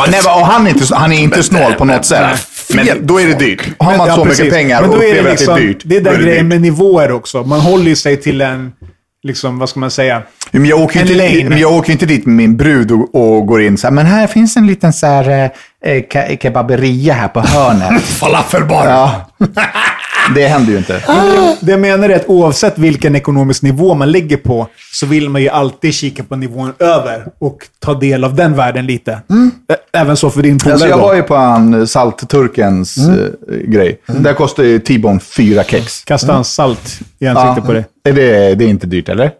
Och, 0.00 0.10
nej, 0.10 0.20
och 0.20 0.46
han 0.46 0.66
är 0.66 0.70
inte, 0.70 0.94
han 0.94 1.12
är 1.12 1.18
inte 1.20 1.42
snål 1.42 1.72
på 1.74 1.84
något 1.84 2.04
sätt. 2.04 2.38
Men 2.74 2.86
då 3.06 3.20
är 3.20 3.26
det 3.26 3.34
dyrt. 3.38 3.62
Har 3.78 3.96
man 3.96 4.08
Ja, 4.08 4.14
så 4.14 4.24
precis. 4.24 4.38
mycket 4.40 4.54
pengar 4.54 4.82
och 4.82 4.94
upplever 4.94 5.30
liksom, 5.30 5.54
att 5.54 5.58
det 5.60 5.64
är 5.64 5.66
dyrt, 5.68 5.82
det 5.84 5.96
är 5.96 6.00
den 6.00 6.20
grejen 6.22 6.48
med 6.48 6.60
nivåer 6.60 7.12
också. 7.12 7.42
Man 7.44 7.60
håller 7.60 7.94
sig 7.94 8.16
till 8.16 8.40
en, 8.40 8.72
liksom, 9.22 9.58
vad 9.58 9.68
ska 9.68 9.80
man 9.80 9.90
säga? 9.90 10.22
Men 10.50 10.64
jag 10.66 10.80
åker, 10.80 11.00
En 11.00 11.06
inte, 11.10 11.42
lane. 11.44 11.58
jag 11.60 11.72
åker 11.72 11.92
inte 11.92 12.06
dit 12.06 12.26
med 12.26 12.34
min 12.36 12.56
brud 12.56 12.90
och, 12.92 13.14
och 13.14 13.46
går 13.46 13.62
in 13.62 13.78
så 13.78 13.86
här, 13.86 13.94
men 13.94 14.06
här 14.06 14.26
finns 14.26 14.56
en 14.56 14.66
liten 14.66 14.92
så 14.92 15.06
här, 15.06 15.28
eh, 15.28 15.44
eh, 15.92 16.02
ke- 16.02 16.38
kebaberia 16.42 17.14
här 17.14 17.28
på 17.28 17.40
hörnet. 17.40 18.02
Falafelbar. 18.20 18.86
ja. 18.88 19.30
Det 20.34 20.46
händer 20.46 20.72
ju 20.72 20.78
inte. 20.78 21.02
Det 21.60 21.70
jag 21.70 21.80
menar 21.80 22.08
är 22.08 22.16
att 22.16 22.26
oavsett 22.26 22.78
vilken 22.78 23.16
ekonomisk 23.16 23.62
nivå 23.62 23.94
man 23.94 24.12
ligger 24.12 24.36
på 24.36 24.68
så 24.92 25.06
vill 25.06 25.28
man 25.28 25.42
ju 25.42 25.48
alltid 25.48 25.94
kika 25.94 26.22
på 26.24 26.36
nivån 26.36 26.72
över 26.78 27.24
och 27.38 27.58
ta 27.78 27.94
del 27.94 28.24
av 28.24 28.34
den 28.34 28.54
världen 28.56 28.86
lite. 28.86 29.12
Ä- 29.12 29.76
Även 29.92 30.16
så 30.16 30.30
för 30.30 30.42
din 30.42 30.58
polare 30.58 30.72
Alltså 30.74 30.88
jag 30.88 30.98
var 30.98 31.14
ju 31.14 31.22
på 31.22 31.36
han 31.36 31.86
Saltturkens 31.86 32.96
Mm. 32.98 33.18
eh, 33.20 33.56
grej. 33.56 34.00
Där 34.06 34.34
kostar 34.34 34.62
ju 34.62 34.78
T-bone 34.78 35.20
fyra 35.20 35.64
kex. 35.64 36.04
Kasta 36.04 36.36
en 36.36 36.44
salt 36.44 37.00
i 37.18 37.26
ansiktet 37.26 37.66
på 37.66 37.72
dig. 37.72 37.84
Är 38.04 38.12
det, 38.12 38.54
det 38.54 38.64
är 38.64 38.68
inte 38.68 38.86
dyrt, 38.86 39.08
eller? 39.08 39.30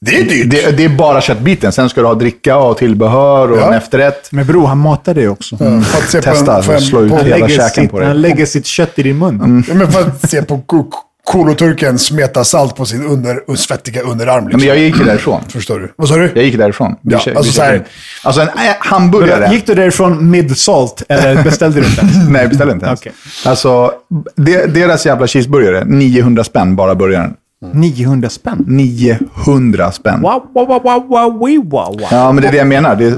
Det 0.00 0.18
är 0.18 0.24
dyrt. 0.24 0.50
Det, 0.50 0.76
det 0.76 0.84
är 0.84 0.88
bara 0.88 1.20
köttbiten. 1.20 1.72
Sen 1.72 1.88
ska 1.88 2.00
du 2.00 2.06
ha 2.06 2.14
dricka 2.14 2.56
och 2.56 2.76
tillbehör 2.78 3.52
och 3.52 3.58
Ja. 3.58 3.66
en 3.66 3.72
efterrätt. 3.74 4.28
Men 4.32 4.46
bror, 4.46 4.66
han 4.66 4.78
matar 4.78 5.14
dig 5.14 5.28
också. 5.28 5.56
För 5.56 5.76
att 5.78 6.10
se 6.10 6.18
på 6.18 6.24
Testa, 6.24 6.56
en, 6.56 6.62
för 6.62 6.74
en, 6.74 6.80
slå 6.80 7.02
ut 7.02 7.10
på, 7.10 7.18
hela 7.18 7.48
käken 7.48 7.68
sitt, 7.70 7.90
på 7.90 7.98
dig. 7.98 8.08
han 8.08 8.20
lägger 8.20 8.46
sitt 8.46 8.66
kött 8.66 8.92
i 8.94 9.02
din 9.02 9.18
mun. 9.18 9.64
Ja, 9.68 9.74
men 9.74 9.92
för 9.92 10.00
att 10.00 10.30
se 10.30 10.42
på 10.42 10.58
ko- 10.58 10.90
koloturken 11.24 11.98
smeta 11.98 12.44
salt 12.44 12.76
på 12.76 12.84
sin 12.84 13.06
under, 13.06 13.56
svettiga 13.56 14.02
underarm. 14.02 14.44
Liksom. 14.44 14.60
men 14.60 14.68
jag 14.68 14.78
gick 14.78 14.98
ju 14.98 15.04
därifrån. 15.04 15.40
Förstår 15.48 15.78
du? 15.78 15.92
Vad 15.96 16.08
sa 16.08 16.16
du? 16.16 16.30
Jag 16.34 16.44
gick 16.44 16.58
därifrån. 16.58 16.94
Vi 17.02 17.12
Ja, 17.12 17.18
kö- 17.18 17.34
alltså 17.36 17.52
så 17.52 17.62
här- 17.62 17.84
alltså 18.22 18.40
en 18.42 18.48
äh, 18.48 18.54
hamburgare. 18.78 19.54
Gick 19.54 19.66
du 19.66 19.74
därifrån 19.74 20.30
mid-salt 20.30 21.02
eller 21.08 21.42
beställde 21.42 21.80
du 21.80 21.86
inte? 21.86 22.06
Nej, 22.30 22.48
beställde 22.48 22.72
inte 22.74 22.86
ens. 22.86 23.00
Okej. 23.00 23.12
Alltså, 23.44 23.92
de, 24.36 24.66
deras 24.66 25.06
jävla 25.06 25.26
cheeseburgare, 25.26 25.84
900 25.84 26.44
spänn 26.44 26.76
bara 26.76 26.94
burgaren. 26.94 27.34
900 27.74 28.28
spänn? 28.30 28.64
900 28.66 29.92
spänn. 29.92 30.20
Wow, 30.20 30.42
wow, 30.54 30.66
wow, 30.68 30.82
wow, 30.82 31.08
wow, 31.08 31.38
wow, 31.38 31.70
wow. 31.70 32.08
Ja, 32.10 32.32
men 32.32 32.42
det 32.42 32.48
är 32.48 32.52
det 32.52 32.58
jag 32.58 32.66
menar. 32.66 32.96
Det, 32.96 33.14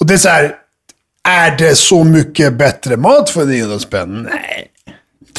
Och 0.00 0.06
det 0.06 0.14
är 0.14 0.18
så 0.18 0.28
här, 0.28 0.52
är 1.28 1.56
det 1.58 1.74
så 1.74 2.04
mycket 2.04 2.52
bättre 2.58 2.96
mat 2.96 3.30
för 3.30 3.44
900 3.44 3.78
spänn? 3.78 4.22
Nej, 4.22 4.66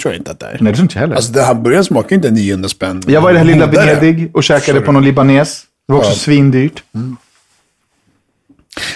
tror 0.01 0.13
jag 0.13 0.19
inte 0.19 0.31
att 0.31 0.39
det 0.39 0.45
är. 0.45 0.57
nej, 0.61 0.71
det 0.71 0.77
tror 0.77 0.83
inte 0.83 0.95
jag 0.95 1.01
heller. 1.01 1.15
Alltså 1.15 1.31
den 1.31 1.45
här 1.45 1.53
burgaren 1.53 1.85
smakar 1.85 2.15
inte 2.15 2.31
900 2.31 2.69
spänn. 2.69 3.01
Jag 3.07 3.21
var 3.21 3.29
i 3.29 3.33
det 3.33 3.39
här 3.39 3.45
lilla. 3.45 3.65
Venedig 3.67 4.31
och 4.35 4.43
käkade 4.43 4.81
på 4.81 4.91
någon 4.91 5.03
libanes. 5.03 5.63
Det 5.87 5.93
var 5.93 5.99
också 5.99 6.11
Ja. 6.11 6.15
svindyrt. 6.15 6.83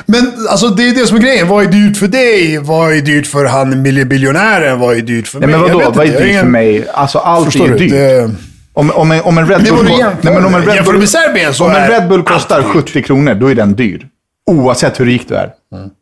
Men 0.06 0.34
alltså 0.49 0.68
det 0.68 0.89
är 0.89 0.93
det 0.95 1.08
som 1.08 1.18
är 1.18 1.22
grejen. 1.22 1.47
Vad 1.47 1.64
är 1.66 1.72
dyrt 1.72 1.97
för 1.97 2.08
dig? 2.08 2.58
Vad 2.58 2.93
är 2.93 3.01
dyrt 3.01 3.28
för 3.28 3.45
han 3.45 3.84
biljonären? 3.84 4.80
Vad 4.80 4.97
är 4.97 5.01
dyrt 5.01 5.28
för 5.28 5.39
Nej, 5.39 5.49
mig? 5.49 5.60
men 5.60 5.70
Jag 5.70 5.76
vadå? 5.78 5.91
Vad 5.91 6.08
är 6.08 6.20
dyrt 6.22 6.39
för 6.39 6.47
mig? 6.47 6.88
Alltså, 6.93 7.18
allt 7.18 7.45
Förstår 7.45 7.66
är 7.66 7.70
ju 7.70 7.74
du? 7.74 7.80
dyrt. 7.80 7.91
Det... 7.91 8.32
Om, 8.76 8.91
om, 8.91 9.11
en, 9.11 9.21
om 9.21 9.38
en 9.38 9.47
Red 9.47 9.63
Bull... 9.63 9.86
Nej, 9.86 10.13
men 10.21 10.45
om 10.45 10.55
en. 10.55 10.65
Red 10.65 10.86
Bull, 10.86 10.97
med 10.97 11.09
Serbien 11.09 11.53
så 11.53 11.65
om 11.65 11.71
en 11.71 11.78
är 11.78 11.89
Red 11.89 12.07
Bull 12.09 12.19
allt 12.19 12.28
kostar 12.30 12.61
dyrt. 12.61 12.67
70 12.71 13.03
kronor, 13.03 13.34
då 13.34 13.47
är 13.51 13.55
den 13.55 13.73
dyr. 13.76 14.07
Oavsett 14.51 14.99
hur 14.99 15.05
rik 15.05 15.26
du 15.28 15.36
är. 15.36 15.49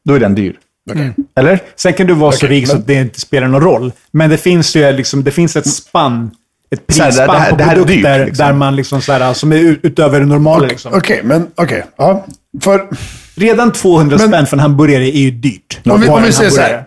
Då 0.06 0.14
är 0.14 0.20
den 0.20 0.36
dyr. 0.36 0.56
Okej. 0.92 1.14
Eller? 1.36 1.60
Sen 1.76 1.94
kan 1.94 2.08
du 2.08 2.14
vara 2.14 2.32
så 2.32 2.38
Okej, 2.46 2.50
rik 2.50 2.68
så 2.68 2.76
att 2.78 2.88
det 2.88 2.94
inte 2.94 3.20
spelar 3.20 3.48
någon 3.48 3.62
roll. 3.62 3.92
Men 4.12 4.30
det 4.30 4.38
finns 4.38 4.76
ju 4.76 4.92
liksom, 4.92 5.24
det 5.24 5.32
finns 5.32 5.56
ett 5.56 5.68
spann. 5.70 6.32
Ett 6.72 6.80
Så 6.88 7.04
prisspann 7.04 7.50
på 7.50 7.56
det 7.56 7.64
här 7.64 7.72
är 7.72 7.76
dyrt, 7.76 7.86
produkter 7.88 8.26
liksom. 8.26 8.46
där 8.46 8.54
man 8.54 8.76
liksom 8.76 9.02
så 9.02 9.12
här, 9.14 9.34
som 9.34 9.52
är 9.52 9.58
ut- 9.58 9.80
utöver 9.84 10.20
det 10.20 10.26
normala. 10.26 10.68
Liksom. 10.68 10.94
Okej, 10.94 11.22
men 11.24 11.48
okej. 11.56 11.84
ja. 11.98 12.26
För 12.62 12.88
Redan 13.36 13.72
200 13.72 14.18
Men- 14.20 14.28
spänn 14.28 14.46
för 14.48 14.56
en 14.58 14.60
hamburgare 14.62 15.04
är 15.18 15.20
ju 15.22 15.32
dyrt. 15.32 15.80
Om 15.86 16.02
vi- 16.02 16.08
om 16.10 16.24
vi 16.24 16.32
säger 16.32 16.50
så 16.52 16.62
här. 16.62 16.84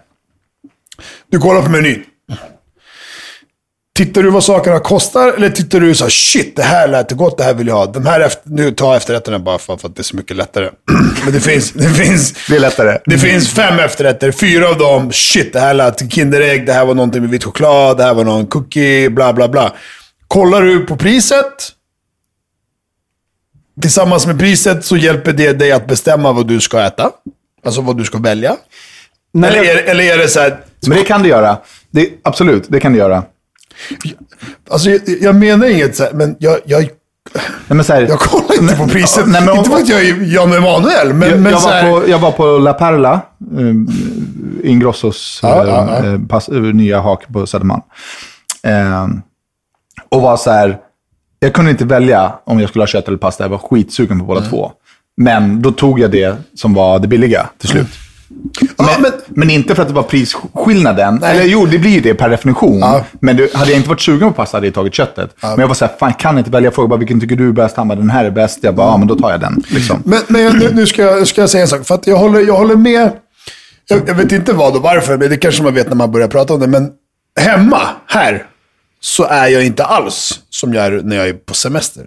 du 1.30 1.38
kollar 1.38 1.62
på 1.62 1.70
menyn. 1.70 2.02
Tittar 3.96 4.22
du 4.22 4.30
vad 4.30 4.44
sakerna 4.44 4.78
kostar 4.80 5.32
eller 5.32 5.50
tittar 5.50 5.80
du 5.80 5.94
så 5.94 6.04
här, 6.04 6.10
shit, 6.10 6.56
det 6.56 6.62
här 6.62 6.88
lät 6.88 7.12
gott, 7.12 7.38
det 7.38 7.44
här 7.44 7.54
vill 7.54 7.66
jag 7.66 7.74
ha. 7.74 7.86
De 7.86 8.06
här 8.06 8.20
efter, 8.20 8.50
nu 8.50 8.70
tar 8.70 8.86
jag 8.86 8.96
efterrätterna 8.96 9.38
bara 9.38 9.58
för, 9.58 9.76
för 9.76 9.88
att 9.88 9.96
det 9.96 10.00
är 10.00 10.04
så 10.04 10.16
mycket 10.16 10.36
lättare. 10.36 10.70
Men 11.24 11.32
det 11.32 11.40
finns, 11.40 11.72
det 11.72 11.88
finns, 11.88 12.34
Det 12.48 12.56
är 12.56 12.60
lättare. 12.60 12.98
det 13.06 13.18
finns 13.18 13.48
fem 13.52 13.78
efterrätter, 13.78 14.32
fyra 14.32 14.68
av 14.68 14.78
dem, 14.78 15.12
shit, 15.12 15.52
det 15.52 15.60
här 15.60 15.74
lät 15.74 16.12
Kinderägg, 16.12 16.66
det 16.66 16.72
här 16.72 16.84
var 16.86 16.94
någonting 16.94 17.22
med 17.22 17.30
vit 17.30 17.44
choklad, 17.44 17.96
det 17.96 18.02
här 18.04 18.14
var 18.14 18.24
någon 18.24 18.46
cookie, 18.46 19.10
bla 19.10 19.32
bla 19.32 19.48
bla. 19.48 19.72
Kollar 20.28 20.62
du 20.62 20.86
på 20.86 20.96
priset, 20.96 21.72
tillsammans 23.82 24.26
med 24.26 24.38
priset 24.38 24.84
så 24.84 24.96
hjälper 24.96 25.32
det 25.32 25.52
dig 25.52 25.72
att 25.72 25.86
bestämma 25.86 26.32
vad 26.32 26.48
du 26.48 26.60
ska 26.60 26.80
äta. 26.82 27.10
Alltså 27.64 27.80
vad 27.80 27.98
du 27.98 28.04
ska 28.04 28.18
välja. 28.18 28.56
Nej, 29.34 29.50
Eller 29.50 29.70
är, 29.74 29.82
eller 29.82 30.04
är 30.04 30.18
det 30.18 30.28
så 30.28 30.40
här, 30.40 30.60
Men 30.86 30.98
det 30.98 31.04
kan 31.04 31.22
du 31.22 31.28
göra. 31.28 31.58
Det, 31.90 32.08
absolut, 32.24 32.64
det 32.68 32.80
kan 32.80 32.92
du 32.92 32.98
göra. 32.98 33.24
Alltså 34.70 34.90
jag, 34.90 35.00
jag 35.20 35.34
menar 35.36 35.66
inget 35.66 35.96
så 35.96 36.04
här, 36.04 36.12
men 36.12 36.36
jag, 36.38 36.58
jag, 36.64 36.88
Nej, 37.68 37.84
här, 37.88 38.00
jag 38.02 38.18
kollar 38.18 38.62
inte 38.62 38.76
på 38.76 38.88
priset. 38.88 39.26
Nej, 39.26 39.42
men 39.44 39.56
inte 39.56 39.70
för 39.70 39.76
att 39.76 39.88
jag 39.88 40.00
är 40.08 40.34
Jan 40.34 40.52
Emanuel, 40.52 41.12
men, 41.14 41.28
jag, 41.30 41.40
men 41.40 41.52
jag, 41.52 41.60
var 41.60 41.82
på, 42.00 42.08
jag 42.08 42.18
var 42.18 42.32
på 42.32 42.58
La 42.58 42.72
Perla, 42.72 43.20
eh, 43.58 44.70
Ingrossos 44.70 45.40
Ja, 45.42 45.62
eh, 45.62 45.68
ja, 45.68 45.98
ja. 46.04 46.06
eh, 46.12 46.20
pass, 46.28 46.48
eh, 46.48 46.60
nya 46.60 47.00
hak 47.00 47.26
på 47.32 47.46
Södermalm. 47.46 47.82
Eh, 48.62 49.06
och 50.08 50.22
var 50.22 50.36
så 50.36 50.50
här, 50.50 50.78
jag 51.38 51.52
kunde 51.54 51.70
inte 51.70 51.84
välja 51.84 52.32
om 52.44 52.60
jag 52.60 52.68
skulle 52.68 52.82
ha 52.82 52.86
kött 52.86 53.08
eller 53.08 53.18
pasta. 53.18 53.44
Jag 53.44 53.48
var 53.48 53.58
skitsugen 53.58 54.18
på 54.18 54.24
båda 54.24 54.40
Mm. 54.40 54.50
två. 54.50 54.72
Men 55.16 55.62
då 55.62 55.70
tog 55.70 56.00
jag 56.00 56.10
det 56.10 56.36
som 56.54 56.74
var 56.74 56.98
det 56.98 57.08
billiga 57.08 57.48
till 57.58 57.68
slut. 57.68 57.86
Ja, 57.90 58.05
Men, 58.78 59.02
men- 59.02 59.12
men 59.28 59.50
inte 59.50 59.74
för 59.74 59.82
att 59.82 59.88
det 59.88 59.94
var 59.94 60.02
prisskillnaden. 60.02 61.18
Nej. 61.20 61.30
Eller 61.36 61.44
jo, 61.44 61.66
det 61.66 61.78
blir 61.78 61.90
ju 61.90 62.00
det 62.00 62.14
per 62.14 62.28
definition. 62.28 62.78
Ja. 62.78 63.04
Men 63.20 63.36
du, 63.36 63.50
hade 63.54 63.70
jag 63.70 63.76
inte 63.78 63.88
varit 63.88 64.00
sugen 64.00 64.28
på 64.28 64.34
pasta 64.34 64.56
hade 64.56 64.66
jag 64.66 64.74
tagit 64.74 64.94
köttet. 64.94 65.30
Men 65.40 65.58
jag 65.58 65.68
var 65.68 65.74
så 65.74 65.84
här, 65.84 65.92
fan 65.98 66.08
jag 66.10 66.18
kan 66.18 66.38
inte 66.38 66.50
välja. 66.50 66.66
Jag 66.66 66.74
frågade 66.74 66.88
bara, 66.90 66.96
vilken 66.98 67.20
tycker 67.20 67.36
du 67.36 67.48
är 67.48 67.52
bäst? 67.52 67.76
Han 67.76 67.88
bara, 67.88 67.94
den 67.98 68.10
här 68.10 68.24
är 68.24 68.30
bäst. 68.30 68.58
Jag 68.62 68.74
bara, 68.74 68.86
ja 68.88 68.96
men 68.96 69.08
då 69.08 69.14
tar 69.18 69.30
jag 69.30 69.40
den. 69.40 69.62
Liksom. 69.68 70.02
Men, 70.04 70.20
men 70.28 70.42
jag, 70.42 70.54
nu, 70.58 70.70
nu 70.74 70.86
ska, 70.86 71.02
jag, 71.02 71.26
ska 71.26 71.40
jag 71.40 71.50
säga 71.50 71.62
en 71.62 71.68
sak. 71.68 71.86
För 71.86 71.94
att 71.94 72.06
jag 72.06 72.16
håller, 72.16 72.40
jag 72.40 72.56
håller 72.56 72.76
med. 72.76 73.10
Jag, 73.88 74.00
jag 74.06 74.14
vet 74.14 74.32
inte 74.32 74.52
vad 74.52 74.76
och 74.76 74.82
varför, 74.82 75.16
men 75.18 75.30
det 75.30 75.36
kanske 75.36 75.62
man 75.62 75.74
vet 75.74 75.88
när 75.88 75.96
man 75.96 76.12
börjar 76.12 76.28
prata 76.28 76.54
om 76.54 76.60
det. 76.60 76.66
Men 76.66 76.90
hemma, 77.40 77.80
här, 78.06 78.46
så 79.00 79.24
är 79.24 79.46
jag 79.48 79.64
inte 79.66 79.84
alls 79.84 80.40
som 80.50 80.74
jag 80.74 80.86
är 80.86 80.90
när 81.04 81.16
jag 81.16 81.28
är 81.28 81.32
på 81.32 81.54
semester. 81.54 82.04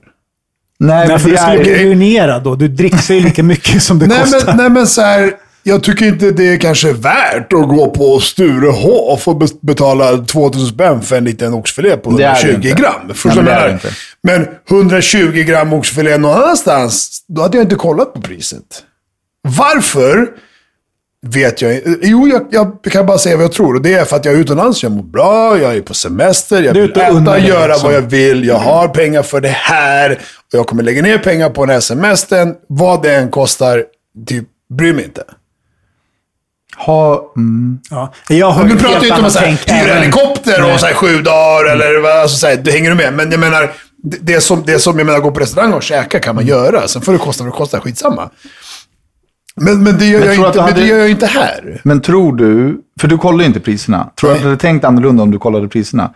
Nej, 0.80 1.08
Nej, 1.08 1.20
för 1.20 1.30
det 1.30 1.36
du 1.36 1.42
skulle 1.42 1.60
bli 1.60 1.74
är, 1.74 1.84
ruinerad 1.86 2.44
då. 2.44 2.56
Du 2.56 2.68
dricker 2.68 3.14
ju 3.14 3.20
lika 3.20 3.44
mycket 3.44 3.84
som 3.84 4.00
det 4.00 4.08
Nej 4.08 4.20
kostar. 4.20 4.46
men, 4.46 4.58
nej 4.58 4.70
men 4.70 4.88
så 4.88 5.02
här, 5.02 5.34
jag 5.70 5.84
tycker 5.84 6.06
inte 6.06 6.32
det 6.32 6.54
är 6.54 6.58
kanske 6.58 6.94
värt 6.94 7.54
att 7.54 7.68
gå 7.68 7.90
på 7.92 8.20
Sturehof 8.20 9.28
och 9.28 9.36
be- 9.38 9.46
betala 9.62 10.18
2000 10.18 10.68
spänn 10.68 11.02
för 11.02 11.16
en 11.18 11.24
liten 11.24 11.54
oxfilé 11.54 11.98
på 11.98 12.12
Det 12.12 12.24
är 12.24 12.34
det 12.44 12.50
120 12.52 12.68
inte. 12.70 12.82
gram. 12.82 13.14
Förstår 13.14 13.42
du 13.42 13.52
det 13.52 13.72
inte. 13.72 13.88
Men 14.24 14.48
120 14.70 15.44
gram 15.48 15.74
oxfilé 15.74 16.18
någon 16.18 16.34
annanstans, 16.44 17.24
då 17.28 17.42
hade 17.42 17.58
jag 17.58 17.64
inte 17.66 17.76
kollat 17.76 18.14
på 18.14 18.22
priset. 18.22 18.64
Varför? 19.58 20.28
Vet 21.28 21.62
jag. 21.62 21.82
Jo, 22.02 22.28
jag, 22.28 22.46
jag 22.52 22.84
kan 22.92 23.06
bara 23.06 23.18
säga 23.18 23.36
vad 23.36 23.44
jag 23.46 23.52
tror. 23.52 23.76
Och 23.76 23.82
det 23.82 23.94
är 23.94 24.06
för 24.06 24.16
att 24.16 24.26
jag 24.26 24.34
är 24.36 24.40
utomlands, 24.40 24.84
jag 24.84 24.92
mår 24.92 25.04
bra, 25.04 25.58
jag 25.60 25.76
är 25.76 25.82
på 25.82 25.94
semester, 25.94 26.64
jag 26.64 26.74
vill 26.74 26.92
äta, 26.92 27.40
göra 27.40 27.68
liksom. 27.68 27.88
vad 27.88 27.94
jag 27.98 28.02
vill, 28.02 28.44
jag 28.46 28.56
har 28.60 28.88
pengar 28.88 29.22
för 29.24 29.42
det 29.42 29.48
här. 29.50 30.12
Och 30.12 30.54
jag 30.58 30.68
kommer 30.68 30.84
lägga 30.84 31.02
ner 31.02 31.18
pengar 31.18 31.50
på 31.50 31.66
den 31.66 31.74
här 31.74 31.80
semestern. 31.80 32.56
Vad 32.68 33.04
det 33.04 33.16
än 33.16 33.30
kostar, 33.30 33.84
typ, 34.28 34.46
bry 34.74 34.94
mig 34.94 35.04
inte. 35.04 35.24
Ha, 36.86 37.32
mm, 37.38 37.80
Ja. 37.90 38.14
Jag 38.30 38.52
har 38.52 38.64
Men 38.64 38.78
du 38.78 38.84
pratar 38.84 39.02
ju 39.02 39.08
inte 39.08 39.20
om 39.20 39.26
att 39.26 39.34
så 39.34 39.40
här, 39.40 39.46
tänk 39.66 39.82
hyra 39.86 39.94
helikopter 39.94 40.74
och 40.74 40.80
så 40.80 40.86
här, 40.86 40.94
sju 40.94 41.22
dagar 41.22 41.72
eller 41.72 42.00
vad, 42.02 42.12
alltså, 42.12 42.38
så 42.38 42.48
här, 42.48 42.56
du 42.56 42.72
hänger 42.72 42.90
du 42.90 42.96
med? 42.96 43.14
Men 43.14 43.32
jag 43.32 43.40
menar, 43.40 43.72
det, 44.04 44.18
det, 44.22 44.42
som, 44.42 44.64
det 44.66 44.80
som 44.80 44.98
jag 44.98 45.06
menar, 45.06 45.20
gå 45.20 45.32
på 45.32 45.40
restaurang 45.40 45.74
och 45.74 45.84
käka 45.84 46.20
kan 46.20 46.36
man 46.36 46.46
göra. 46.46 46.88
Sen 46.88 47.02
får 47.02 47.12
det 47.14 47.20
kosta 47.20 47.44
vad 47.44 47.54
det 47.54 47.58
kostar, 47.58 47.80
skitsamma. 47.80 48.30
Men, 49.56 49.84
men, 49.84 49.98
det, 49.98 50.06
gör 50.06 50.20
Men 50.20 50.28
jag 50.28 50.36
inte, 50.36 50.46
men 50.48 50.54
det 50.56 50.62
hade- 50.72 50.86
gör 50.86 50.98
jag 50.98 51.10
inte 51.10 51.26
här. 51.26 51.82
Men 51.84 52.02
tror 52.02 52.36
du, 52.36 52.78
för 53.02 53.08
du 53.08 53.18
kollar 53.18 53.40
ju 53.40 53.46
inte 53.46 53.60
priserna. 53.60 54.10
Tror 54.20 54.30
du 54.30 54.36
att 54.36 54.42
du 54.42 54.48
hade 54.48 54.60
tänkt 54.62 54.86
annorlunda 54.86 55.24
om 55.24 55.32
du 55.32 55.38
kollade 55.40 55.68
priserna? 55.68 56.14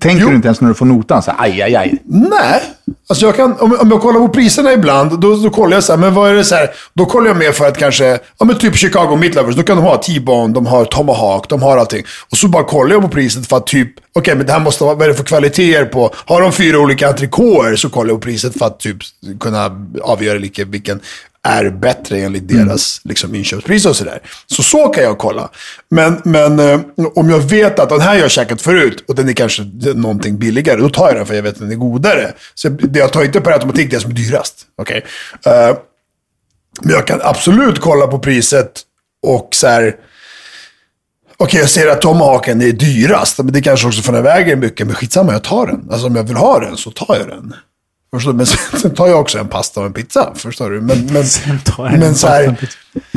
Tänker 0.00 0.22
Jo. 0.22 0.28
du 0.28 0.34
inte 0.34 0.48
ens 0.48 0.60
när 0.60 0.68
du 0.68 0.74
får 0.74 0.86
notan 0.86 1.22
så 1.22 1.30
här, 1.30 1.38
aj, 1.40 1.62
aj, 1.62 1.76
aj. 1.76 1.98
Nej. 2.04 2.62
Alltså 3.08 3.26
jag 3.26 3.36
kan, 3.36 3.52
om, 3.60 3.76
om 3.80 3.90
jag 3.90 4.00
kollar 4.00 4.20
på 4.20 4.28
priserna 4.28 4.72
ibland, 4.72 5.20
då, 5.20 5.36
då 5.36 5.50
kollar 5.50 5.76
jag 5.76 5.84
så 5.84 5.92
här, 5.92 5.98
men 5.98 6.14
vad 6.14 6.30
är 6.30 6.34
det 6.34 6.44
så 6.44 6.54
här, 6.54 6.70
då 6.94 7.06
kollar 7.06 7.26
jag 7.26 7.36
med 7.36 7.54
för 7.54 7.68
att 7.68 7.78
kanske, 7.78 8.18
ja 8.38 8.44
men 8.44 8.58
typ 8.58 8.76
Chicago 8.76 9.16
Midlovers, 9.16 9.56
då 9.56 9.62
kan 9.62 9.76
de 9.76 9.82
ha 9.82 9.96
T-bone, 9.96 10.54
de 10.54 10.66
har 10.66 10.84
Tomahawk, 10.84 11.48
de 11.48 11.62
har 11.62 11.76
allting. 11.76 12.04
Och 12.30 12.36
så 12.36 12.48
bara 12.48 12.64
kollar 12.64 12.92
jag 12.92 13.02
på 13.02 13.08
priset 13.08 13.46
för 13.46 13.56
att 13.56 13.66
typ, 13.66 13.88
okej 14.14 14.34
men 14.36 14.46
det 14.46 14.52
här 14.52 14.60
måste 14.60 14.84
vara, 14.84 14.94
vad 14.94 15.04
är 15.04 15.08
det 15.08 15.14
för 15.14 15.24
kvaliteter 15.24 15.84
på, 15.84 16.10
har 16.14 16.40
de 16.40 16.52
fyra 16.52 16.78
olika 16.78 17.12
entrecôter 17.12 17.76
så 17.76 17.88
kollar 17.88 18.10
jag 18.10 18.20
på 18.20 18.24
priset 18.24 18.58
för 18.58 18.66
att 18.66 18.80
typ 18.80 18.96
kunna 19.40 19.86
avgöra 20.02 20.38
vilken, 20.38 20.70
vilken 20.70 21.00
är 21.48 21.70
bättre 21.70 22.18
enligt 22.18 22.48
deras 22.48 23.00
liksom, 23.04 23.34
inköpspris 23.34 23.86
och 23.86 23.96
sådär. 23.96 24.22
Så 24.46 24.62
så 24.62 24.88
kan 24.88 25.04
jag 25.04 25.18
kolla. 25.18 25.50
Men, 25.88 26.20
men 26.24 26.58
eh, 26.58 26.80
om 27.14 27.30
jag 27.30 27.38
vet 27.38 27.78
att 27.78 27.88
den 27.88 28.00
här 28.00 28.08
har 28.08 28.16
jag 28.16 28.30
käkat 28.30 28.62
förut 28.62 29.04
och 29.08 29.14
den 29.14 29.28
är 29.28 29.32
kanske 29.32 29.62
någonting 29.94 30.38
billigare, 30.38 30.80
då 30.80 30.88
tar 30.88 31.06
jag 31.06 31.16
den 31.16 31.26
för 31.26 31.34
jag 31.34 31.42
vet 31.42 31.52
att 31.52 31.60
den 31.60 31.72
är 31.72 31.76
godare. 31.76 32.32
Så 32.54 32.66
jag, 32.66 32.96
jag 32.96 33.12
tar 33.12 33.24
inte 33.24 33.40
per 33.40 33.52
automatik 33.52 33.90
det 33.90 34.00
som 34.00 34.10
är 34.10 34.14
dyrast. 34.14 34.66
Okej. 34.76 35.04
Eh, 35.46 35.76
men 36.80 36.90
jag 36.90 37.06
kan 37.06 37.20
absolut 37.22 37.80
kolla 37.80 38.06
på 38.06 38.18
priset 38.18 38.80
och 39.22 39.48
så 39.52 39.66
här. 39.66 39.96
Okej, 41.36 41.60
jag 41.60 41.70
ser 41.70 41.88
att 41.88 42.00
tomahawken 42.00 42.62
är 42.62 42.72
dyrast, 42.72 43.38
men 43.38 43.52
det 43.52 43.62
kanske 43.62 43.86
också 43.86 44.02
för 44.02 44.12
den 44.12 44.22
väger 44.22 44.56
mycket, 44.56 44.86
men 44.86 44.96
skitsamma, 44.96 45.32
jag 45.32 45.44
tar 45.44 45.66
den. 45.66 45.88
Alltså 45.90 46.06
om 46.06 46.16
jag 46.16 46.22
vill 46.22 46.36
ha 46.36 46.60
den 46.60 46.76
så 46.76 46.90
tar 46.90 47.16
jag 47.16 47.28
den. 47.28 47.54
Förstår 48.14 48.32
du? 48.32 48.36
Men 48.36 48.46
sen, 48.46 48.80
sen 48.80 48.94
tar 48.94 49.08
jag 49.08 49.20
också 49.20 49.38
en 49.38 49.48
pasta 49.48 49.80
och 49.80 49.86
en 49.86 49.92
pizza, 49.92 50.32
förstår 50.34 50.70
du? 50.70 50.80
Men, 50.80 51.06
men, 51.12 51.24
tar 51.64 51.84
jag 51.84 51.94
en 51.94 52.00
men 52.00 52.14
så 52.14 52.26
här, 52.26 52.56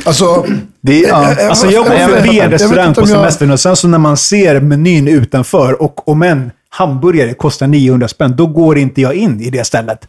alltså... 0.06 0.46
Det 0.82 1.04
är, 1.04 1.10
ja. 1.10 1.32
eh, 1.32 1.50
Alltså 1.50 1.72
jag 1.72 1.86
går 1.86 2.08
förbi 2.08 2.40
en 2.40 2.52
restaurang 2.52 2.94
på 2.94 3.02
om 3.02 3.10
jag- 3.10 3.18
semestern 3.18 3.52
och 3.52 3.60
sen 3.60 3.76
så 3.76 3.88
när 3.88 3.98
man 3.98 4.18
ser 4.18 4.60
menyn 4.60 5.08
utanför 5.08 5.82
och 5.82 6.08
om 6.08 6.22
en 6.22 6.52
hamburgare 6.70 7.34
kostar 7.34 7.68
900 7.68 8.08
spänn, 8.08 8.36
då 8.36 8.48
går 8.48 8.78
inte 8.78 9.02
jag 9.02 9.14
in 9.16 9.42
i 9.42 9.50
det 9.50 9.64
stället. 9.64 10.08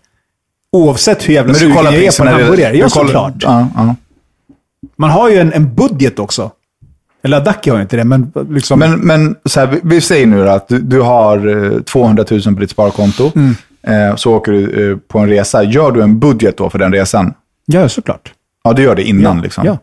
Oavsett 0.72 1.28
hur 1.28 1.34
jävla 1.34 1.54
sugen 1.54 1.76
kollar 1.76 1.92
jag 1.92 2.02
är 2.04 2.18
på 2.18 2.22
en 2.28 2.28
hamburgare. 2.34 2.72
du 2.72 2.78
Ja, 2.78 2.88
såklart. 2.88 3.34
Ja, 3.38 3.68
ja. 3.76 3.94
Man 4.98 5.10
har 5.10 5.30
ju 5.30 5.38
en, 5.38 5.52
en 5.52 5.74
budget 5.74 6.18
också. 6.18 6.50
Eller 7.22 7.36
Adaki 7.36 7.70
har 7.70 7.76
ju 7.76 7.82
inte 7.82 7.96
det, 7.96 8.04
men 8.04 8.32
liksom... 8.50 8.78
Men, 8.78 9.00
men 9.00 9.36
så 9.44 9.60
här, 9.60 9.66
vi, 9.66 9.80
vi 9.82 10.00
säger 10.00 10.26
nu 10.26 10.44
då 10.44 10.50
att 10.50 10.68
du, 10.68 10.78
du 10.78 11.00
har 11.00 11.72
eh, 11.74 11.80
200 11.80 12.24
000 12.30 12.42
på 12.42 12.50
ditt 12.50 12.70
sparkonto. 12.70 13.32
Mm. 13.34 13.54
Eh, 13.86 14.16
så 14.16 14.34
åker 14.34 14.52
du 14.52 14.90
eh, 14.90 14.96
på 14.96 15.18
en 15.18 15.28
resa. 15.28 15.62
Gör 15.62 15.92
du 15.92 16.02
en 16.02 16.18
budget 16.18 16.56
då 16.56 16.70
för 16.70 16.78
den 16.78 16.92
resan? 16.92 17.34
ja, 17.66 17.88
såklart. 17.88 18.32
Ja, 18.64 18.72
du 18.72 18.82
gör 18.82 18.94
det 18.94 19.02
innan 19.02 19.36
Ja, 19.36 19.42
liksom? 19.42 19.66
ja. 19.66 19.78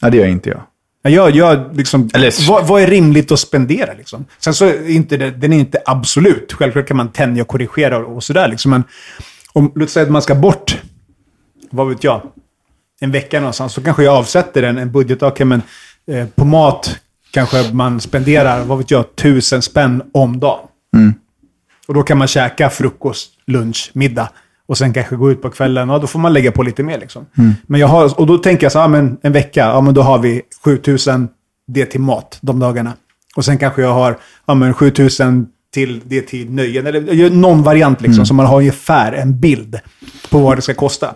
Ja, 0.00 0.10
det 0.10 0.16
gör 0.16 0.26
inte 0.26 0.50
jag. 0.50 0.60
Ja, 1.02 1.10
Jag, 1.10 1.30
jag 1.30 1.76
liksom, 1.76 2.08
Eller- 2.14 2.48
vad, 2.48 2.66
vad 2.66 2.82
är 2.82 2.86
rimligt 2.86 3.32
att 3.32 3.38
spendera? 3.40 3.92
Liksom? 3.98 4.24
Sen 4.38 4.54
så 4.54 4.64
är 4.64 4.90
inte 4.90 5.16
det, 5.16 5.30
den 5.30 5.52
är 5.52 5.58
inte 5.58 5.78
absolut. 5.86 6.52
Självklart 6.52 6.86
kan 6.88 6.96
man 6.96 7.08
tänja 7.12 7.42
och 7.42 7.48
korrigera 7.48 7.98
och, 7.98 8.16
och 8.16 8.24
sådär. 8.24 8.48
Liksom. 8.48 8.70
Men 8.70 8.84
om, 9.52 9.72
låt 9.74 9.90
säga 9.90 10.06
att 10.06 10.12
man 10.12 10.22
ska 10.22 10.34
bort, 10.34 10.82
vad 11.70 11.88
vet 11.88 12.04
jag, 12.04 12.22
en 13.00 13.10
vecka 13.10 13.40
någonstans, 13.40 13.72
så 13.72 13.82
kanske 13.82 14.04
jag 14.04 14.14
avsätter 14.14 14.62
en, 14.62 14.78
en 14.78 14.92
budget. 14.92 15.22
Okej, 15.22 15.46
men 15.46 15.62
eh, 16.10 16.26
på 16.34 16.44
mat 16.44 16.96
kanske 17.30 17.72
man 17.72 18.00
spenderar, 18.00 18.64
vad 18.64 18.78
vet 18.78 18.90
jag, 18.90 19.16
tusen 19.16 19.62
spänn 19.62 20.02
om 20.14 20.40
dagen. 20.40 20.66
Och 21.88 21.94
då 21.94 22.02
kan 22.02 22.18
man 22.18 22.28
käka 22.28 22.70
frukost, 22.70 23.30
lunch, 23.46 23.90
middag. 23.92 24.28
Och 24.66 24.78
sen 24.78 24.92
kanske 24.92 25.16
gå 25.16 25.30
ut 25.30 25.42
på 25.42 25.50
kvällen. 25.50 25.88
Ja, 25.88 25.98
då 25.98 26.06
får 26.06 26.18
man 26.18 26.32
lägga 26.32 26.52
på 26.52 26.62
lite 26.62 26.82
mer. 26.82 26.98
Liksom. 26.98 27.26
Men 27.66 27.80
jag 27.80 27.88
har, 27.88 28.20
och 28.20 28.26
då 28.26 28.38
tänker 28.38 28.64
jag 28.64 28.72
så 28.72 28.78
här, 28.78 28.84
ja, 28.84 28.88
men 28.88 29.16
en 29.22 29.32
vecka, 29.32 29.60
ja, 29.60 29.80
men 29.80 29.94
då 29.94 30.02
har 30.02 30.18
vi 30.18 30.42
7000 30.64 31.28
det 31.66 31.86
till 31.86 32.00
mat 32.00 32.38
de 32.40 32.60
dagarna. 32.60 32.92
Och 33.36 33.44
sen 33.44 33.58
kanske 33.58 33.82
jag 33.82 33.94
har 33.94 34.18
ja, 34.46 34.54
men 34.54 34.74
7000 34.74 35.46
till 35.74 36.00
det 36.04 36.20
till 36.20 36.50
nöjen. 36.50 36.86
Eller 36.86 37.30
någon 37.30 37.62
variant 37.62 38.00
liksom, 38.00 38.26
så 38.26 38.34
man 38.34 38.46
har 38.46 38.58
ungefär 38.58 39.12
en 39.12 39.40
bild 39.40 39.80
på 40.30 40.38
vad 40.38 40.58
det 40.58 40.62
ska 40.62 40.74
kosta. 40.74 41.14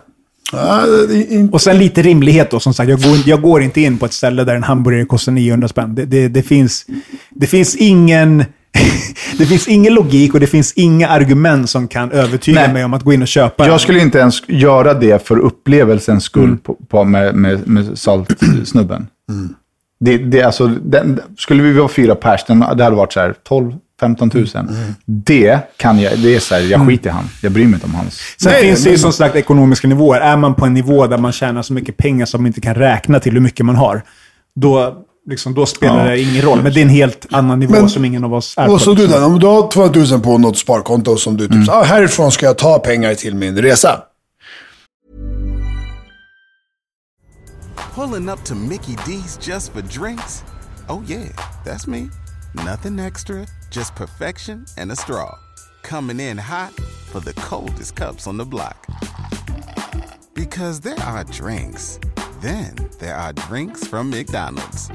Och 1.51 1.61
sen 1.61 1.77
lite 1.77 2.01
rimlighet 2.01 2.51
då, 2.51 2.59
som 2.59 2.73
sagt. 2.73 2.89
Jag 2.89 3.01
går, 3.01 3.17
jag 3.25 3.41
går 3.41 3.61
inte 3.61 3.81
in 3.81 3.97
på 3.97 4.05
ett 4.05 4.13
ställe 4.13 4.43
där 4.43 4.55
en 4.55 4.63
hamburgare 4.63 5.05
kostar 5.05 5.31
900 5.31 5.67
spänn. 5.67 5.95
Det, 5.95 6.05
det, 6.05 6.27
det, 6.27 6.41
finns, 6.41 6.85
det 7.29 7.47
finns 7.47 7.75
ingen... 7.75 8.43
det 9.37 9.45
finns 9.45 9.67
ingen 9.67 9.93
logik 9.93 10.33
och 10.33 10.39
det 10.39 10.47
finns 10.47 10.73
inga 10.73 11.07
argument 11.07 11.69
som 11.69 11.87
kan 11.87 12.11
övertyga 12.11 12.61
Nej. 12.61 12.73
mig 12.73 12.85
om 12.85 12.93
att 12.93 13.03
gå 13.03 13.13
in 13.13 13.21
och 13.21 13.27
köpa. 13.27 13.67
Jag 13.67 13.81
skulle 13.81 13.99
inte 13.99 14.19
ens 14.19 14.49
göra 14.49 14.93
det 14.93 15.27
för 15.27 15.39
upplevelsens 15.39 16.23
skull 16.23 16.57
på, 16.57 16.73
på, 16.73 17.03
med, 17.03 17.35
med, 17.35 17.67
med 17.67 17.97
saltsnubben. 17.97 19.07
Det, 19.99 20.17
det, 20.17 20.43
alltså, 20.43 20.67
den, 20.67 21.19
skulle 21.37 21.63
vi 21.63 21.73
vara 21.73 21.87
fyra 21.87 22.15
pers, 22.15 22.45
den, 22.47 22.59
det 22.59 22.83
hade 22.83 22.95
varit 22.95 23.13
så 23.13 23.19
här 23.19 23.35
12 23.43 23.73
15 23.99 24.31
000. 24.33 24.47
Det 25.05 25.59
kan 25.77 25.99
jag, 25.99 26.19
det 26.19 26.35
är 26.35 26.39
så 26.39 26.55
här, 26.55 26.61
jag 26.61 26.87
skiter 26.87 27.09
i 27.09 27.13
han. 27.13 27.23
Jag 27.41 27.51
bryr 27.51 27.65
mig 27.65 27.73
inte 27.73 27.85
om 27.85 27.95
hans. 27.95 28.35
Sen 28.37 28.51
Nej, 28.51 28.61
finns 28.61 28.83
det 28.83 28.89
ju 28.89 28.97
som 28.97 29.13
sagt 29.13 29.35
ekonomiska 29.35 29.87
nivåer. 29.87 30.19
Är 30.19 30.37
man 30.37 30.55
på 30.55 30.65
en 30.65 30.73
nivå 30.73 31.07
där 31.07 31.17
man 31.17 31.31
tjänar 31.31 31.61
så 31.61 31.73
mycket 31.73 31.97
pengar 31.97 32.25
som 32.25 32.41
man 32.41 32.47
inte 32.47 32.61
kan 32.61 32.75
räkna 32.75 33.19
till 33.19 33.33
hur 33.33 33.39
mycket 33.39 33.65
man 33.65 33.75
har, 33.75 34.01
då, 34.55 34.97
liksom, 35.29 35.53
då 35.53 35.65
spelar 35.65 36.05
Ja. 36.05 36.11
det 36.11 36.21
ingen 36.21 36.41
roll. 36.41 36.63
Men 36.63 36.73
det 36.73 36.79
är 36.79 36.81
en 36.81 36.89
helt 36.89 37.25
annan 37.33 37.59
nivå 37.59 37.71
Men- 37.71 37.89
som 37.89 38.05
ingen 38.05 38.23
av 38.23 38.33
oss 38.33 38.53
är 38.57 38.69
Och 38.71 38.81
så 38.81 38.95
på. 38.95 39.01
du 39.01 39.07
den, 39.07 39.23
om 39.23 39.39
du 39.39 39.47
har 39.47 39.71
200 39.71 40.01
000 40.11 40.19
på 40.21 40.37
något 40.37 40.57
sparkonto 40.57 41.17
som 41.17 41.37
du 41.37 41.43
typ, 41.47 41.55
Mm. 41.55 41.69
ah, 41.69 41.83
härifrån 41.83 42.31
ska 42.31 42.45
jag 42.45 42.57
ta 42.57 42.79
pengar 42.79 43.15
till 43.15 43.35
min 43.35 43.57
resa. 43.61 44.03
Pulling 47.95 48.29
up 48.29 48.43
to 48.45 48.55
Mickey 48.55 48.95
D's 49.05 49.37
just 49.47 49.73
for 49.73 49.81
drinks? 49.81 50.43
Oh, 50.87 51.03
yeah, 51.11 51.27
that's 51.65 51.87
me. 51.87 52.09
Nothing 52.65 52.99
extra, 52.99 53.45
just 53.71 53.95
perfection 53.95 54.65
and 54.77 54.91
a 54.91 54.95
straw. 54.95 55.29
Coming 55.83 56.19
in 56.19 56.37
hot 56.37 56.71
for 57.11 57.19
the 57.19 57.33
coldest 57.33 57.95
cups 57.95 58.27
on 58.27 58.37
the 58.37 58.45
block. 58.45 58.87
Because 60.35 60.79
there 60.81 60.99
are 61.05 61.23
drinks, 61.25 61.99
then 62.41 62.75
there 62.99 63.15
are 63.15 63.33
drinks 63.33 63.87
from 63.87 64.09
McDonald's. 64.09 64.89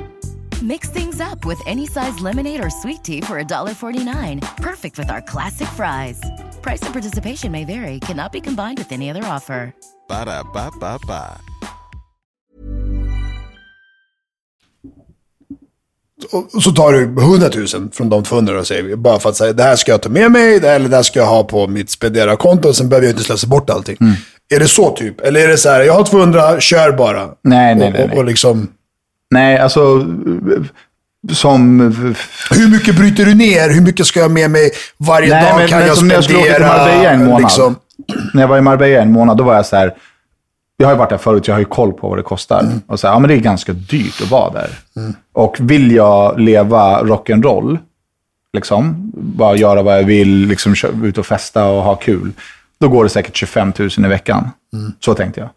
Mix 0.63 0.89
things 0.91 1.21
up 1.21 1.45
with 1.45 1.61
any 1.67 1.87
size 1.87 2.19
lemonade 2.21 2.65
or 2.65 2.71
sweet 2.71 3.05
tea 3.05 3.21
for 3.21 3.43
$1.49. 3.43 4.41
Perfect 4.57 4.99
with 4.99 5.11
our 5.11 5.21
classic 5.23 5.69
fries. 5.69 6.21
Price 6.63 6.83
and 6.83 6.93
participation 6.93 7.53
may 7.53 7.65
vary, 7.65 8.01
cannot 8.01 8.33
be 8.33 8.41
combined 8.41 8.79
with 8.79 8.93
any 8.93 9.11
other 9.11 9.25
offer. 9.25 9.75
Ba 10.09 10.25
da 10.25 10.43
ba 10.43 10.71
ba 10.81 10.99
ba. 11.07 11.41
Och 16.33 16.63
så 16.63 16.71
tar 16.73 16.93
du 16.93 17.03
100 17.03 17.51
000 17.79 17.91
från 17.93 18.09
de 18.09 18.23
200 18.23 18.61
och 18.61 18.67
säger 18.67 18.83
vi. 18.83 18.97
Bara 18.97 19.19
för 19.19 19.29
att 19.29 19.37
säga, 19.37 19.53
det 19.53 19.63
här 19.63 19.77
ska 19.77 19.93
jag 19.93 20.03
ta 20.03 20.09
med 20.09 20.33
mig, 20.33 20.61
det 20.61 20.69
här, 20.69 20.77
eller 20.77 20.89
det 20.89 20.97
här 20.97 21.03
ska 21.03 21.19
jag 21.19 21.27
ha 21.27 21.45
på 21.45 21.67
mitt 21.67 21.91
spendera-konto 21.91 22.69
och 22.69 22.77
sen 22.77 22.89
behöver 22.89 23.07
jag 23.07 23.13
inte 23.13 23.25
slösa 23.25 23.47
bort 23.47 23.71
allting. 23.71 23.97
Mm. 24.01 24.15
Är 24.49 24.59
det 24.59 24.69
så 24.69 24.91
typ? 24.91 25.21
Eller 25.21 25.41
är 25.41 25.49
det 25.49 25.59
så 25.59 25.69
här, 25.69 25.81
jag 25.83 25.95
har 25.95 26.05
200, 26.05 26.61
kör 26.61 26.93
bara. 26.93 27.29
Nej, 27.43 27.75
nej, 27.75 27.87
och, 27.89 27.93
nej. 27.93 28.09
och, 28.13 28.19
och 28.19 28.25
liksom, 28.25 28.69
Nej, 29.31 29.59
alltså... 29.59 30.07
Som... 31.33 31.81
hur 32.51 32.71
mycket 32.71 32.97
bryter 32.97 33.25
du 33.25 33.35
ner? 33.35 33.71
Hur 33.71 33.81
mycket 33.81 34.07
ska 34.07 34.21
jag 34.21 34.31
med 34.31 34.51
mig 34.51 34.71
varje 34.99 35.29
Nej, 35.35 35.45
dag? 35.45 35.59
men- 35.59 35.69
kan 35.69 35.79
men 35.79 35.89
jag 35.89 35.97
som 35.97 36.09
när 36.09 36.15
jag 36.15 36.25
skulle 36.25 36.39
åka 36.39 36.47
till 36.47 36.55
spendera? 36.55 36.79
Marbella 36.79 37.11
en 37.11 37.25
månad. 37.25 37.41
Liksom, 37.43 37.77
När 38.35 38.43
jag 38.43 38.49
var 38.49 38.59
i 38.59 38.61
Marbella 38.61 39.03
en 39.03 39.13
månad, 39.13 39.37
då 39.37 39.45
var 39.45 39.55
jag 39.55 39.67
så 39.67 39.77
här... 39.77 39.95
Jag 40.77 40.87
har 40.87 40.93
ju 40.93 40.99
varit 40.99 41.11
där 41.11 41.19
förut, 41.19 41.49
jag 41.49 41.55
har 41.55 41.59
ju 41.61 41.65
koll 41.65 41.93
på 41.93 42.09
vad 42.09 42.19
det 42.19 42.23
kostar. 42.23 42.61
Mm. 42.61 42.81
Och 42.87 43.01
så 43.01 43.07
här, 43.07 43.15
ja 43.15 43.19
men 43.19 43.29
det 43.29 43.35
är 43.35 43.39
ganska 43.39 43.73
dyrt 43.73 44.21
att 44.23 44.31
vara 44.31 44.53
där. 44.53 44.69
Och 45.33 45.57
vill 45.61 45.93
jag 45.93 46.41
leva 46.41 47.03
rock'n'roll, 47.03 47.79
liksom, 48.53 49.13
bara 49.17 49.57
göra 49.57 49.83
vad 49.83 49.99
jag 49.99 50.05
vill, 50.05 50.47
liksom 50.47 50.75
ut 51.05 51.19
och 51.19 51.27
festa 51.27 51.65
och 51.65 51.83
ha 51.83 51.95
kul, 51.97 52.33
då 52.81 52.89
går 52.89 53.05
det 53.05 53.11
säkert 53.11 53.37
25 53.37 53.73
000 53.79 53.91
i 53.99 54.01
veckan. 54.09 54.51
Mm. 54.73 54.93
Så 55.01 55.15
tänkte 55.15 55.41
jag. 55.41 55.51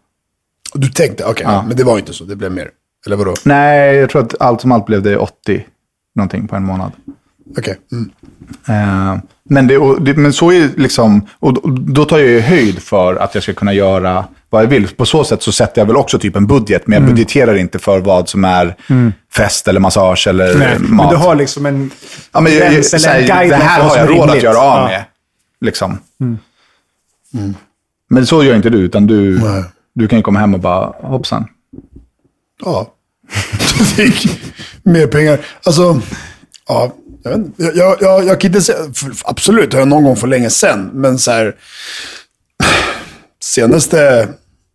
du 0.74 0.88
tänkte, 0.88 1.24
okej, 1.24 1.46
Ja. 1.48 1.64
men 1.68 1.76
det 1.76 1.84
var 1.84 1.98
inte 1.98 2.12
så. 2.12 2.24
Det 2.24 2.36
blev 2.36 2.52
mer. 2.52 2.70
Eller 3.06 3.16
vadå? 3.16 3.34
Nej, 3.44 3.96
jag 3.96 4.10
tror 4.10 4.22
att 4.22 4.40
allt 4.40 4.60
som 4.60 4.72
allt 4.72 4.86
blev 4.86 5.02
det 5.02 5.16
80 5.16 5.64
någonting 6.14 6.48
på 6.48 6.56
en 6.56 6.64
månad. 6.64 6.92
Okej. 7.58 7.78
Mm. 7.92 8.10
Eh, 8.68 9.18
men, 9.50 9.66
det, 9.66 9.78
och 9.78 10.02
det, 10.02 10.14
men 10.16 10.32
så 10.32 10.52
är 10.52 10.60
det 10.60 10.76
liksom, 10.76 11.26
och 11.38 11.54
då, 11.54 11.60
då 11.70 12.04
tar 12.04 12.18
jag 12.18 12.28
ju 12.28 12.40
höjd 12.40 12.78
för 12.82 13.16
att 13.16 13.34
jag 13.34 13.42
ska 13.42 13.52
kunna 13.54 13.72
göra 13.72 14.24
vad 14.50 14.62
jag 14.62 14.68
vill. 14.68 14.88
På 14.88 15.06
så 15.06 15.24
sätt 15.24 15.42
så 15.42 15.52
sätter 15.52 15.80
jag 15.80 15.86
väl 15.86 15.96
också 15.96 16.18
typ 16.18 16.36
en 16.36 16.46
budget, 16.46 16.86
men 16.86 16.92
jag 16.96 17.02
Mm. 17.02 17.14
budgeterar 17.14 17.54
inte 17.56 17.78
för 17.78 18.00
vad 18.00 18.28
som 18.28 18.44
är 18.44 18.74
fest 19.36 19.68
eller 19.68 19.80
massage 19.80 20.26
eller 20.26 20.54
Nej, 20.58 20.78
mat. 20.78 21.06
men 21.06 21.08
du 21.08 21.16
har 21.16 21.34
liksom 21.34 21.66
en 21.66 21.90
ja, 22.32 22.40
men 22.40 22.52
gräns 22.52 22.94
eller 22.94 23.14
en 23.14 23.20
det 23.26 23.32
guideline 23.32 23.60
här 23.66 23.82
har 23.82 23.96
jag 23.96 24.10
råd 24.10 24.30
att 24.30 24.42
göra 24.42 24.58
av 24.58 24.78
Ja. 24.82 24.86
med. 24.88 25.04
Liksom. 25.60 25.98
Mm. 26.20 26.38
Men 28.10 28.26
så 28.26 28.44
gör 28.44 28.56
inte 28.56 28.70
du, 28.70 28.78
utan 28.78 29.06
du, 29.06 29.38
Nej. 29.38 29.64
du 29.94 30.08
kan 30.08 30.18
ju 30.18 30.22
komma 30.22 30.38
hem 30.40 30.54
och 30.54 30.60
bara, 30.60 30.86
hoppsan. 31.08 31.46
Ja. 32.64 32.94
Du 33.78 33.84
fick 33.84 34.40
mer 34.82 35.06
pengar. 35.06 35.40
Alltså, 35.62 36.00
ja. 36.68 36.94
Jag, 37.22 37.30
vet 37.30 37.38
inte. 37.38 37.62
jag, 37.62 37.96
jag, 38.00 38.24
jag, 38.24 38.40
kan 38.40 38.48
inte 38.48 38.60
säga, 38.60 38.78
för- 38.94 39.12
absolut 39.24 39.72
har 39.72 39.80
jag 39.80 39.88
någon 39.88 40.04
gång 40.04 40.16
för 40.16 40.26
länge 40.26 40.50
sedan, 40.50 40.90
men 40.94 41.18
så 41.18 41.30
här, 41.30 41.56
senaste 43.42 44.28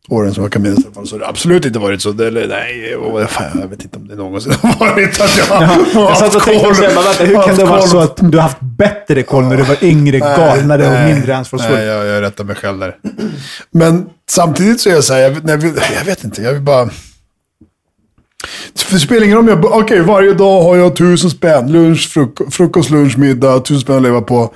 åren 0.09 0.33
som 0.33 0.43
jag 0.43 0.51
kan 0.51 0.61
minnas 0.61 0.79
så 1.05 1.15
har 1.15 1.19
det 1.19 1.27
absolut 1.27 1.65
inte 1.65 1.79
varit 1.79 2.01
så. 2.01 2.11
Det, 2.11 2.27
eller, 2.27 2.47
nej, 2.47 2.95
och, 2.95 3.29
fan, 3.29 3.59
jag 3.61 3.67
vet 3.67 3.83
inte 3.83 3.97
om 3.97 4.07
det 4.07 4.15
någonsin 4.15 4.53
har 4.61 4.79
varit 4.79 5.21
att 5.21 5.37
jag 5.37 5.45
har 5.45 5.61
Jag 5.93 6.17
satt 6.17 6.35
och 6.35 6.41
haft 6.41 6.45
tänkte 6.45 6.65
koll. 6.65 6.95
bara, 6.95 7.03
vänta, 7.03 7.23
hur 7.23 7.33
kan 7.33 7.43
haft 7.43 7.57
det 7.57 7.65
vara 7.65 7.79
koll. 7.79 7.89
så 7.89 7.99
att 7.99 8.17
du 8.31 8.37
har 8.37 8.41
haft 8.43 8.61
bättre 8.61 9.23
koll 9.23 9.43
när 9.43 9.57
du 9.57 9.63
var 9.63 9.83
yngre, 9.83 10.19
Nej, 10.19 10.37
galnare 10.37 10.85
och 10.87 10.91
nej, 10.93 11.13
mindre 11.13 11.35
ansvarsfull? 11.37 11.75
Nej, 11.75 11.85
jag, 11.85 12.05
jag 12.05 12.21
rättar 12.21 12.43
mig 12.43 12.55
själv 12.55 12.79
där. 12.79 12.95
Men 13.71 14.05
samtidigt 14.29 14.81
så 14.81 14.89
är 14.89 14.93
jag 14.93 15.03
så 15.03 15.13
här, 15.13 15.21
jag, 15.21 15.31
jag, 15.49 15.63
jag 15.99 16.05
vet 16.05 16.23
inte, 16.23 16.41
jag 16.41 16.53
vill 16.53 16.61
bara... 16.61 16.89
Det 18.91 18.99
spelar 18.99 19.23
ingen 19.23 19.35
roll 19.37 19.49
om 19.49 19.63
jag, 19.63 19.71
okej 19.71 20.01
varje 20.01 20.33
dag 20.33 20.61
har 20.63 20.75
jag 20.75 20.95
tusen 20.95 21.29
spänn, 21.29 21.71
lunch, 21.71 22.09
fruk- 22.13 22.51
frukost, 22.51 22.89
lunch, 22.89 23.17
middag, 23.17 23.59
tusen 23.59 23.81
spänn 23.81 23.95
att 23.95 24.01
leva 24.01 24.21
på. 24.21 24.53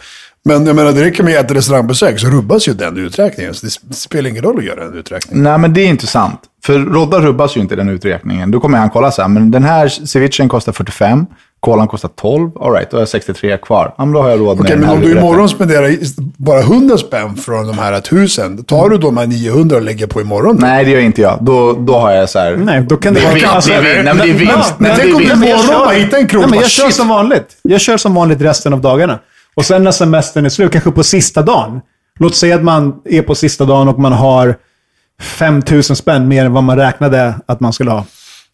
Men 0.47 0.65
jag 0.65 0.75
menar, 0.75 0.91
det 0.91 1.03
räcker 1.03 1.23
med 1.23 1.35
ett 1.45 1.51
restaurangbesök 1.51 2.19
så 2.19 2.27
rubbas 2.27 2.67
ju 2.67 2.73
den 2.73 2.97
uträkningen. 2.97 3.53
Så 3.53 3.65
det 3.65 3.95
spelar 3.95 4.29
ingen 4.29 4.43
roll 4.43 4.57
att 4.57 4.65
göra 4.65 4.83
en 4.83 4.93
uträkning. 4.93 5.43
Nej, 5.43 5.57
men 5.57 5.73
det 5.73 5.81
är 5.81 5.87
inte 5.87 6.07
sant. 6.07 6.39
För 6.65 6.79
Rodda 6.79 7.19
rubbas 7.19 7.57
ju 7.57 7.61
inte 7.61 7.75
den 7.75 7.89
uträkningen. 7.89 8.51
Då 8.51 8.59
kommer 8.59 8.77
han 8.77 8.89
kolla 8.89 9.11
så 9.11 9.21
här, 9.21 9.29
men 9.29 9.51
den 9.51 9.63
här 9.63 9.87
cevichen 9.87 10.49
kostar 10.49 10.71
45, 10.71 11.25
kolan 11.59 11.87
kostar 11.87 12.09
12, 12.09 12.51
all 12.61 12.71
right, 12.73 12.91
då 12.91 12.97
har 12.97 13.01
jag 13.01 13.09
63 13.09 13.57
kvar. 13.57 13.93
Ja, 13.97 14.05
men 14.05 14.13
då 14.13 14.21
har 14.21 14.29
jag 14.29 14.39
råd 14.39 14.57
med 14.57 14.65
Okej, 14.65 14.75
den 14.75 14.79
men 14.85 14.89
om 14.89 15.01
du 15.01 15.11
imorgon 15.11 15.49
spenderar 15.49 15.91
bara 16.37 16.59
100 16.59 16.97
spänn 16.97 17.35
från 17.35 17.67
de 17.67 17.77
här 17.77 17.99
tusen, 17.99 18.63
tar 18.63 18.89
du 18.89 18.97
de 18.97 19.17
här 19.17 19.27
900 19.27 19.75
och 19.75 19.81
lägger 19.81 20.07
på 20.07 20.21
imorgon? 20.21 20.55
då? 20.55 20.65
Nej, 20.67 20.85
det 20.85 20.91
gör 20.91 20.99
inte 20.99 21.21
jag. 21.21 21.37
Då, 21.41 21.73
då 21.73 21.97
har 21.97 22.11
jag 22.11 22.29
så 22.29 22.39
här... 22.39 22.55
Nej, 22.55 22.85
då 22.89 22.97
kan 22.97 23.13
det, 23.13 23.19
Det 23.19 23.25
vara... 23.25 23.49
alltså- 23.55 23.71
det 23.71 23.75
är 23.77 23.81
vinst. 23.83 24.03
Nej, 24.05 24.13
men 24.13 24.17
det 24.17 24.23
är 24.23 24.33
vinst. 24.33 24.73
Tänk 24.79 24.95
det 24.97 25.01
är 25.01 25.15
om 25.15 25.21
du 25.21 25.23
imorgon 25.25 25.47
Jag 25.69 25.79
bara 25.79 25.93
kör- 25.93 25.99
hittar 25.99 26.17
en 26.17 26.27
krona. 26.27 26.55
Jag 26.55 26.69
kör 26.69 26.89
som 26.89 27.07
vanligt. 27.07 27.47
Jag 27.61 27.81
kör 27.81 27.97
som 27.97 28.13
vanligt 28.15 28.41
resten 28.41 28.73
av 28.73 28.81
dagarna. 28.81 29.19
Och 29.57 29.65
sen 29.65 29.83
när 29.83 29.91
semestern 29.91 30.45
är 30.45 30.49
slut, 30.49 30.71
kanske 30.71 30.91
på 30.91 31.03
sista 31.03 31.41
dagen. 31.41 31.81
Låt 32.19 32.35
säga 32.35 32.55
att 32.55 32.63
man 32.63 33.01
är 33.05 33.21
på 33.21 33.35
sista 33.35 33.65
dagen 33.65 33.87
och 33.87 33.99
man 33.99 34.11
har 34.11 34.55
5000 35.21 35.95
spänn 35.95 36.27
mer 36.27 36.45
än 36.45 36.53
vad 36.53 36.63
man 36.63 36.77
räknade 36.77 37.33
att 37.45 37.59
man 37.59 37.73
skulle 37.73 37.91
ha. 37.91 38.05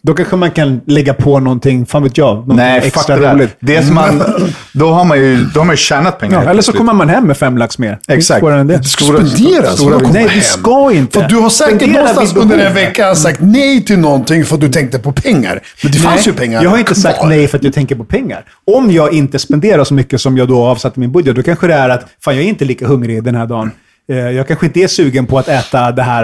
Då 0.08 0.14
kanske 0.14 0.36
man 0.36 0.52
kan 0.52 0.82
lägga 0.88 1.14
på 1.14 1.40
någonting, 1.40 1.86
fan 1.86 2.04
vet 2.04 2.18
jag, 2.18 2.28
någonting 2.36 2.56
Nej, 2.56 2.82
extra 2.84 3.16
det 3.18 3.34
roligt. 3.34 3.56
Det 3.60 3.76
är 3.76 3.82
som 3.84 3.96
man, 3.96 4.22
då, 4.74 4.92
har 4.92 5.06
man 5.06 5.18
ju, 5.18 5.46
då 5.54 5.60
har 5.60 5.66
man 5.66 5.74
ju 5.74 5.78
tjänat 5.78 6.20
pengar. 6.20 6.44
Ja, 6.44 6.50
eller 6.50 6.62
så 6.62 6.72
kommer 6.74 6.94
man 6.94 7.10
hem 7.10 7.24
med 7.28 7.38
fem 7.38 7.58
lax 7.58 7.78
mer. 7.80 8.00
Exakt. 8.08 8.46
Det. 8.46 8.64
Du 8.78 8.84
ska 8.84 9.04
spendera. 9.06 9.28
stora- 9.28 9.72
Stora, 9.72 9.98
Nej, 10.14 10.28
du 10.36 10.42
ska 10.42 10.92
inte. 10.94 11.20
För 11.22 11.28
du 11.30 11.36
har 11.36 11.50
säkert 11.50 11.78
Spendera 11.82 12.00
någonstans 12.02 12.36
under 12.36 12.58
en 12.68 12.74
vecka 12.74 13.16
sagt 13.16 13.40
nej 13.42 13.86
till 13.86 14.00
någonting 14.00 14.46
för 14.46 14.56
att 14.56 14.62
du 14.62 14.70
tänkte 14.70 15.00
på 15.00 15.12
pengar. 15.12 15.60
Men 15.84 15.92
det 15.92 15.98
fanns 15.98 16.28
ju 16.28 16.34
pengar 16.34 16.64
Jag 16.64 16.70
har 16.70 16.78
inte 16.78 16.96
sagt 16.96 17.18
kvar. 17.20 17.28
nej 17.30 17.48
för 17.48 17.58
att 17.58 17.64
jag 17.64 17.74
tänker 17.74 17.96
på 17.96 18.04
pengar. 18.04 18.46
Om 18.76 18.92
jag 18.92 19.14
inte 19.14 19.40
spenderar 19.40 19.84
så 19.84 19.94
mycket 19.94 20.22
som 20.22 20.38
jag 20.38 20.48
då 20.48 20.64
avsatt 20.66 20.98
i 20.98 21.00
min 21.00 21.12
budget, 21.12 21.36
då 21.36 21.44
kanske 21.44 21.68
det 21.68 21.74
är 21.74 21.90
att 21.90 22.06
fan, 22.26 22.36
jag 22.36 22.44
är 22.44 22.50
inte 22.50 22.66
lika 22.66 22.88
hungrig 22.88 23.24
den 23.24 23.36
här 23.36 23.46
dagen. 23.46 23.72
Eh, 24.10 24.18
Jag 24.18 24.48
kanske 24.48 24.66
inte 24.66 24.80
är 24.80 24.88
sugen 24.88 25.26
på 25.26 25.40
att 25.40 25.48
äta 25.48 25.92
det 25.92 26.04
här. 26.04 26.24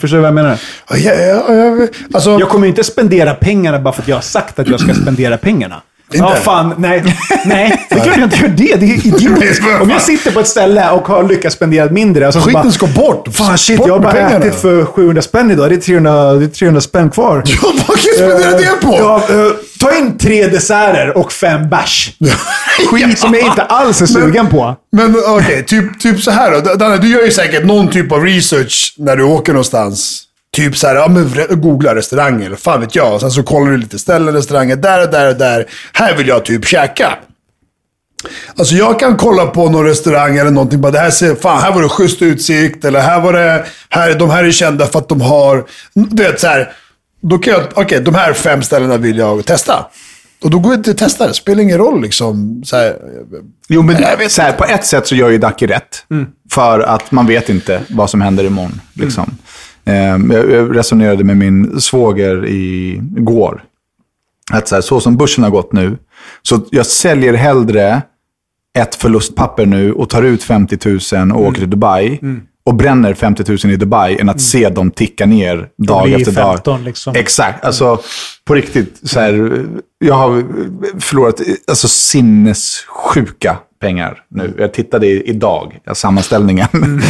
Förstår 0.00 0.16
du 0.16 0.20
vad 0.20 0.28
jag 0.28 0.34
menar? 0.34 0.60
Ja, 0.90 0.96
ja, 0.96 1.54
ja, 1.54 1.88
alltså, 2.14 2.30
Jag 2.38 2.48
kommer 2.48 2.66
inte 2.66 2.84
spendera 2.84 3.34
pengarna 3.34 3.78
bara 3.78 3.94
för 3.94 4.02
att 4.02 4.08
jag 4.08 4.16
har 4.16 4.22
sagt 4.22 4.58
att 4.58 4.68
jag 4.68 4.80
ska 4.80 4.94
spendera 4.94 5.38
pengarna. 5.38 5.82
Inte? 6.14 6.26
Ja, 6.28 6.34
fan, 6.34 6.74
nej. 6.78 7.04
Nej, 7.44 7.86
det 7.90 7.94
är 7.94 8.00
klart 8.04 8.16
jag 8.16 8.26
inte 8.26 8.36
gör 8.36 8.48
det. 8.48 8.76
Det 8.76 8.86
är 8.86 9.06
idiotiskt. 9.06 9.64
Om 9.80 9.90
jag 9.90 10.02
sitter 10.02 10.30
på 10.30 10.40
ett 10.40 10.48
ställe 10.48 10.90
och 10.90 11.08
har 11.08 11.22
lyckats 11.22 11.56
spendera 11.56 11.90
mindre. 11.90 12.26
Och 12.26 12.32
så 12.32 12.40
Skiten 12.40 12.62
bara, 12.62 12.72
ska 12.72 12.86
bort. 12.86 13.28
Fan 13.32 13.58
shit, 13.58 13.78
Bort 13.78 13.88
jag 13.88 13.94
har 13.94 14.00
bara 14.00 14.12
pengarna. 14.12 14.36
ätit 14.36 14.60
för 14.60 14.84
700 14.84 15.22
spänn 15.22 15.50
idag. 15.50 15.70
Det 15.70 15.74
är 15.74 15.80
300, 15.80 16.32
det 16.32 16.44
är 16.44 16.48
300 16.48 16.80
spänn 16.80 17.10
kvar. 17.10 17.42
Ja, 17.62 17.72
vad 17.88 17.98
kan 17.98 18.04
jag 18.06 18.14
spendera 18.14 18.58
det 18.58 18.80
på? 18.86 18.96
Ja, 18.98 19.16
eh, 19.30 19.50
ta 19.80 19.94
in 19.94 20.18
tre 20.18 20.46
desserter 20.46 21.18
och 21.18 21.32
fem 21.32 21.68
bärs. 21.68 22.10
Skit 22.90 23.18
som 23.18 23.34
jag 23.34 23.42
inte 23.46 23.62
alls 23.62 24.02
är 24.02 24.06
sugen 24.06 24.46
på. 24.46 24.76
Men 24.92 25.16
okej, 25.28 25.64
typ, 25.64 26.00
typ 26.00 26.20
så 26.22 26.30
här 26.30 26.50
då. 26.50 26.74
Danne, 26.74 26.96
du 26.98 27.08
gör 27.08 27.22
ju 27.24 27.30
säkert 27.30 27.64
någon 27.64 27.88
typ 27.90 28.12
av 28.12 28.24
research 28.24 28.94
när 28.98 29.16
du 29.16 29.22
åker 29.22 29.52
någonstans. 29.52 30.22
Typ 30.54 30.76
så 30.76 30.86
här, 30.86 30.94
ja 30.94 31.08
men 31.08 31.60
googla 31.60 31.94
restauranger, 31.94 32.54
fan 32.54 32.80
vet 32.80 32.94
jag. 32.94 33.14
Och 33.14 33.20
sen 33.20 33.30
så 33.30 33.42
kollar 33.42 33.70
du 33.70 33.76
lite 33.76 33.98
ställen, 33.98 34.34
restauranger, 34.34 34.76
där 34.76 35.02
och 35.02 35.10
där 35.10 35.28
och 35.28 35.36
där. 35.36 35.66
Här 35.92 36.16
vill 36.16 36.28
jag 36.28 36.44
typ 36.44 36.66
käka. 36.66 37.18
Alltså 38.56 38.74
jag 38.74 39.00
kan 39.00 39.16
kolla 39.16 39.46
på 39.46 39.70
någon 39.70 39.84
restaurang 39.84 40.36
eller 40.36 40.50
någonting, 40.50 40.80
bara 40.80 40.92
det 40.92 40.98
här 40.98 41.10
ser, 41.10 41.34
fan 41.34 41.62
här 41.62 41.72
var 41.72 41.82
det 41.82 41.88
schysst 41.88 42.22
utsikt, 42.22 42.84
eller 42.84 43.00
här 43.00 43.20
var 43.20 43.32
det, 43.32 43.64
här, 43.88 44.14
de 44.14 44.30
här 44.30 44.44
är 44.44 44.50
kända 44.50 44.86
för 44.86 44.98
att 44.98 45.08
de 45.08 45.20
har, 45.20 45.64
du 45.94 46.22
vet 46.22 46.40
så 46.40 46.46
här. 46.46 46.72
Då 47.22 47.38
kan 47.38 47.52
jag, 47.52 47.62
okej 47.74 48.00
de 48.00 48.14
här 48.14 48.32
fem 48.32 48.62
ställena 48.62 48.96
vill 48.96 49.18
jag 49.18 49.44
testa. 49.44 49.86
Och 50.42 50.50
då 50.50 50.58
går 50.58 50.72
jag 50.72 50.78
inte 50.78 50.90
och 50.90 50.98
testar, 50.98 51.28
det 51.28 51.34
spelar 51.34 51.62
ingen 51.62 51.78
roll 51.78 52.02
liksom. 52.02 52.62
Så 52.64 52.76
här, 52.76 52.96
Jo, 53.68 53.82
men 53.82 53.96
så 54.30 54.42
här, 54.42 54.52
på 54.52 54.64
ett 54.64 54.86
sätt 54.86 55.06
så 55.06 55.14
gör 55.14 55.28
ju 55.28 55.38
Dacke 55.38 55.66
rätt. 55.66 56.04
För 56.50 56.80
att 56.80 57.12
man 57.12 57.26
vet 57.26 57.48
inte 57.48 57.80
vad 57.88 58.10
som 58.10 58.20
händer 58.20 58.44
imorgon. 58.44 58.80
Liksom. 58.94 59.22
Eh, 59.22 59.34
jag 59.84 60.50
jag 60.50 60.76
resonerade 60.76 61.24
med 61.24 61.36
min 61.36 61.80
svåger 61.80 62.46
i- 62.46 63.00
igår. 63.16 63.64
att 64.52 64.68
så, 64.68 64.74
här, 64.74 64.82
så 64.82 65.00
som 65.00 65.16
börsen 65.16 65.44
har 65.44 65.50
gått 65.50 65.72
nu, 65.72 65.98
så 66.42 66.60
jag 66.70 66.86
säljer 66.86 67.34
hellre 67.34 68.02
ett 68.78 68.94
förlustpapper 68.94 69.66
nu 69.66 69.92
och 69.92 70.10
tar 70.10 70.22
ut 70.22 70.42
50 70.42 70.78
000 71.14 71.32
och 71.32 71.40
åker 71.46 71.58
till 71.60 71.70
Dubai 71.70 72.18
och 72.66 72.74
bränner 72.74 73.14
50 73.14 73.44
000 73.64 73.72
i 73.74 73.76
Dubai 73.76 74.18
än 74.20 74.28
att 74.28 74.40
se 74.40 74.68
dem 74.68 74.90
ticka 74.90 75.26
ner 75.26 75.68
dag 75.78 76.10
efter 76.12 76.32
dag. 76.32 76.54
15 76.54 76.84
liksom. 76.84 77.14
Exakt. 77.16 77.64
Alltså, 77.64 78.00
på 78.44 78.54
riktigt. 78.54 79.00
Så 79.02 79.20
här, 79.20 79.64
jag 79.98 80.14
har 80.14 80.44
förlorat 81.00 81.40
alltså, 81.66 81.88
sinnessjuka 81.88 83.56
pengar 83.80 84.22
nu. 84.28 84.54
Jag 84.58 84.72
tittade 84.72 85.06
i- 85.06 85.22
idag, 85.28 85.78
sammanställningen. 85.94 86.68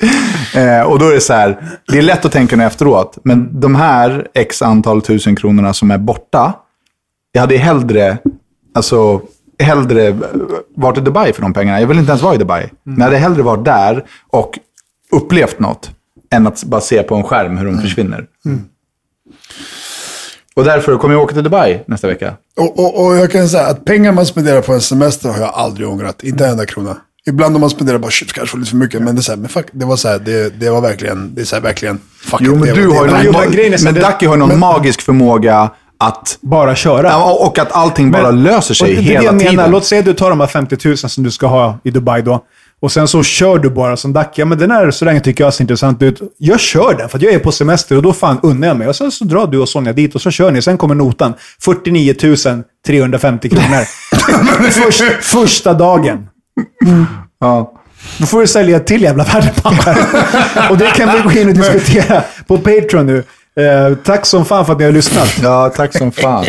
Eh, 0.54 0.82
och 0.82 0.98
då 0.98 1.08
är 1.08 1.14
det 1.14 1.20
så 1.20 1.32
här, 1.32 1.78
det 1.88 1.98
är 1.98 2.02
lätt 2.02 2.24
att 2.24 2.32
tänka 2.32 2.56
nu 2.56 2.64
efteråt, 2.64 3.18
men 3.24 3.60
de 3.60 3.74
här 3.74 4.28
x 4.34 4.62
antal 4.62 5.02
tusen 5.02 5.36
kronorna 5.36 5.74
som 5.74 5.90
är 5.90 5.98
borta, 5.98 6.52
jag 7.32 7.40
hade 7.40 7.56
hellre, 7.56 8.18
alltså, 8.74 9.20
hellre 9.58 10.16
varit 10.76 10.98
i 10.98 11.00
Dubai 11.00 11.32
för 11.32 11.42
de 11.42 11.52
pengarna. 11.52 11.80
Jag 11.80 11.86
vill 11.86 11.98
inte 11.98 12.10
ens 12.10 12.22
vara 12.22 12.34
i 12.34 12.38
Dubai. 12.38 12.70
Men 12.82 12.98
jag 12.98 13.04
hade 13.04 13.16
hellre 13.16 13.42
varit 13.42 13.64
där 13.64 14.04
och 14.30 14.58
upplevt 15.12 15.58
något, 15.58 15.90
än 16.30 16.46
att 16.46 16.64
bara 16.64 16.80
se 16.80 17.02
på 17.02 17.14
en 17.14 17.22
skärm 17.22 17.56
hur 17.56 17.66
de 17.66 17.78
försvinner. 17.78 18.26
Och 20.54 20.64
därför 20.64 20.96
kommer 20.96 21.14
jag 21.14 21.22
åka 21.22 21.34
till 21.34 21.44
Dubai 21.44 21.80
nästa 21.86 22.06
vecka. 22.06 22.34
Och, 22.56 22.78
och, 22.78 23.06
och 23.06 23.16
jag 23.16 23.32
kan 23.32 23.48
säga 23.48 23.66
att 23.66 23.84
pengar 23.84 24.12
man 24.12 24.26
spenderar 24.26 24.62
på 24.62 24.72
en 24.72 24.80
semester 24.80 25.28
har 25.28 25.38
jag 25.38 25.50
aldrig 25.54 25.88
ångrat. 25.88 26.24
Inte 26.24 26.44
en 26.44 26.50
enda 26.50 26.66
krona. 26.66 26.96
Ibland 27.26 27.54
om 27.54 27.60
man 27.60 27.70
spenderar 27.70 27.98
bara 27.98 28.10
shit, 28.10 28.32
kanske 28.32 28.56
lite 28.56 28.70
för 28.70 28.76
mycket. 28.76 29.02
Men 29.02 29.14
det, 29.14 29.20
är 29.20 29.22
så 29.22 29.32
här, 29.32 29.38
men 29.38 29.48
fuck, 29.48 29.66
det 29.72 29.84
var 29.84 29.96
så 29.96 30.08
här, 30.08 30.18
det, 30.18 30.60
det 30.60 30.70
var 30.70 30.80
verkligen, 30.80 31.34
det 31.34 31.40
är 31.40 31.44
så 31.44 31.56
här, 31.56 31.62
verkligen, 31.62 31.98
fuck 32.22 32.40
Jo, 32.44 32.54
men 32.54 32.62
det 32.68 32.72
du 32.74 32.86
var- 32.86 32.94
har 32.96 33.04
ju 33.04 33.10
det 33.10 33.32
någon, 33.32 33.50
men 33.70 33.84
men 33.84 33.94
det- 33.94 34.00
Ducky 34.00 34.26
har 34.26 34.34
ju 34.34 34.38
någon 34.38 34.48
men- 34.48 34.58
magisk 34.58 35.00
förmåga 35.02 35.70
att... 35.98 36.38
Bara 36.40 36.74
köra. 36.74 37.24
Och 37.24 37.58
att 37.58 37.72
allting 37.72 38.10
bara 38.10 38.32
Men- 38.32 38.42
löser 38.42 38.74
sig 38.74 38.88
det 38.88 38.92
är 38.94 38.96
det 38.96 39.02
hela 39.02 39.24
jag 39.24 39.34
menar. 39.34 39.50
tiden. 39.50 39.70
Låt 39.70 39.84
säga 39.84 39.98
att 39.98 40.04
du 40.04 40.12
tar 40.12 40.30
de 40.30 40.40
här 40.40 40.46
50 40.46 40.88
000 40.88 40.96
som 40.96 41.24
du 41.24 41.30
ska 41.30 41.46
ha 41.46 41.78
i 41.84 41.90
Dubai 41.90 42.22
då. 42.22 42.44
Och 42.82 42.92
sen 42.92 43.08
så 43.08 43.22
kör 43.22 43.58
du 43.58 43.70
bara 43.70 43.96
som 43.96 44.12
Dac. 44.12 44.26
Ja, 44.34 44.44
men 44.44 44.58
den 44.58 44.70
här 44.70 44.86
restaurangen 44.86 45.22
tycker 45.22 45.44
jag 45.44 45.54
ser 45.54 45.62
intressant 45.64 46.02
ut. 46.02 46.20
Jag 46.38 46.60
kör 46.60 46.94
den 46.98 47.08
för 47.08 47.18
att 47.18 47.22
jag 47.22 47.32
är 47.34 47.38
på 47.38 47.52
semester 47.52 47.96
och 47.96 48.02
då 48.02 48.12
fan 48.12 48.40
unnar 48.42 48.68
jag 48.68 48.76
mig. 48.76 48.88
Och 48.88 48.96
sen 48.96 49.10
så 49.10 49.24
drar 49.24 49.46
du 49.46 49.58
och 49.58 49.68
Sonja 49.68 49.92
dit 49.92 50.14
och 50.14 50.20
så 50.20 50.30
kör 50.30 50.50
ni. 50.50 50.62
Sen 50.62 50.78
kommer 50.78 50.94
notan. 50.94 51.34
49 51.64 52.14
350 52.86 53.48
kronor. 53.48 53.84
Först, 54.70 55.02
första 55.22 55.74
dagen. 55.74 56.26
Ja. 57.40 57.72
Då 58.18 58.26
får 58.26 58.40
du 58.40 58.46
sälja 58.46 58.76
ett 58.76 58.86
till 58.86 59.02
jävla 59.02 59.24
värdepapper. 59.24 59.96
och 60.70 60.78
det 60.78 60.86
kan 60.86 61.12
vi 61.12 61.20
gå 61.22 61.40
in 61.40 61.48
och 61.48 61.54
diskutera 61.54 62.22
på 62.46 62.58
Patreon 62.58 63.06
nu. 63.06 63.24
Eh, 63.64 63.96
tack 64.04 64.26
som 64.26 64.44
fan 64.44 64.66
för 64.66 64.72
att 64.72 64.78
ni 64.78 64.84
har 64.84 64.92
lyssnat. 64.92 65.38
ja, 65.42 65.68
tack 65.76 65.98
som 65.98 66.12
fan. 66.12 66.44